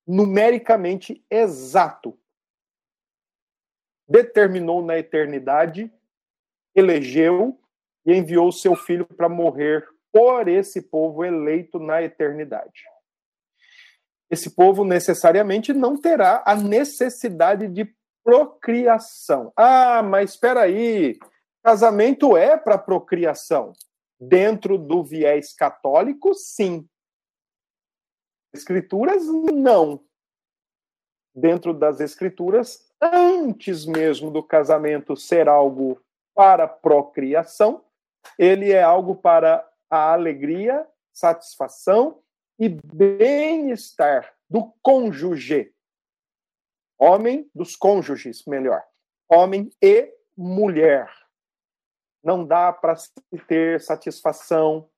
numericamente 0.06 1.26
exato 1.30 2.18
determinou 4.08 4.82
na 4.82 4.98
eternidade, 4.98 5.92
elegeu 6.74 7.60
e 8.06 8.14
enviou 8.14 8.52
seu 8.52 8.76
filho 8.76 9.06
para 9.06 9.28
morrer 9.28 9.86
por 10.12 10.48
esse 10.48 10.82
povo 10.82 11.26
eleito 11.26 11.78
na 11.78 12.02
eternidade. 12.02 12.86
Esse 14.30 14.50
povo 14.56 14.84
necessariamente 14.86 15.74
não 15.74 16.00
terá 16.00 16.44
a 16.46 16.56
necessidade 16.56 17.68
de 17.68 17.86
procriação. 18.28 19.54
Ah, 19.56 20.04
mas 20.04 20.32
espera 20.32 20.64
aí, 20.64 21.18
casamento 21.64 22.36
é 22.36 22.58
para 22.58 22.78
procriação. 22.78 23.72
Dentro 24.20 24.78
do 24.78 25.02
viés 25.02 25.54
católico, 25.54 26.34
sim. 26.34 26.86
Escrituras, 28.54 29.26
não. 29.26 30.04
Dentro 31.34 31.74
das 31.74 32.02
escrituras, 32.02 32.92
antes 33.02 33.86
mesmo 33.86 34.30
do 34.30 34.44
casamento 34.44 35.16
ser 35.16 35.48
algo 35.48 36.02
para 36.36 36.68
procriação, 36.68 37.86
ele 38.38 38.74
é 38.74 38.84
algo 38.84 39.16
para 39.16 39.66
a 39.90 40.12
alegria, 40.12 40.86
satisfação 41.14 42.22
e 42.60 42.68
bem-estar 42.68 44.36
do 44.50 44.74
cônjuge. 44.82 45.74
Homem 46.98 47.50
dos 47.54 47.76
cônjuges, 47.76 48.44
melhor. 48.46 48.84
Homem 49.30 49.70
e 49.82 50.14
mulher. 50.36 51.12
Não 52.24 52.46
dá 52.46 52.74
para 52.74 52.96
se 52.96 53.12
ter 53.48 53.80
satisfação 53.82 54.90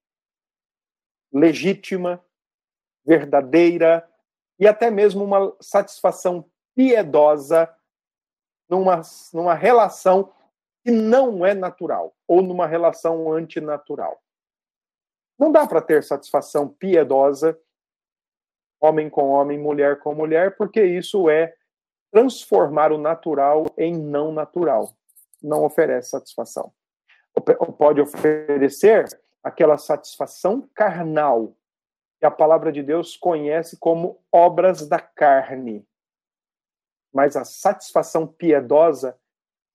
legítima, 1.31 2.23
verdadeira 3.05 4.09
e 4.59 4.67
até 4.67 4.89
mesmo 4.89 5.23
uma 5.23 5.55
satisfação 5.59 6.49
piedosa 6.75 7.73
numa, 8.69 9.01
numa 9.33 9.53
relação 9.53 10.33
que 10.83 10.91
não 10.91 11.45
é 11.45 11.53
natural, 11.53 12.15
ou 12.27 12.41
numa 12.41 12.65
relação 12.65 13.31
antinatural. 13.31 14.21
Não 15.37 15.51
dá 15.51 15.65
para 15.67 15.81
ter 15.81 16.03
satisfação 16.03 16.67
piedosa, 16.67 17.59
homem 18.79 19.09
com 19.09 19.29
homem, 19.29 19.57
mulher 19.57 19.99
com 19.99 20.13
mulher, 20.13 20.55
porque 20.55 20.83
isso 20.83 21.29
é 21.29 21.55
transformar 22.11 22.91
o 22.91 22.97
natural 22.97 23.65
em 23.77 23.97
não 23.97 24.31
natural. 24.31 24.93
Não 25.41 25.63
oferece 25.63 26.09
satisfação. 26.09 26.71
Pode 27.77 28.01
oferecer 28.01 29.07
aquela 29.43 29.77
satisfação 29.77 30.67
carnal, 30.73 31.55
que 32.19 32.25
a 32.25 32.31
palavra 32.31 32.71
de 32.71 32.83
Deus 32.83 33.15
conhece 33.15 33.77
como 33.77 34.21
obras 34.31 34.87
da 34.87 34.99
carne 34.99 35.87
mas 37.13 37.35
a 37.35 37.43
satisfação 37.43 38.27
piedosa 38.27 39.17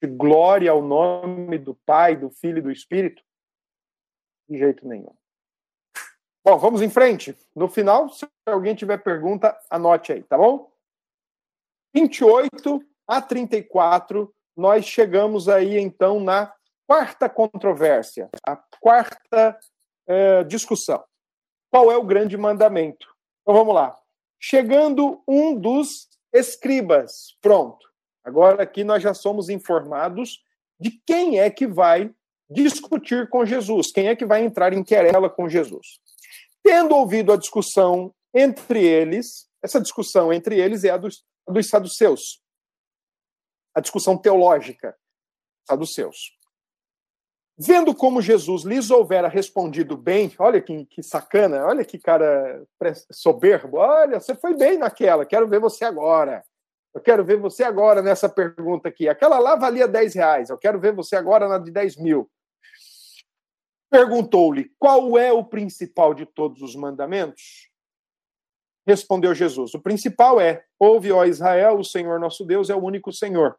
de 0.02 0.08
glória 0.08 0.70
ao 0.70 0.82
nome 0.82 1.58
do 1.58 1.74
Pai, 1.74 2.16
do 2.16 2.30
Filho 2.30 2.58
e 2.58 2.62
do 2.62 2.70
Espírito? 2.70 3.22
De 4.48 4.58
jeito 4.58 4.86
nenhum. 4.86 5.14
Bom, 6.44 6.58
vamos 6.58 6.82
em 6.82 6.90
frente. 6.90 7.36
No 7.54 7.68
final, 7.68 8.08
se 8.10 8.26
alguém 8.46 8.74
tiver 8.74 8.98
pergunta, 8.98 9.58
anote 9.70 10.12
aí, 10.12 10.22
tá 10.22 10.36
bom? 10.36 10.70
28 11.94 12.82
a 13.06 13.22
34, 13.22 14.34
nós 14.56 14.84
chegamos 14.84 15.48
aí 15.48 15.78
então 15.78 16.18
na 16.18 16.52
quarta 16.86 17.28
controvérsia, 17.28 18.28
a 18.46 18.56
quarta 18.80 19.58
é, 20.06 20.44
discussão. 20.44 21.02
Qual 21.70 21.90
é 21.90 21.96
o 21.96 22.04
grande 22.04 22.36
mandamento? 22.36 23.06
Então 23.42 23.54
vamos 23.54 23.74
lá. 23.74 23.96
Chegando 24.40 25.22
um 25.26 25.54
dos 25.54 26.08
escribas. 26.32 27.36
Pronto. 27.40 27.86
Agora 28.24 28.62
aqui 28.62 28.84
nós 28.84 29.02
já 29.02 29.14
somos 29.14 29.48
informados 29.48 30.42
de 30.80 30.90
quem 31.06 31.38
é 31.38 31.48
que 31.50 31.66
vai 31.66 32.10
discutir 32.50 33.28
com 33.28 33.44
Jesus, 33.44 33.90
quem 33.90 34.08
é 34.08 34.16
que 34.16 34.26
vai 34.26 34.44
entrar 34.44 34.72
em 34.72 34.82
querela 34.82 35.30
com 35.30 35.48
Jesus. 35.48 35.98
Tendo 36.62 36.94
ouvido 36.94 37.32
a 37.32 37.36
discussão 37.36 38.14
entre 38.34 38.84
eles, 38.84 39.48
essa 39.62 39.80
discussão 39.80 40.32
entre 40.32 40.58
eles 40.58 40.84
é 40.84 40.90
a 40.90 40.96
dos, 40.96 41.24
dos 41.46 41.68
saduceus, 41.68 42.42
a 43.74 43.80
discussão 43.80 44.16
teológica, 44.16 44.96
saduceus. 45.66 46.36
Vendo 47.56 47.94
como 47.94 48.20
Jesus 48.20 48.64
lhes 48.64 48.90
houvera 48.90 49.28
respondido 49.28 49.96
bem, 49.96 50.32
olha 50.38 50.60
que, 50.60 50.84
que 50.86 51.02
sacana, 51.02 51.64
olha 51.64 51.84
que 51.84 51.98
cara 51.98 52.64
soberbo, 53.12 53.78
olha, 53.78 54.18
você 54.18 54.34
foi 54.34 54.56
bem 54.56 54.76
naquela, 54.76 55.24
quero 55.24 55.46
ver 55.48 55.60
você 55.60 55.84
agora. 55.84 56.44
Eu 56.92 57.00
quero 57.00 57.24
ver 57.24 57.38
você 57.38 57.64
agora 57.64 58.00
nessa 58.00 58.28
pergunta 58.28 58.88
aqui. 58.88 59.08
Aquela 59.08 59.38
lá 59.38 59.56
valia 59.56 59.88
10 59.88 60.14
reais, 60.14 60.50
eu 60.50 60.58
quero 60.58 60.80
ver 60.80 60.92
você 60.92 61.16
agora 61.16 61.48
na 61.48 61.58
de 61.58 61.70
10 61.70 61.96
mil. 61.96 62.30
Perguntou-lhe, 63.90 64.72
qual 64.76 65.16
é 65.16 65.32
o 65.32 65.44
principal 65.44 66.14
de 66.14 66.26
todos 66.26 66.60
os 66.62 66.74
mandamentos? 66.74 67.70
Respondeu 68.86 69.34
Jesus, 69.34 69.74
o 69.74 69.80
principal 69.80 70.40
é, 70.40 70.64
ouve, 70.78 71.10
ó 71.10 71.24
Israel, 71.24 71.78
o 71.78 71.84
Senhor 71.84 72.20
nosso 72.20 72.44
Deus 72.44 72.68
é 72.68 72.74
o 72.74 72.82
único 72.82 73.12
Senhor. 73.12 73.56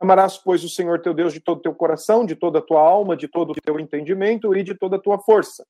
Amarás, 0.00 0.36
pois, 0.38 0.62
o 0.62 0.68
Senhor 0.68 1.00
teu 1.00 1.12
Deus 1.12 1.32
de 1.32 1.40
todo 1.40 1.58
o 1.58 1.62
teu 1.62 1.74
coração, 1.74 2.24
de 2.24 2.36
toda 2.36 2.60
a 2.60 2.62
tua 2.62 2.80
alma, 2.80 3.16
de 3.16 3.26
todo 3.26 3.50
o 3.50 3.54
teu 3.54 3.80
entendimento 3.80 4.54
e 4.54 4.62
de 4.62 4.74
toda 4.74 4.96
a 4.96 5.00
tua 5.00 5.18
força. 5.18 5.66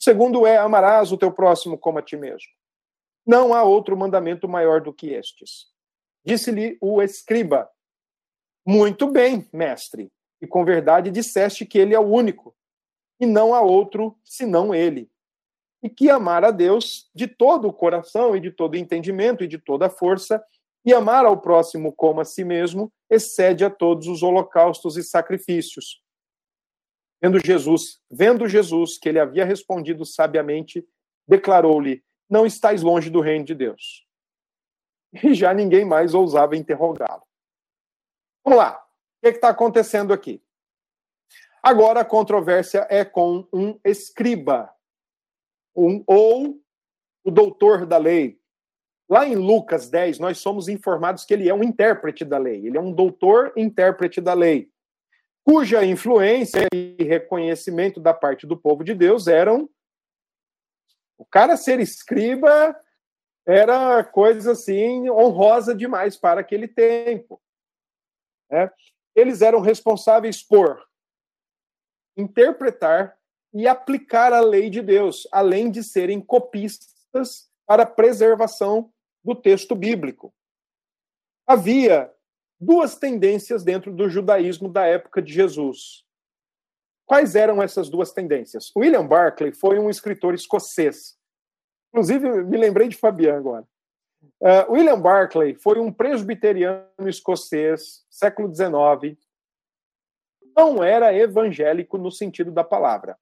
Segundo 0.00 0.46
é: 0.46 0.56
amarás 0.56 1.12
o 1.12 1.16
teu 1.16 1.32
próximo 1.32 1.78
como 1.78 1.98
a 1.98 2.02
ti 2.02 2.16
mesmo. 2.16 2.48
Não 3.26 3.54
há 3.54 3.62
outro 3.62 3.96
mandamento 3.96 4.48
maior 4.48 4.80
do 4.80 4.92
que 4.92 5.10
estes. 5.10 5.66
Disse-lhe 6.24 6.76
o 6.80 7.00
escriba: 7.00 7.70
Muito 8.66 9.10
bem, 9.10 9.48
mestre, 9.52 10.10
e 10.40 10.46
com 10.46 10.64
verdade 10.64 11.10
disseste 11.10 11.64
que 11.64 11.78
ele 11.78 11.94
é 11.94 12.00
o 12.00 12.06
único, 12.06 12.56
e 13.20 13.26
não 13.26 13.54
há 13.54 13.60
outro 13.60 14.18
senão 14.24 14.74
ele. 14.74 15.08
E 15.86 15.88
que 15.88 16.10
amar 16.10 16.44
a 16.44 16.50
Deus 16.50 17.08
de 17.14 17.28
todo 17.28 17.68
o 17.68 17.72
coração 17.72 18.34
e 18.34 18.40
de 18.40 18.50
todo 18.50 18.74
o 18.74 18.76
entendimento 18.76 19.44
e 19.44 19.46
de 19.46 19.56
toda 19.56 19.86
a 19.86 19.90
força, 19.90 20.44
e 20.84 20.92
amar 20.92 21.24
ao 21.24 21.40
próximo 21.40 21.92
como 21.92 22.20
a 22.20 22.24
si 22.24 22.44
mesmo, 22.44 22.92
excede 23.08 23.64
a 23.64 23.70
todos 23.70 24.08
os 24.08 24.20
holocaustos 24.20 24.96
e 24.96 25.04
sacrifícios. 25.04 26.02
Vendo 27.22 27.38
Jesus, 27.38 28.00
vendo 28.10 28.48
Jesus 28.48 28.98
que 28.98 29.08
ele 29.08 29.20
havia 29.20 29.44
respondido 29.44 30.04
sabiamente, 30.04 30.84
declarou-lhe: 31.26 32.02
Não 32.28 32.44
estais 32.44 32.82
longe 32.82 33.08
do 33.08 33.20
reino 33.20 33.44
de 33.44 33.54
Deus. 33.54 34.04
E 35.22 35.34
já 35.34 35.54
ninguém 35.54 35.84
mais 35.84 36.14
ousava 36.14 36.56
interrogá-lo. 36.56 37.22
Vamos 38.44 38.58
lá. 38.58 38.84
O 39.22 39.30
que 39.30 39.36
está 39.36 39.50
acontecendo 39.50 40.12
aqui? 40.12 40.42
Agora 41.62 42.00
a 42.00 42.04
controvérsia 42.04 42.86
é 42.90 43.04
com 43.04 43.46
um 43.52 43.78
escriba, 43.84 44.75
um, 45.76 46.02
ou 46.06 46.60
o 47.24 47.30
doutor 47.30 47.84
da 47.84 47.98
lei. 47.98 48.38
Lá 49.08 49.26
em 49.26 49.36
Lucas 49.36 49.88
10, 49.88 50.18
nós 50.18 50.38
somos 50.38 50.68
informados 50.68 51.24
que 51.24 51.34
ele 51.34 51.48
é 51.48 51.54
um 51.54 51.62
intérprete 51.62 52.24
da 52.24 52.38
lei, 52.38 52.66
ele 52.66 52.76
é 52.76 52.80
um 52.80 52.92
doutor 52.92 53.52
intérprete 53.56 54.20
da 54.20 54.34
lei, 54.34 54.68
cuja 55.44 55.84
influência 55.84 56.66
e 56.74 56.96
reconhecimento 57.04 58.00
da 58.00 58.12
parte 58.12 58.46
do 58.46 58.56
povo 58.56 58.82
de 58.82 58.94
Deus 58.94 59.28
eram. 59.28 59.68
O 61.16 61.24
cara 61.24 61.56
ser 61.56 61.78
escriba 61.78 62.76
era 63.46 64.02
coisa 64.02 64.52
assim 64.52 65.08
honrosa 65.08 65.72
demais 65.74 66.16
para 66.16 66.40
aquele 66.40 66.66
tempo. 66.66 67.40
Né? 68.50 68.70
Eles 69.14 69.40
eram 69.40 69.60
responsáveis 69.60 70.42
por 70.42 70.84
interpretar 72.16 73.16
e 73.52 73.66
aplicar 73.66 74.32
a 74.32 74.40
lei 74.40 74.68
de 74.68 74.82
Deus, 74.82 75.26
além 75.32 75.70
de 75.70 75.82
serem 75.82 76.20
copistas 76.20 77.48
para 77.66 77.86
preservação 77.86 78.92
do 79.24 79.34
texto 79.34 79.74
bíblico. 79.74 80.32
Havia 81.46 82.12
duas 82.60 82.96
tendências 82.96 83.62
dentro 83.62 83.92
do 83.92 84.08
judaísmo 84.08 84.68
da 84.68 84.86
época 84.86 85.20
de 85.20 85.32
Jesus. 85.32 86.04
Quais 87.04 87.36
eram 87.36 87.62
essas 87.62 87.88
duas 87.88 88.12
tendências? 88.12 88.72
William 88.76 89.06
Barclay 89.06 89.52
foi 89.52 89.78
um 89.78 89.88
escritor 89.88 90.34
escocês. 90.34 91.16
Inclusive, 91.88 92.44
me 92.44 92.56
lembrei 92.56 92.88
de 92.88 92.96
Fabian 92.96 93.36
agora. 93.36 93.66
Uh, 94.40 94.72
William 94.72 95.00
Barclay 95.00 95.54
foi 95.54 95.78
um 95.78 95.92
presbiteriano 95.92 97.08
escocês, 97.08 98.04
século 98.10 98.52
XIX. 98.52 99.16
Não 100.56 100.82
era 100.82 101.14
evangélico 101.14 101.96
no 101.96 102.10
sentido 102.10 102.50
da 102.50 102.64
palavra. 102.64 103.16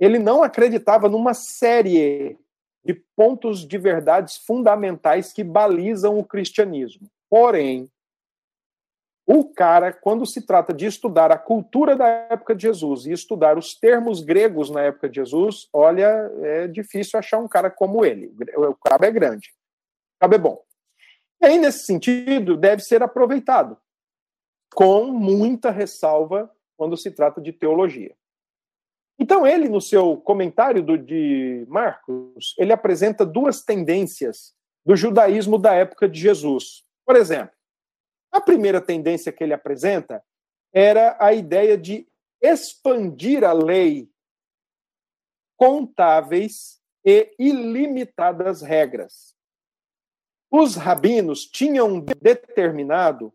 Ele 0.00 0.18
não 0.18 0.42
acreditava 0.42 1.08
numa 1.08 1.34
série 1.34 2.38
de 2.82 2.94
pontos 3.14 3.68
de 3.68 3.76
verdades 3.76 4.38
fundamentais 4.38 5.32
que 5.32 5.44
balizam 5.44 6.18
o 6.18 6.24
cristianismo. 6.24 7.06
Porém, 7.28 7.88
o 9.26 9.44
cara, 9.44 9.92
quando 9.92 10.26
se 10.26 10.44
trata 10.44 10.72
de 10.72 10.86
estudar 10.86 11.30
a 11.30 11.38
cultura 11.38 11.94
da 11.94 12.08
época 12.08 12.54
de 12.54 12.62
Jesus 12.62 13.06
e 13.06 13.12
estudar 13.12 13.58
os 13.58 13.74
termos 13.74 14.22
gregos 14.22 14.70
na 14.70 14.82
época 14.82 15.08
de 15.08 15.16
Jesus, 15.16 15.68
olha, 15.72 16.32
é 16.42 16.66
difícil 16.66 17.18
achar 17.18 17.38
um 17.38 17.46
cara 17.46 17.70
como 17.70 18.04
ele. 18.04 18.34
O 18.56 18.74
cabo 18.74 19.04
é 19.04 19.10
grande. 19.10 19.50
O 20.16 20.20
cabo 20.20 20.34
é 20.34 20.38
bom. 20.38 20.64
E 21.40 21.46
aí, 21.46 21.58
nesse 21.58 21.84
sentido, 21.84 22.56
deve 22.56 22.82
ser 22.82 23.02
aproveitado, 23.02 23.78
com 24.74 25.06
muita 25.06 25.70
ressalva 25.70 26.50
quando 26.76 26.96
se 26.96 27.10
trata 27.10 27.40
de 27.40 27.52
teologia. 27.52 28.14
Então, 29.20 29.46
ele, 29.46 29.68
no 29.68 29.82
seu 29.82 30.16
comentário 30.16 30.82
do, 30.82 30.96
de 30.96 31.66
Marcos, 31.68 32.54
ele 32.56 32.72
apresenta 32.72 33.26
duas 33.26 33.62
tendências 33.62 34.54
do 34.84 34.96
judaísmo 34.96 35.58
da 35.58 35.74
época 35.74 36.08
de 36.08 36.18
Jesus. 36.18 36.84
Por 37.04 37.16
exemplo, 37.16 37.54
a 38.32 38.40
primeira 38.40 38.80
tendência 38.80 39.30
que 39.30 39.44
ele 39.44 39.52
apresenta 39.52 40.24
era 40.72 41.18
a 41.20 41.34
ideia 41.34 41.76
de 41.76 42.08
expandir 42.40 43.44
a 43.44 43.52
lei 43.52 44.08
contáveis 45.54 46.80
e 47.04 47.30
ilimitadas 47.38 48.62
regras. 48.62 49.34
Os 50.50 50.76
rabinos 50.76 51.44
tinham 51.44 52.00
determinado 52.00 53.34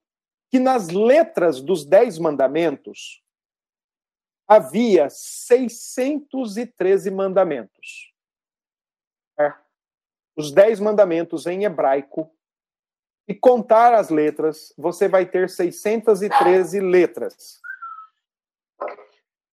que 0.50 0.58
nas 0.58 0.90
letras 0.90 1.62
dos 1.62 1.86
Dez 1.86 2.18
Mandamentos 2.18 3.24
havia 4.48 5.10
613 5.10 7.12
mandamentos. 7.12 8.14
É. 9.40 9.54
Os 10.36 10.52
Dez 10.52 10.80
Mandamentos 10.80 11.46
em 11.46 11.64
hebraico 11.64 12.32
e 13.28 13.34
contar 13.34 13.94
as 13.94 14.10
letras, 14.10 14.74
você 14.78 15.08
vai 15.08 15.26
ter 15.26 15.50
613 15.50 16.80
letras. 16.80 17.60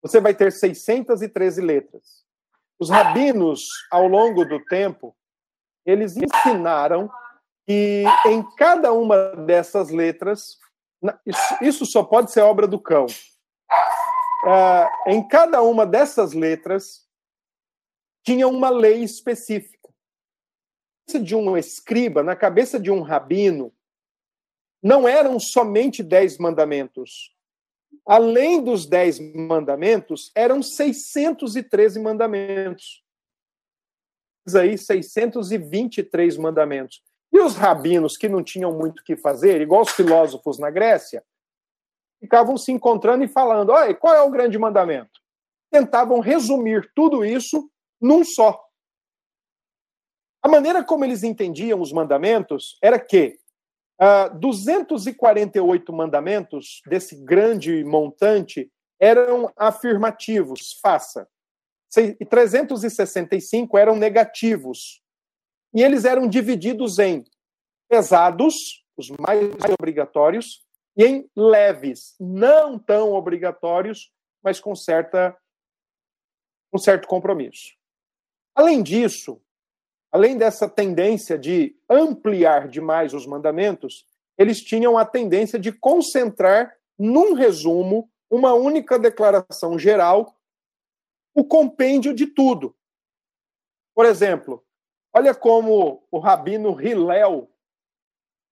Você 0.02 0.20
vai 0.20 0.34
ter 0.34 0.52
613 0.52 1.62
letras. 1.62 2.24
Os 2.78 2.90
rabinos, 2.90 3.68
ao 3.90 4.08
longo 4.08 4.44
do 4.44 4.62
tempo, 4.64 5.16
eles 5.86 6.16
ensinaram 6.16 7.10
que 7.66 8.04
em 8.26 8.42
cada 8.56 8.92
uma 8.92 9.36
dessas 9.36 9.90
letras, 9.90 10.58
isso, 11.60 11.86
só 11.86 12.02
pode 12.02 12.32
ser 12.32 12.40
obra 12.40 12.66
do 12.66 12.80
cão. 12.80 13.06
Uh, 14.44 15.10
em 15.10 15.26
cada 15.26 15.62
uma 15.62 15.86
dessas 15.86 16.32
letras 16.32 17.06
tinha 18.24 18.48
uma 18.48 18.70
lei 18.70 19.02
específica 19.02 19.82
de 21.20 21.34
um 21.34 21.56
escriba, 21.56 22.22
na 22.22 22.34
cabeça 22.34 22.78
de 22.78 22.90
um 22.90 23.02
rabino, 23.02 23.72
não 24.82 25.06
eram 25.06 25.38
somente 25.38 26.02
dez 26.02 26.38
mandamentos. 26.38 27.34
Além 28.06 28.62
dos 28.62 28.86
dez 28.86 29.20
mandamentos, 29.20 30.32
eram 30.34 30.62
613 30.62 32.00
mandamentos. 32.00 33.02
Aí, 34.56 34.76
623 34.76 36.36
mandamentos. 36.36 37.02
E 37.32 37.38
os 37.38 37.54
rabinos, 37.54 38.16
que 38.16 38.28
não 38.28 38.42
tinham 38.42 38.72
muito 38.72 39.00
o 39.00 39.04
que 39.04 39.16
fazer, 39.16 39.60
igual 39.60 39.82
os 39.82 39.90
filósofos 39.90 40.58
na 40.58 40.70
Grécia, 40.70 41.24
ficavam 42.22 42.56
se 42.56 42.70
encontrando 42.70 43.24
e 43.24 43.28
falando: 43.28 43.70
olha, 43.70 43.92
qual 43.94 44.14
é 44.14 44.22
o 44.22 44.30
grande 44.30 44.56
mandamento? 44.56 45.20
Tentavam 45.70 46.20
resumir 46.20 46.88
tudo 46.94 47.24
isso 47.24 47.68
num 48.00 48.24
só. 48.24 48.64
A 50.40 50.48
maneira 50.48 50.84
como 50.84 51.04
eles 51.04 51.24
entendiam 51.24 51.80
os 51.80 51.92
mandamentos 51.92 52.78
era 52.80 52.98
que 52.98 53.38
uh, 54.00 54.04
ah, 54.04 54.28
248 54.28 55.92
mandamentos 55.92 56.80
desse 56.86 57.16
grande 57.24 57.82
montante 57.84 58.70
eram 59.00 59.52
afirmativos, 59.56 60.78
faça. 60.80 61.28
E 62.20 62.24
365 62.24 63.76
eram 63.76 63.96
negativos. 63.96 65.02
E 65.74 65.82
eles 65.82 66.04
eram 66.04 66.28
divididos 66.28 66.98
em 66.98 67.24
pesados, 67.88 68.84
os 68.96 69.10
mais 69.10 69.50
obrigatórios, 69.78 70.64
e 70.96 71.04
em 71.04 71.30
leves, 71.36 72.14
não 72.20 72.78
tão 72.78 73.12
obrigatórios, 73.12 74.12
mas 74.42 74.60
com 74.60 74.74
certa 74.74 75.36
um 76.72 76.78
certo 76.78 77.06
compromisso. 77.06 77.74
Além 78.54 78.82
disso, 78.82 79.42
além 80.10 80.36
dessa 80.36 80.68
tendência 80.68 81.38
de 81.38 81.76
ampliar 81.88 82.68
demais 82.68 83.14
os 83.14 83.26
mandamentos, 83.26 84.06
eles 84.38 84.62
tinham 84.62 84.96
a 84.96 85.04
tendência 85.04 85.58
de 85.58 85.72
concentrar 85.72 86.76
num 86.98 87.34
resumo, 87.34 88.10
uma 88.30 88.54
única 88.54 88.98
declaração 88.98 89.78
geral, 89.78 90.34
o 91.34 91.44
compêndio 91.44 92.14
de 92.14 92.26
tudo. 92.26 92.76
Por 93.94 94.06
exemplo, 94.06 94.64
olha 95.12 95.34
como 95.34 96.06
o 96.10 96.18
rabino 96.18 96.80
Hillel 96.80 97.50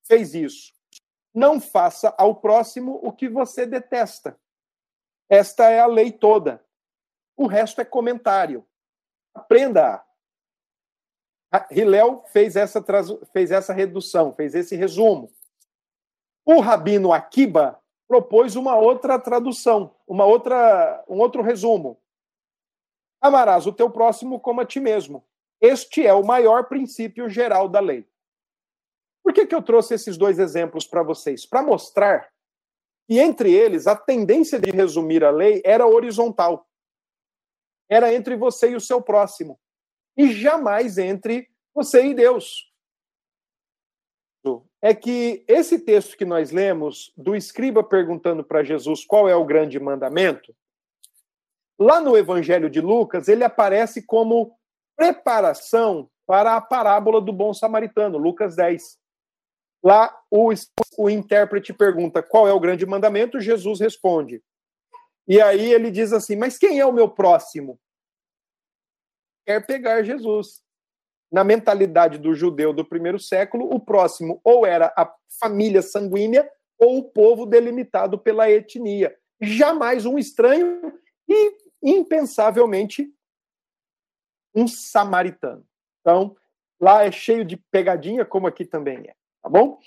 fez 0.07 0.35
isso. 0.35 0.73
Não 1.35 1.61
faça 1.61 2.15
ao 2.19 2.35
próximo 2.35 2.99
o 3.03 3.13
que 3.13 3.29
você 3.29 3.67
detesta. 3.67 4.39
Esta 5.29 5.71
é 5.71 5.81
a 5.81 5.87
lei 5.87 6.11
toda. 6.11 6.65
O 7.37 7.47
resto 7.47 7.81
é 7.81 7.85
comentário. 7.85 8.67
Aprenda 9.35 10.05
Hillel 11.71 12.25
fez 12.29 12.55
essa, 12.55 12.85
fez 13.33 13.51
essa 13.51 13.73
redução, 13.73 14.33
fez 14.33 14.55
esse 14.55 14.77
resumo. 14.77 15.33
O 16.45 16.61
rabino 16.61 17.13
Akiba 17.13 17.81
propôs 18.09 18.57
uma 18.57 18.77
outra 18.77 19.19
tradução, 19.19 19.95
uma 20.07 20.25
outra, 20.25 21.05
um 21.09 21.19
outro 21.19 21.43
resumo. 21.43 21.97
Amarás 23.21 23.67
o 23.67 23.73
teu 23.73 23.91
próximo 23.91 24.41
como 24.41 24.61
a 24.61 24.67
ti 24.67 24.81
mesmo. 24.81 25.25
Este 25.61 26.05
é 26.05 26.13
o 26.13 26.25
maior 26.25 26.65
princípio 26.65 27.29
geral 27.29 27.69
da 27.69 27.79
lei. 27.79 28.10
Por 29.31 29.35
que, 29.35 29.47
que 29.47 29.55
eu 29.55 29.63
trouxe 29.63 29.95
esses 29.95 30.19
dois 30.19 30.41
exemplos 30.41 30.89
para 30.89 31.05
vocês? 31.05 31.47
Para 31.47 31.63
mostrar 31.63 32.29
que, 33.07 33.17
entre 33.21 33.55
eles, 33.55 33.87
a 33.87 33.95
tendência 33.95 34.59
de 34.59 34.73
resumir 34.73 35.23
a 35.23 35.31
lei 35.31 35.63
era 35.65 35.87
horizontal. 35.87 36.69
Era 37.89 38.13
entre 38.13 38.35
você 38.35 38.71
e 38.71 38.75
o 38.75 38.81
seu 38.81 39.01
próximo. 39.01 39.57
e 40.17 40.33
jamais 40.33 40.99
entre 40.99 41.49
você 41.73 42.07
e 42.07 42.13
Deus. 42.13 42.73
É 44.83 44.93
que 44.93 45.45
esse 45.47 45.79
texto 45.79 46.17
que 46.17 46.25
nós 46.25 46.51
lemos, 46.51 47.13
do 47.17 47.37
escriba 47.37 47.85
perguntando 47.85 48.43
para 48.43 48.65
Jesus 48.65 49.05
qual 49.05 49.29
é 49.29 49.37
o 49.37 49.45
grande 49.45 49.79
mandamento, 49.79 50.53
lá 51.79 52.01
no 52.01 52.17
Evangelho 52.17 52.69
de 52.69 52.81
Lucas, 52.81 53.29
ele 53.29 53.45
aparece 53.45 54.05
como 54.05 54.59
preparação 54.97 56.11
para 56.27 56.57
a 56.57 56.61
parábola 56.61 57.21
do 57.21 57.33
bom 57.33 57.55
samaritano, 57.55 58.19
Lucas 58.19 58.57
10. 58.57 59.00
Lá 59.83 60.15
o, 60.31 60.51
o 60.99 61.11
intérprete 61.11 61.73
pergunta 61.73 62.23
qual 62.23 62.47
é 62.47 62.53
o 62.53 62.61
grande 62.61 62.85
mandamento, 62.85 63.41
Jesus 63.41 63.81
responde. 63.81 64.43
E 65.27 65.41
aí 65.41 65.73
ele 65.73 65.91
diz 65.91 66.13
assim: 66.13 66.37
Mas 66.37 66.59
quem 66.59 66.81
é 66.81 66.87
o 66.87 66.93
meu 66.93 67.09
próximo? 67.09 67.81
Quer 69.47 69.65
pegar 69.67 70.03
Jesus. 70.03 70.63
Na 71.33 71.45
mentalidade 71.45 72.19
do 72.19 72.35
judeu 72.35 72.73
do 72.73 72.85
primeiro 72.85 73.19
século, 73.19 73.73
o 73.73 73.79
próximo 73.79 74.41
ou 74.43 74.67
era 74.67 74.93
a 74.97 75.09
família 75.41 75.81
sanguínea 75.81 76.51
ou 76.77 76.99
o 76.99 77.05
povo 77.05 77.47
delimitado 77.47 78.19
pela 78.19 78.51
etnia. 78.51 79.17
Jamais 79.41 80.05
um 80.05 80.19
estranho 80.19 80.93
e, 81.29 81.57
impensavelmente, 81.83 83.09
um 84.55 84.67
samaritano. 84.67 85.65
Então, 86.01 86.37
lá 86.81 87.05
é 87.05 87.13
cheio 87.13 87.45
de 87.45 87.57
pegadinha, 87.57 88.25
como 88.25 88.49
aqui 88.49 88.65
também 88.65 89.09
é. 89.09 89.15
Tá 89.43 89.49
bom? 89.49 89.79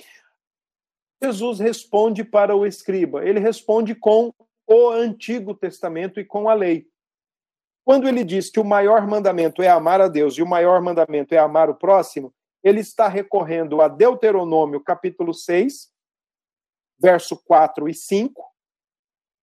Jesus 1.21 1.59
responde 1.59 2.23
para 2.23 2.55
o 2.55 2.65
escriba. 2.65 3.25
Ele 3.25 3.39
responde 3.39 3.95
com 3.95 4.33
o 4.67 4.89
Antigo 4.89 5.53
Testamento 5.53 6.19
e 6.19 6.25
com 6.25 6.49
a 6.49 6.53
lei. 6.53 6.87
Quando 7.85 8.07
ele 8.07 8.23
diz 8.23 8.49
que 8.49 8.59
o 8.59 8.65
maior 8.65 9.05
mandamento 9.05 9.61
é 9.61 9.69
amar 9.69 9.99
a 9.99 10.07
Deus 10.07 10.37
e 10.37 10.41
o 10.41 10.47
maior 10.47 10.81
mandamento 10.81 11.33
é 11.35 11.37
amar 11.37 11.69
o 11.69 11.75
próximo, 11.75 12.33
ele 12.63 12.79
está 12.79 13.07
recorrendo 13.07 13.81
a 13.81 13.89
Deuteronômio 13.89 14.79
capítulo 14.81 15.33
6, 15.33 15.91
verso 16.97 17.35
4 17.45 17.89
e 17.89 17.93
5, 17.93 18.41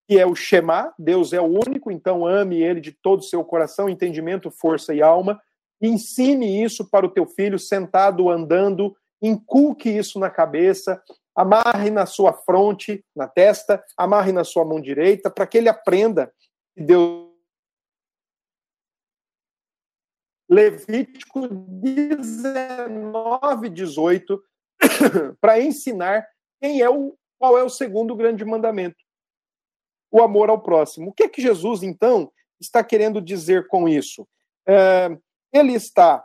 que 0.09 0.19
é 0.19 0.27
o 0.27 0.35
Shema, 0.35 0.93
Deus 0.99 1.33
é 1.33 1.41
o 1.41 1.47
único, 1.47 1.91
então 1.91 2.27
ame 2.27 2.63
ele 2.63 2.81
de 2.81 2.93
todo 2.93 3.21
o 3.21 3.25
seu 3.25 3.45
coração, 3.45 3.89
entendimento, 3.89 4.51
força 4.51 4.95
e 4.95 5.03
alma, 5.03 5.41
e 5.81 5.89
ensine 5.89 6.63
isso 6.63 6.89
para 6.89 7.07
o 7.07 7.11
teu 7.11 7.27
filho 7.27 7.59
sentado, 7.59 8.31
andando, 8.31 8.97
inculque 9.23 9.89
isso 9.89 10.19
na 10.19 10.29
cabeça, 10.31 11.01
amarre 11.35 11.91
na 11.91 12.07
sua 12.07 12.33
fronte, 12.33 13.05
na 13.15 13.29
testa, 13.29 13.85
amarre 13.97 14.33
na 14.33 14.43
sua 14.45 14.65
mão 14.65 14.81
direita, 14.81 15.31
para 15.31 15.47
que 15.47 15.59
ele 15.59 15.69
aprenda 15.69 16.33
que 16.75 16.83
Deus. 16.83 17.29
Levítico 20.49 21.47
19, 21.47 23.69
18, 23.69 24.43
para 25.41 25.61
ensinar 25.61 26.27
quem 26.61 26.81
é 26.81 26.91
o, 26.91 27.17
qual 27.39 27.57
é 27.57 27.63
o 27.63 27.71
segundo 27.71 28.17
grande 28.17 28.45
mandamento, 28.45 28.97
o 30.11 30.21
amor 30.21 30.51
ao 30.51 30.61
próximo. 30.61 31.11
O 31.11 31.13
que 31.13 31.23
é 31.23 31.29
que 31.29 31.41
Jesus, 31.41 31.85
então, 31.85 32.33
está 32.61 32.83
querendo 32.83 33.21
dizer 33.21 33.69
com 33.69 33.89
isso? 33.89 34.27
É, 34.67 35.17
ele 35.53 35.75
está 35.75 36.25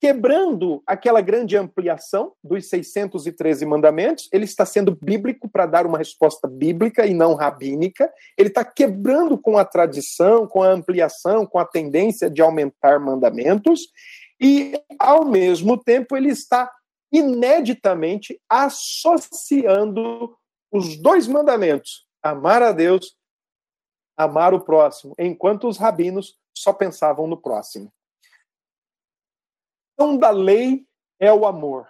quebrando 0.00 0.82
aquela 0.86 1.20
grande 1.20 1.58
ampliação 1.58 2.32
dos 2.42 2.68
613 2.70 3.66
mandamentos, 3.66 4.28
ele 4.32 4.46
está 4.46 4.64
sendo 4.64 4.96
bíblico 4.96 5.46
para 5.46 5.66
dar 5.66 5.86
uma 5.86 5.98
resposta 5.98 6.48
bíblica 6.48 7.06
e 7.06 7.12
não 7.12 7.34
rabínica, 7.34 8.10
ele 8.36 8.48
está 8.48 8.64
quebrando 8.64 9.36
com 9.36 9.58
a 9.58 9.64
tradição, 9.64 10.46
com 10.46 10.62
a 10.62 10.70
ampliação, 10.72 11.44
com 11.44 11.58
a 11.58 11.66
tendência 11.66 12.30
de 12.30 12.40
aumentar 12.40 12.98
mandamentos, 12.98 13.88
e, 14.40 14.72
ao 14.98 15.26
mesmo 15.26 15.76
tempo, 15.76 16.16
ele 16.16 16.30
está 16.30 16.72
ineditamente 17.12 18.40
associando 18.48 20.34
os 20.72 20.96
dois 20.96 21.26
mandamentos, 21.26 22.06
amar 22.22 22.62
a 22.62 22.72
Deus, 22.72 23.14
amar 24.16 24.54
o 24.54 24.60
próximo, 24.60 25.14
enquanto 25.18 25.68
os 25.68 25.76
rabinos 25.76 26.38
só 26.56 26.72
pensavam 26.72 27.26
no 27.26 27.36
próximo 27.36 27.92
coração 30.00 30.16
da 30.16 30.30
lei 30.30 30.86
é 31.18 31.30
o 31.30 31.46
amor. 31.46 31.86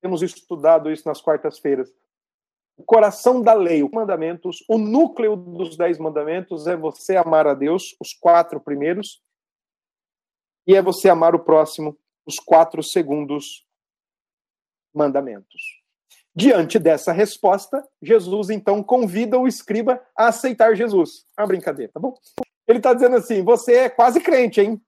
Temos 0.00 0.22
estudado 0.22 0.92
isso 0.92 1.08
nas 1.08 1.20
quartas-feiras. 1.20 1.92
O 2.76 2.84
coração 2.84 3.42
da 3.42 3.52
lei, 3.52 3.82
os 3.82 3.90
mandamentos, 3.90 4.64
o 4.68 4.78
núcleo 4.78 5.34
dos 5.34 5.76
dez 5.76 5.98
mandamentos 5.98 6.68
é 6.68 6.76
você 6.76 7.16
amar 7.16 7.48
a 7.48 7.54
Deus, 7.54 7.96
os 8.00 8.12
quatro 8.12 8.60
primeiros, 8.60 9.20
e 10.66 10.76
é 10.76 10.82
você 10.82 11.08
amar 11.08 11.34
o 11.34 11.40
próximo, 11.40 11.98
os 12.24 12.36
quatro 12.36 12.82
segundos 12.82 13.66
mandamentos. 14.94 15.82
Diante 16.34 16.78
dessa 16.78 17.12
resposta, 17.12 17.82
Jesus 18.00 18.50
então 18.50 18.82
convida 18.84 19.38
o 19.38 19.48
escriba 19.48 20.00
a 20.16 20.28
aceitar 20.28 20.76
Jesus. 20.76 21.26
É 21.36 21.42
uma 21.42 21.48
brincadeira, 21.48 21.92
tá 21.92 21.98
bom? 21.98 22.14
Ele 22.68 22.78
está 22.78 22.94
dizendo 22.94 23.16
assim: 23.16 23.42
você 23.42 23.74
é 23.74 23.88
quase 23.88 24.20
crente, 24.20 24.60
hein? 24.60 24.80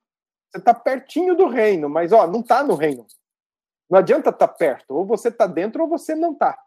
Você 0.51 0.59
está 0.59 0.73
pertinho 0.73 1.35
do 1.35 1.47
reino, 1.49 1.89
mas 1.89 2.13
ó, 2.13 2.27
não 2.27 2.41
está 2.41 2.63
no 2.63 2.75
reino. 2.75 3.07
Não 3.91 3.99
adianta 3.99 4.31
estar 4.31 4.49
tá 4.49 4.53
perto. 4.53 4.93
Ou 4.93 5.07
você 5.07 5.29
está 5.29 5.47
dentro 5.47 5.83
ou 5.83 5.89
você 5.89 6.15
não 6.15 6.33
está. 6.33 6.59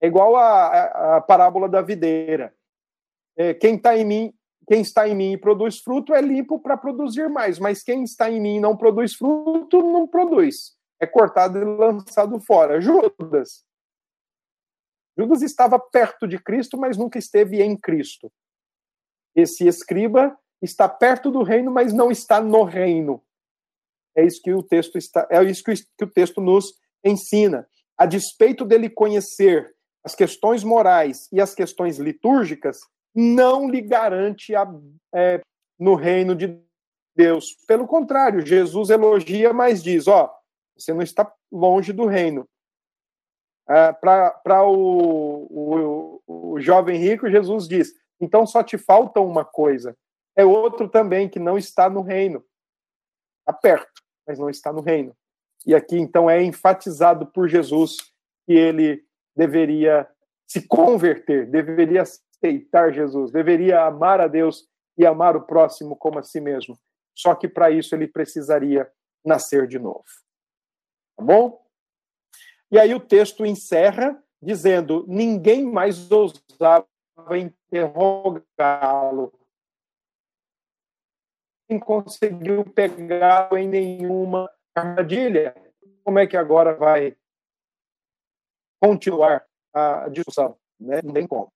É 0.00 0.06
igual 0.06 0.36
a, 0.36 0.66
a, 0.66 1.16
a 1.16 1.20
parábola 1.20 1.68
da 1.68 1.80
videira. 1.80 2.54
É, 3.36 3.54
quem 3.54 3.76
está 3.76 3.96
em 3.96 4.04
mim, 4.04 4.34
quem 4.68 4.80
está 4.80 5.08
em 5.08 5.14
mim 5.14 5.32
e 5.32 5.38
produz 5.38 5.80
fruto 5.80 6.14
é 6.14 6.20
limpo 6.20 6.58
para 6.58 6.76
produzir 6.76 7.28
mais, 7.28 7.58
mas 7.58 7.82
quem 7.82 8.04
está 8.04 8.30
em 8.30 8.40
mim 8.40 8.56
e 8.56 8.60
não 8.60 8.76
produz 8.76 9.14
fruto 9.14 9.82
não 9.82 10.06
produz. 10.06 10.76
É 11.00 11.06
cortado 11.06 11.58
e 11.58 11.64
lançado 11.64 12.38
fora. 12.40 12.80
Judas. 12.80 13.64
Judas 15.16 15.42
estava 15.42 15.78
perto 15.78 16.26
de 16.26 16.38
Cristo, 16.38 16.78
mas 16.78 16.96
nunca 16.96 17.18
esteve 17.18 17.62
em 17.62 17.76
Cristo. 17.76 18.32
Esse 19.34 19.66
escriba 19.66 20.36
está 20.64 20.88
perto 20.88 21.30
do 21.30 21.42
reino, 21.42 21.70
mas 21.70 21.92
não 21.92 22.10
está 22.10 22.40
no 22.40 22.64
reino. 22.64 23.22
É 24.16 24.24
isso 24.24 24.40
que 24.42 24.52
o 24.52 24.62
texto 24.62 24.96
está, 24.96 25.26
é 25.30 25.42
isso 25.44 25.62
que 25.62 26.04
o 26.04 26.10
texto 26.10 26.40
nos 26.40 26.74
ensina. 27.04 27.66
A 27.96 28.06
despeito 28.06 28.64
dele 28.64 28.88
conhecer 28.88 29.74
as 30.02 30.14
questões 30.14 30.62
morais 30.62 31.28
e 31.32 31.40
as 31.40 31.54
questões 31.54 31.98
litúrgicas, 31.98 32.78
não 33.14 33.70
lhe 33.70 33.80
garante 33.80 34.54
a, 34.54 34.66
é, 35.14 35.40
no 35.78 35.94
reino 35.94 36.34
de 36.34 36.60
Deus. 37.16 37.56
Pelo 37.66 37.86
contrário, 37.86 38.44
Jesus 38.44 38.90
elogia, 38.90 39.52
mas 39.52 39.82
diz: 39.82 40.06
ó, 40.06 40.32
você 40.76 40.92
não 40.92 41.02
está 41.02 41.32
longe 41.50 41.92
do 41.92 42.06
reino. 42.06 42.46
É, 43.68 43.92
Para 43.92 44.62
o, 44.64 46.20
o, 46.26 46.54
o 46.54 46.60
jovem 46.60 46.98
rico, 46.98 47.30
Jesus 47.30 47.66
diz: 47.66 47.92
então 48.20 48.46
só 48.46 48.62
te 48.62 48.76
falta 48.76 49.20
uma 49.20 49.44
coisa 49.44 49.96
é 50.36 50.44
outro 50.44 50.88
também 50.88 51.28
que 51.28 51.38
não 51.38 51.56
está 51.56 51.88
no 51.88 52.02
reino. 52.02 52.44
Está 53.40 53.52
perto, 53.52 54.02
mas 54.26 54.38
não 54.38 54.50
está 54.50 54.72
no 54.72 54.80
reino. 54.80 55.16
E 55.66 55.74
aqui, 55.74 55.98
então, 55.98 56.28
é 56.28 56.42
enfatizado 56.42 57.26
por 57.26 57.48
Jesus 57.48 57.96
que 58.46 58.52
ele 58.52 59.04
deveria 59.36 60.08
se 60.46 60.66
converter, 60.66 61.50
deveria 61.50 62.02
aceitar 62.02 62.92
Jesus, 62.92 63.30
deveria 63.30 63.84
amar 63.84 64.20
a 64.20 64.28
Deus 64.28 64.68
e 64.96 65.06
amar 65.06 65.36
o 65.36 65.42
próximo 65.42 65.96
como 65.96 66.18
a 66.18 66.22
si 66.22 66.40
mesmo. 66.40 66.78
Só 67.14 67.34
que 67.34 67.48
para 67.48 67.70
isso 67.70 67.94
ele 67.94 68.06
precisaria 68.06 68.90
nascer 69.24 69.66
de 69.66 69.78
novo. 69.78 70.04
Tá 71.16 71.24
bom? 71.24 71.64
E 72.70 72.78
aí 72.78 72.94
o 72.94 73.00
texto 73.00 73.46
encerra 73.46 74.22
dizendo: 74.42 75.04
ninguém 75.08 75.64
mais 75.64 76.10
ousava 76.10 76.86
interrogá-lo 77.32 79.32
conseguiu 81.78 82.64
pegá-lo 82.64 83.56
em 83.56 83.68
nenhuma 83.68 84.50
armadilha. 84.74 85.54
Como 86.02 86.18
é 86.18 86.26
que 86.26 86.36
agora 86.36 86.74
vai 86.74 87.16
continuar 88.80 89.46
a 89.72 90.08
discussão? 90.08 90.58
Né? 90.78 91.00
Não 91.02 91.12
tem 91.12 91.26
como. 91.26 91.52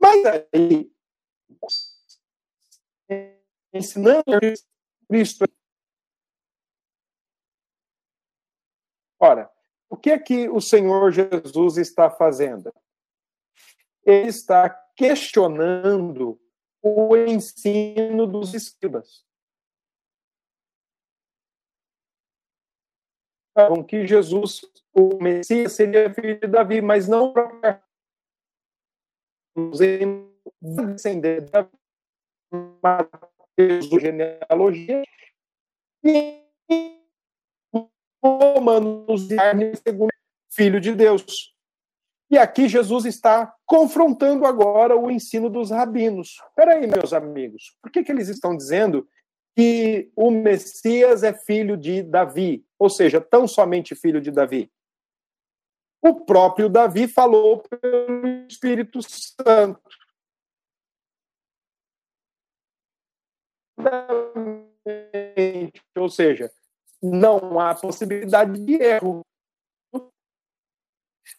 Mas 0.00 0.24
aí, 0.52 0.90
ensinando 3.72 4.24
Cristo. 5.08 5.44
Ora, 9.20 9.50
o 9.90 9.96
que 9.96 10.10
é 10.10 10.18
que 10.18 10.48
o 10.48 10.60
Senhor 10.60 11.10
Jesus 11.10 11.76
está 11.76 12.10
fazendo? 12.10 12.72
Ele 14.04 14.28
está 14.28 14.70
questionando 14.96 16.40
o 16.82 17.16
ensino 17.16 18.26
dos 18.26 18.54
escribas. 18.54 19.26
Com 23.66 23.82
que 23.82 24.06
Jesus, 24.06 24.60
o 24.94 25.22
Messias, 25.22 25.72
seria 25.72 26.12
filho 26.14 26.38
de 26.38 26.46
Davi, 26.46 26.80
mas 26.80 27.08
não 27.08 27.32
para 27.32 27.82
descender 30.62 31.50
da 31.50 31.68
genealogia, 34.00 35.02
e 36.04 36.44
Romanos 38.22 39.28
segundo 39.84 40.10
filho 40.50 40.80
de 40.80 40.94
Deus. 40.94 41.54
E 42.30 42.36
aqui 42.36 42.68
Jesus 42.68 43.06
está 43.06 43.54
confrontando 43.64 44.44
agora 44.44 44.96
o 44.96 45.10
ensino 45.10 45.48
dos 45.48 45.70
rabinos. 45.70 46.40
Espera 46.50 46.74
aí, 46.74 46.86
meus 46.86 47.12
amigos, 47.12 47.76
por 47.82 47.90
que, 47.90 48.04
que 48.04 48.12
eles 48.12 48.28
estão 48.28 48.56
dizendo 48.56 49.08
que 49.58 50.12
o 50.14 50.30
Messias 50.30 51.24
é 51.24 51.34
filho 51.34 51.76
de 51.76 52.00
Davi? 52.00 52.64
Ou 52.78 52.88
seja, 52.88 53.20
tão 53.20 53.48
somente 53.48 53.92
filho 53.92 54.20
de 54.20 54.30
Davi? 54.30 54.70
O 56.00 56.24
próprio 56.24 56.68
Davi 56.68 57.08
falou 57.08 57.60
pelo 57.64 58.46
Espírito 58.48 59.00
Santo. 59.02 59.82
Ou 65.96 66.08
seja, 66.08 66.48
não 67.02 67.58
há 67.58 67.74
possibilidade 67.74 68.64
de 68.64 68.74
erro. 68.74 69.26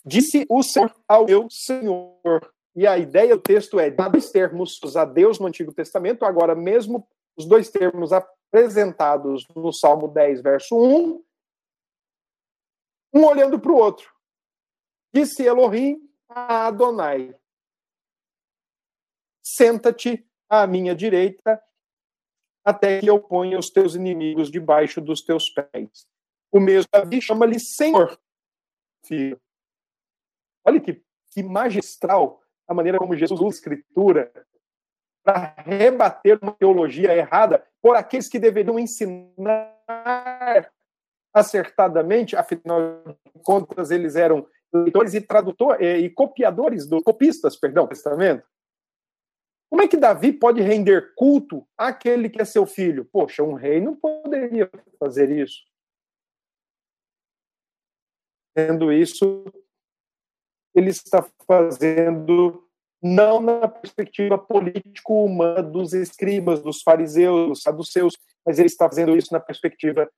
Disse 0.05 0.45
o 0.49 0.61
Senhor 0.61 0.93
ao 1.07 1.25
meu 1.25 1.49
Senhor. 1.49 2.53
E 2.75 2.85
a 2.85 2.97
ideia 2.97 3.33
do 3.33 3.41
texto 3.41 3.79
é 3.79 3.89
dois 3.89 4.29
termos 4.29 4.77
a 4.97 5.05
Deus 5.05 5.39
no 5.39 5.47
Antigo 5.47 5.73
Testamento, 5.73 6.25
agora 6.25 6.53
mesmo 6.53 7.07
os 7.39 7.45
dois 7.45 7.69
termos 7.69 8.11
apresentados 8.11 9.47
no 9.55 9.71
Salmo 9.71 10.09
10, 10.09 10.41
verso 10.41 10.75
1, 10.75 11.23
um 13.13 13.25
olhando 13.25 13.57
para 13.57 13.71
o 13.71 13.77
outro. 13.77 14.13
Disse 15.13 15.43
Elohim 15.43 15.97
a 16.27 16.67
Adonai: 16.67 17.33
Senta-te 19.41 20.27
à 20.49 20.67
minha 20.67 20.93
direita, 20.93 21.63
até 22.63 22.99
que 22.99 23.07
eu 23.07 23.21
ponha 23.21 23.57
os 23.57 23.69
teus 23.69 23.95
inimigos 23.95 24.51
debaixo 24.51 24.99
dos 24.99 25.21
teus 25.21 25.49
pés. 25.49 26.05
O 26.51 26.59
mesmo 26.59 26.89
Davi 26.91 27.21
chama-lhe 27.21 27.57
Senhor, 27.57 28.19
filho. 29.05 29.39
Olha 30.65 30.81
que, 30.81 31.01
que 31.31 31.41
magistral 31.41 32.43
a 32.67 32.73
maneira 32.73 32.97
como 32.97 33.15
Jesus 33.15 33.39
usa 33.39 33.47
a 33.47 33.57
Escritura 33.57 34.48
para 35.29 35.53
rebater 35.63 36.39
uma 36.41 36.51
teologia 36.51 37.15
errada 37.15 37.63
por 37.79 37.95
aqueles 37.95 38.27
que 38.27 38.39
deveriam 38.39 38.79
ensinar 38.79 39.77
acertadamente, 41.31 42.35
afinal 42.35 43.03
de 43.05 43.43
contas, 43.43 43.91
eles 43.91 44.15
eram 44.15 44.47
leitores 44.73 45.13
e 45.13 45.21
tradutores 45.21 45.85
eh, 45.85 45.99
e 45.99 46.09
copiadores 46.09 46.87
do 46.87 47.03
copistas, 47.03 47.55
perdão, 47.55 47.87
Testamento. 47.87 48.43
Como 49.69 49.83
é 49.83 49.87
que 49.87 49.97
Davi 49.97 50.33
pode 50.33 50.61
render 50.61 51.13
culto 51.13 51.67
àquele 51.77 52.27
que 52.27 52.41
é 52.41 52.45
seu 52.45 52.65
filho? 52.65 53.05
Poxa, 53.05 53.43
um 53.43 53.53
rei 53.53 53.79
não 53.79 53.95
poderia 53.95 54.67
fazer 54.99 55.29
isso. 55.29 55.63
Sendo 58.57 58.91
isso, 58.91 59.45
ele 60.73 60.89
está 60.89 61.23
fazendo 61.45 62.67
não 63.01 63.39
na 63.39 63.67
perspectiva 63.67 64.37
político-humana 64.37 65.63
dos 65.63 65.93
escribas, 65.93 66.61
dos 66.61 66.81
fariseus, 66.81 67.47
dos 67.47 67.61
saduceus, 67.61 68.17
mas 68.45 68.59
ele 68.59 68.67
está 68.67 68.87
fazendo 68.87 69.15
isso 69.15 69.33
na 69.33 69.39
perspectiva 69.39 70.09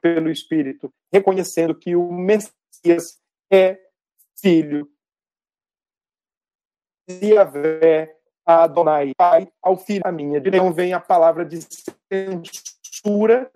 pelo 0.00 0.30
Espírito, 0.30 0.92
reconhecendo 1.12 1.74
que 1.74 1.94
o 1.96 2.12
Messias 2.12 3.20
é 3.50 3.78
filho 4.40 4.88
de 7.08 7.34
Yahvé 7.34 8.16
Adonai, 8.44 9.12
pai 9.16 9.48
ao 9.62 9.76
filho 9.76 10.02
a 10.04 10.12
minha. 10.12 10.38
Então 10.38 10.72
vem 10.72 10.92
a 10.92 11.00
palavra 11.00 11.44
de 11.44 11.60
censura, 12.12 13.50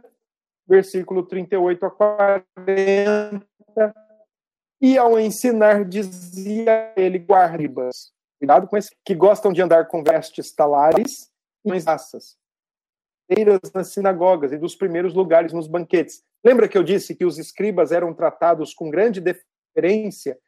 versículo 0.67 1.25
38 1.25 1.87
a 1.87 1.91
40, 1.91 3.47
e 4.81 4.99
ao 4.99 5.19
ensinar 5.19 5.85
dizia 5.85 6.93
ele 6.97 7.19
guaribas. 7.19 8.16
Cuidado 8.39 8.67
com 8.67 8.77
esses 8.77 8.95
que 9.05 9.15
gostam 9.15 9.53
de 9.53 9.63
andar 9.63 9.89
com 9.89 10.03
vestes 10.03 10.53
talares 10.53 11.31
e 11.65 11.79
raças. 11.79 12.37
Nas 13.75 13.89
sinagogas 13.89 14.53
e 14.53 14.59
dos 14.59 14.77
primeiros 14.77 15.15
lugares 15.15 15.53
nos 15.53 15.67
banquetes. 15.67 16.23
Lembra 16.45 16.69
que 16.69 16.79
eu 16.79 16.85
disse 16.85 17.15
que 17.15 17.25
os 17.25 17.39
escribas 17.39 17.91
eram 17.91 18.15
tratados 18.15 18.73
com 18.73 18.91
grande 18.91 19.21
deferência? 19.21 20.39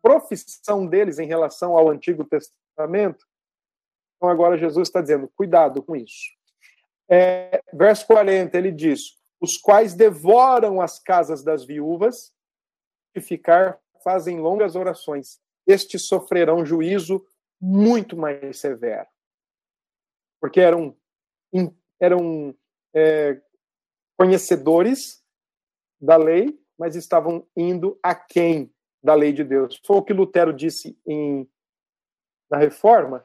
Profissão 0.00 0.86
deles 0.86 1.18
em 1.18 1.26
relação 1.26 1.76
ao 1.76 1.88
Antigo 1.88 2.24
Testamento? 2.24 3.24
Então 4.16 4.28
agora 4.28 4.58
Jesus 4.58 4.88
está 4.88 5.00
dizendo: 5.00 5.30
cuidado 5.36 5.82
com 5.82 5.94
isso. 5.94 6.32
É, 7.08 7.62
verso 7.72 8.06
40, 8.06 8.56
ele 8.56 8.72
diz: 8.72 9.18
os 9.40 9.56
quais 9.56 9.94
devoram 9.94 10.80
as 10.80 10.98
casas 10.98 11.44
das 11.44 11.64
viúvas 11.64 12.32
e 13.14 13.20
ficar 13.20 13.78
fazem 14.02 14.40
longas 14.40 14.74
orações. 14.74 15.40
Estes 15.66 16.02
sofrerão 16.02 16.64
juízo 16.64 17.24
muito 17.60 18.16
mais 18.16 18.58
severo. 18.58 19.06
Porque 20.40 20.60
eram, 20.60 20.96
eram 22.00 22.54
é, 22.94 23.40
conhecedores 24.18 25.24
da 26.00 26.16
lei, 26.16 26.58
mas 26.76 26.96
estavam 26.96 27.46
indo 27.56 27.98
aquém 28.02 28.72
da 29.02 29.14
lei 29.14 29.32
de 29.32 29.44
Deus. 29.44 29.80
Foi 29.84 29.96
o 29.96 30.02
que 30.02 30.12
Lutero 30.12 30.52
disse 30.52 30.98
em, 31.06 31.48
na 32.50 32.58
Reforma. 32.58 33.24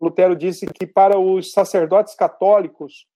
Lutero 0.00 0.34
disse 0.34 0.66
que 0.66 0.86
para 0.86 1.18
os 1.18 1.52
sacerdotes 1.52 2.14
católicos 2.14 3.06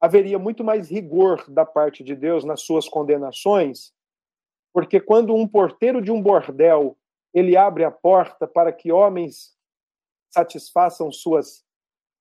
haveria 0.00 0.38
muito 0.38 0.64
mais 0.64 0.90
rigor 0.90 1.44
da 1.50 1.66
parte 1.66 2.02
de 2.02 2.14
Deus 2.14 2.44
nas 2.44 2.62
suas 2.62 2.88
condenações 2.88 3.92
porque 4.72 5.00
quando 5.00 5.34
um 5.34 5.46
porteiro 5.46 6.00
de 6.00 6.12
um 6.12 6.22
bordel 6.22 6.96
ele 7.38 7.56
abre 7.56 7.84
a 7.84 7.90
porta 7.90 8.46
para 8.46 8.72
que 8.72 8.92
homens 8.92 9.56
satisfaçam 10.30 11.10
suas 11.10 11.66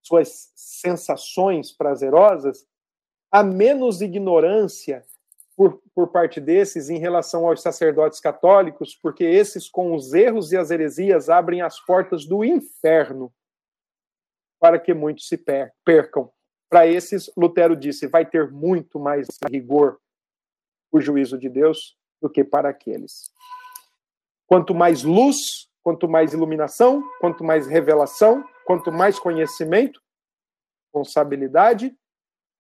suas 0.07 0.53
sensações 0.55 1.71
prazerosas, 1.71 2.65
há 3.29 3.43
menos 3.43 4.01
ignorância 4.01 5.03
por, 5.55 5.81
por 5.93 6.07
parte 6.07 6.39
desses 6.39 6.89
em 6.89 6.97
relação 6.97 7.45
aos 7.45 7.61
sacerdotes 7.61 8.19
católicos, 8.19 8.95
porque 8.95 9.25
esses, 9.25 9.67
com 9.67 9.93
os 9.93 10.13
erros 10.13 10.51
e 10.51 10.57
as 10.57 10.71
heresias, 10.71 11.29
abrem 11.29 11.61
as 11.61 11.79
portas 11.79 12.25
do 12.25 12.43
inferno 12.45 13.33
para 14.59 14.79
que 14.79 14.93
muitos 14.93 15.27
se 15.27 15.37
percam. 15.83 16.31
Para 16.69 16.87
esses, 16.87 17.31
Lutero 17.35 17.75
disse: 17.75 18.07
vai 18.07 18.25
ter 18.25 18.51
muito 18.51 18.99
mais 18.99 19.27
rigor 19.49 19.99
o 20.91 21.01
juízo 21.01 21.37
de 21.37 21.49
Deus 21.49 21.97
do 22.21 22.29
que 22.29 22.43
para 22.43 22.69
aqueles. 22.69 23.31
Quanto 24.47 24.73
mais 24.73 25.03
luz, 25.03 25.35
quanto 25.83 26.07
mais 26.07 26.33
iluminação, 26.33 27.03
quanto 27.19 27.43
mais 27.43 27.67
revelação, 27.67 28.43
quanto 28.65 28.91
mais 28.91 29.19
conhecimento, 29.19 30.01
responsabilidade, 30.85 31.95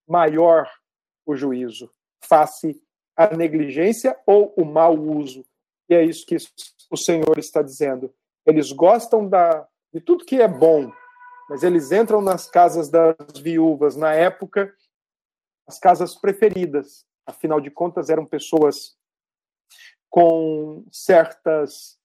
maior 0.07 0.69
o 1.25 1.35
juízo, 1.35 1.89
face 2.23 2.81
a 3.15 3.35
negligência 3.35 4.17
ou 4.25 4.53
o 4.55 4.63
mau 4.63 4.95
uso. 4.97 5.45
E 5.89 5.95
é 5.95 6.03
isso 6.03 6.25
que 6.25 6.37
o 6.91 6.97
Senhor 6.97 7.37
está 7.37 7.61
dizendo. 7.61 8.13
Eles 8.45 8.71
gostam 8.71 9.27
da, 9.27 9.67
de 9.93 9.99
tudo 9.99 10.25
que 10.25 10.41
é 10.41 10.47
bom, 10.47 10.91
mas 11.49 11.63
eles 11.63 11.91
entram 11.91 12.21
nas 12.21 12.49
casas 12.49 12.89
das 12.89 13.15
viúvas, 13.41 13.95
na 13.95 14.13
época, 14.13 14.73
as 15.67 15.79
casas 15.79 16.15
preferidas. 16.15 17.05
Afinal 17.25 17.59
de 17.59 17.69
contas, 17.69 18.09
eram 18.09 18.25
pessoas 18.25 18.96
com 20.17 20.83
certas 20.91 21.95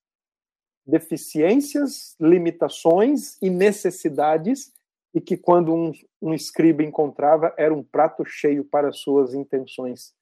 deficiências, 0.86 2.14
limitações 2.20 3.40
e 3.40 3.48
necessidades, 3.48 4.70
e 5.14 5.20
que 5.20 5.34
quando 5.34 5.72
um, 5.72 5.92
um 6.20 6.34
escriba 6.34 6.82
encontrava 6.82 7.54
era 7.56 7.72
um 7.72 7.82
prato 7.82 8.22
cheio 8.22 8.66
para 8.66 8.92
suas 8.92 9.32
intenções 9.32 10.14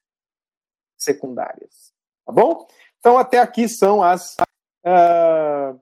secundárias. 0.97 1.93
Tá 2.25 2.31
bom? 2.31 2.65
Então, 2.97 3.17
até 3.17 3.39
aqui 3.39 3.67
são 3.67 4.01
as, 4.01 4.37
uh, 4.85 5.77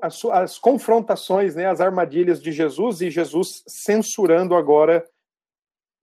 as, 0.00 0.24
as, 0.24 0.58
confrontações, 0.58 1.54
né, 1.54 1.66
as 1.66 1.82
armadilhas 1.82 2.40
de 2.40 2.50
Jesus 2.50 3.02
e 3.02 3.10
Jesus 3.10 3.62
censurando 3.66 4.54
agora 4.54 5.06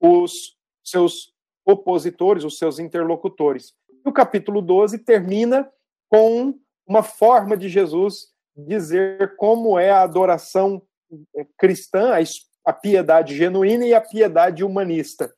os 0.00 0.56
seus 0.84 1.34
opositores, 1.66 2.44
os 2.44 2.56
seus 2.56 2.78
interlocutores. 2.78 3.74
E 4.04 4.08
o 4.08 4.12
capítulo 4.12 4.60
12 4.60 4.98
termina 4.98 5.70
com 6.10 6.54
uma 6.86 7.02
forma 7.02 7.56
de 7.56 7.68
Jesus 7.68 8.28
dizer 8.56 9.36
como 9.36 9.78
é 9.78 9.90
a 9.90 10.02
adoração 10.02 10.82
é, 11.34 11.46
cristã, 11.58 12.14
a 12.64 12.72
piedade 12.72 13.36
genuína 13.36 13.86
e 13.86 13.94
a 13.94 14.00
piedade 14.00 14.62
humanista. 14.62 15.32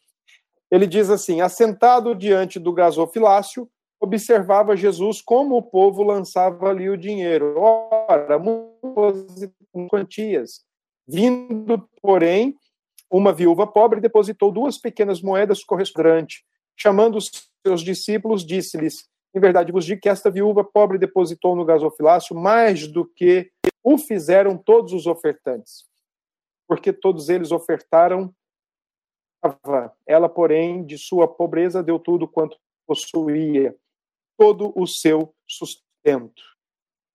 Ele 0.71 0.87
diz 0.87 1.11
assim: 1.11 1.41
assentado 1.41 2.15
diante 2.15 2.59
do 2.59 2.73
gasofilácio, 2.73 3.69
observava 4.01 4.77
Jesus 4.77 5.23
como 5.23 5.57
o 5.57 5.63
povo 5.63 6.03
lançava 6.03 6.69
ali 6.69 6.91
o 6.91 6.97
dinheiro. 6.97 7.59
Ora, 7.59 8.39
muitas 8.39 9.51
quantias. 9.89 10.65
Vindo, 11.09 11.89
porém, 12.03 12.57
uma 13.11 13.33
viúva 13.33 13.67
pobre 13.67 14.01
depositou 14.01 14.51
duas 14.51 14.77
pequenas 14.77 15.23
moedas 15.23 15.63
correspondentes. 15.63 16.43
Chamando 16.77 17.17
os 17.17 17.31
seus 17.67 17.81
discípulos, 17.81 18.45
disse-lhes: 18.45 19.09
Em 19.35 19.41
verdade 19.41 19.73
vos 19.73 19.85
digo 19.85 20.01
que 20.01 20.09
esta 20.09 20.31
viúva 20.31 20.63
pobre 20.63 20.99
depositou 20.99 21.57
no 21.57 21.65
gasofilácio 21.65 22.37
mais 22.37 22.87
do 22.87 23.05
que 23.05 23.51
o 23.83 23.97
fizeram 23.97 24.59
todos 24.59 24.93
os 24.93 25.07
ofertantes, 25.07 25.85
porque 26.69 26.93
todos 26.93 27.29
eles 27.29 27.51
ofertaram. 27.51 28.35
Ela, 30.05 30.29
porém, 30.29 30.85
de 30.85 30.99
sua 30.99 31.29
pobreza 31.29 31.83
deu 31.83 32.01
tudo 32.01 32.27
quanto 32.27 32.59
possuía, 32.85 33.77
todo 34.37 34.73
o 34.75 34.87
seu 34.87 35.33
sustento. 35.47 36.43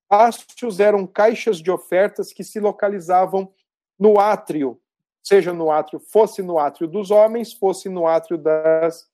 Pástios 0.07 0.79
eram 0.79 1.05
caixas 1.05 1.57
de 1.57 1.69
ofertas 1.69 2.31
que 2.31 2.43
se 2.43 2.59
localizavam 2.59 3.53
no 3.99 4.17
átrio, 4.17 4.79
seja 5.21 5.53
no 5.53 5.69
átrio, 5.69 5.99
fosse 5.99 6.41
no 6.41 6.57
átrio 6.57 6.87
dos 6.87 7.11
homens, 7.11 7.53
fosse 7.53 7.89
no 7.89 8.07
átrio 8.07 8.37
das 8.37 9.10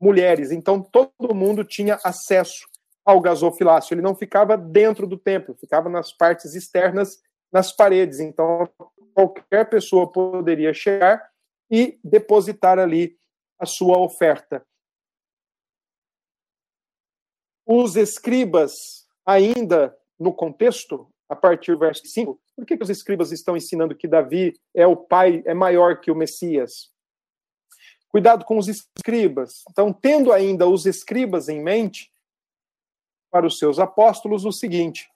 mulheres. 0.00 0.50
Então 0.50 0.80
todo 0.80 1.34
mundo 1.34 1.64
tinha 1.64 1.98
acesso 2.04 2.66
ao 3.04 3.20
gasofilácio. 3.20 3.94
Ele 3.94 4.02
não 4.02 4.14
ficava 4.14 4.56
dentro 4.56 5.06
do 5.06 5.16
templo, 5.16 5.54
ficava 5.54 5.88
nas 5.88 6.12
partes 6.12 6.54
externas, 6.54 7.22
nas 7.52 7.74
paredes. 7.74 8.20
Então 8.20 8.68
qualquer 9.14 9.68
pessoa 9.68 10.10
poderia 10.10 10.74
chegar 10.74 11.26
e 11.70 11.98
depositar 12.04 12.78
ali 12.78 13.16
a 13.58 13.66
sua 13.66 13.98
oferta. 13.98 14.64
Os 17.64 17.96
escribas, 17.96 18.72
ainda 19.24 19.96
no 20.18 20.32
contexto, 20.32 21.08
a 21.28 21.34
partir 21.34 21.72
do 21.72 21.80
verso 21.80 22.06
5, 22.06 22.40
por 22.54 22.64
que, 22.64 22.76
que 22.76 22.82
os 22.82 22.90
escribas 22.90 23.32
estão 23.32 23.56
ensinando 23.56 23.96
que 23.96 24.06
Davi 24.06 24.54
é 24.74 24.86
o 24.86 24.96
pai, 24.96 25.42
é 25.44 25.52
maior 25.52 26.00
que 26.00 26.10
o 26.10 26.14
Messias? 26.14 26.92
Cuidado 28.16 28.46
com 28.46 28.56
os 28.56 28.66
escribas. 28.66 29.62
Então, 29.70 29.92
tendo 29.92 30.32
ainda 30.32 30.66
os 30.66 30.86
escribas 30.86 31.50
em 31.50 31.62
mente, 31.62 32.10
para 33.30 33.46
os 33.46 33.58
seus 33.58 33.78
apóstolos, 33.78 34.46
o 34.46 34.52
seguinte: 34.52 35.06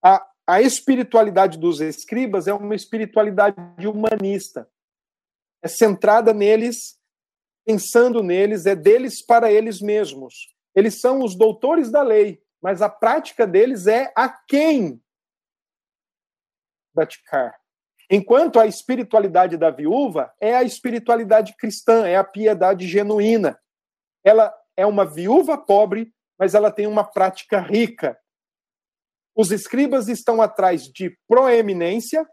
a, 0.00 0.24
a 0.46 0.62
espiritualidade 0.62 1.58
dos 1.58 1.80
escribas 1.80 2.46
é 2.46 2.54
uma 2.54 2.76
espiritualidade 2.76 3.88
humanista. 3.88 4.70
É 5.60 5.66
centrada 5.66 6.32
neles, 6.32 6.96
pensando 7.66 8.22
neles, 8.22 8.66
é 8.66 8.76
deles 8.76 9.20
para 9.20 9.50
eles 9.50 9.80
mesmos. 9.80 10.54
Eles 10.76 11.00
são 11.00 11.24
os 11.24 11.34
doutores 11.34 11.90
da 11.90 12.02
lei, 12.02 12.40
mas 12.62 12.80
a 12.80 12.88
prática 12.88 13.48
deles 13.48 13.88
é 13.88 14.12
a 14.14 14.28
quem 14.28 15.02
praticar. 16.94 17.57
Enquanto 18.10 18.58
a 18.58 18.66
espiritualidade 18.66 19.56
da 19.56 19.70
viúva 19.70 20.32
é 20.40 20.54
a 20.54 20.62
espiritualidade 20.62 21.54
cristã, 21.56 22.06
é 22.06 22.16
a 22.16 22.24
piedade 22.24 22.88
genuína. 22.88 23.58
Ela 24.24 24.54
é 24.76 24.86
uma 24.86 25.04
viúva 25.04 25.58
pobre, 25.58 26.12
mas 26.38 26.54
ela 26.54 26.70
tem 26.70 26.86
uma 26.86 27.04
prática 27.04 27.60
rica. 27.60 28.18
Os 29.36 29.52
escribas 29.52 30.08
estão 30.08 30.40
atrás 30.40 30.84
de 30.84 31.16
proeminência, 31.28 32.26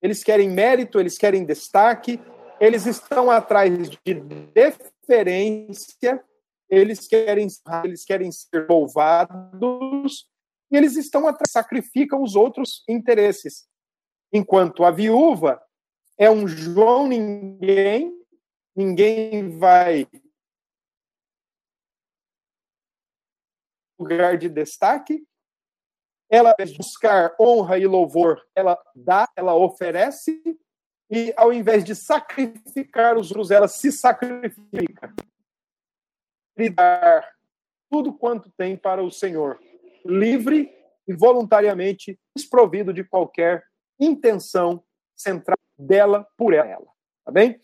eles 0.00 0.24
querem 0.24 0.50
mérito, 0.50 0.98
eles 0.98 1.18
querem 1.18 1.44
destaque, 1.44 2.20
eles 2.60 2.86
estão 2.86 3.30
atrás 3.30 3.90
de 3.90 4.14
deferência, 4.54 6.22
eles 6.68 7.06
querem, 7.06 7.46
eles 7.84 8.04
querem 8.04 8.32
ser 8.32 8.66
louvados, 8.68 10.26
e 10.70 10.76
eles 10.76 10.96
estão 10.96 11.28
atrás, 11.28 11.50
sacrificam 11.50 12.22
os 12.22 12.34
outros 12.34 12.82
interesses. 12.88 13.66
Enquanto 14.36 14.84
a 14.84 14.90
viúva 14.90 15.64
é 16.18 16.28
um 16.28 16.48
João 16.48 17.06
ninguém, 17.06 18.20
ninguém 18.74 19.56
vai 19.56 20.08
lugar 23.96 24.36
de 24.36 24.48
destaque. 24.48 25.24
Ela 26.28 26.52
buscar 26.76 27.36
honra 27.38 27.78
e 27.78 27.86
louvor, 27.86 28.44
ela 28.56 28.76
dá, 28.92 29.28
ela 29.36 29.54
oferece 29.54 30.42
e 31.08 31.32
ao 31.36 31.52
invés 31.52 31.84
de 31.84 31.94
sacrificar 31.94 33.16
os 33.16 33.30
outros, 33.30 33.52
ela 33.52 33.68
se 33.68 33.92
sacrifica 33.92 35.14
e 36.56 36.68
dar 36.68 37.36
tudo 37.88 38.12
quanto 38.12 38.50
tem 38.56 38.76
para 38.76 39.00
o 39.00 39.12
Senhor, 39.12 39.60
livre 40.04 40.74
e 41.06 41.14
voluntariamente 41.14 42.18
desprovido 42.34 42.92
de 42.92 43.04
qualquer 43.04 43.64
intenção 43.98 44.82
central 45.14 45.58
dela 45.78 46.26
por 46.36 46.52
ela. 46.52 46.86
Tá 47.24 47.32
bem? 47.32 47.60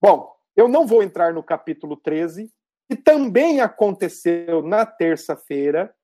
Bom, 0.00 0.34
eu 0.56 0.68
não 0.68 0.86
vou 0.86 1.02
entrar 1.02 1.32
no 1.32 1.42
capítulo 1.42 1.96
13, 1.96 2.52
que 2.88 2.96
também 2.96 3.60
aconteceu 3.60 4.62
na 4.62 4.84
terça-feira. 4.84 5.94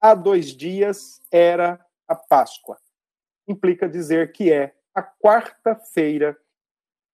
Há 0.00 0.14
dois 0.14 0.56
dias 0.56 1.20
era 1.30 1.84
a 2.06 2.14
Páscoa. 2.14 2.80
Implica 3.46 3.88
dizer 3.88 4.32
que 4.32 4.52
é 4.52 4.74
a 4.94 5.02
quarta-feira. 5.02 6.38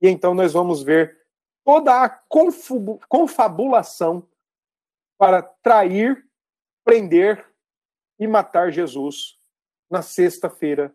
E 0.01 0.09
então 0.09 0.35
nós 0.35 0.53
vamos 0.53 0.83
ver 0.83 1.25
toda 1.65 2.05
a 2.05 2.09
confabulação 3.09 4.29
para 5.19 5.43
trair, 5.43 6.29
prender 6.85 7.47
e 8.19 8.27
matar 8.27 8.71
Jesus 8.71 9.39
na 9.95 10.03
sexta-feira 10.03 10.93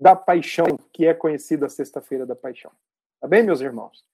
da 0.00 0.14
paixão, 0.14 0.78
que 0.92 1.04
é 1.04 1.12
conhecida 1.12 1.66
a 1.66 1.68
sexta-feira 1.68 2.24
da 2.24 2.36
paixão. 2.36 2.70
Tá 3.20 3.26
bem, 3.26 3.42
meus 3.42 3.60
irmãos? 3.60 4.07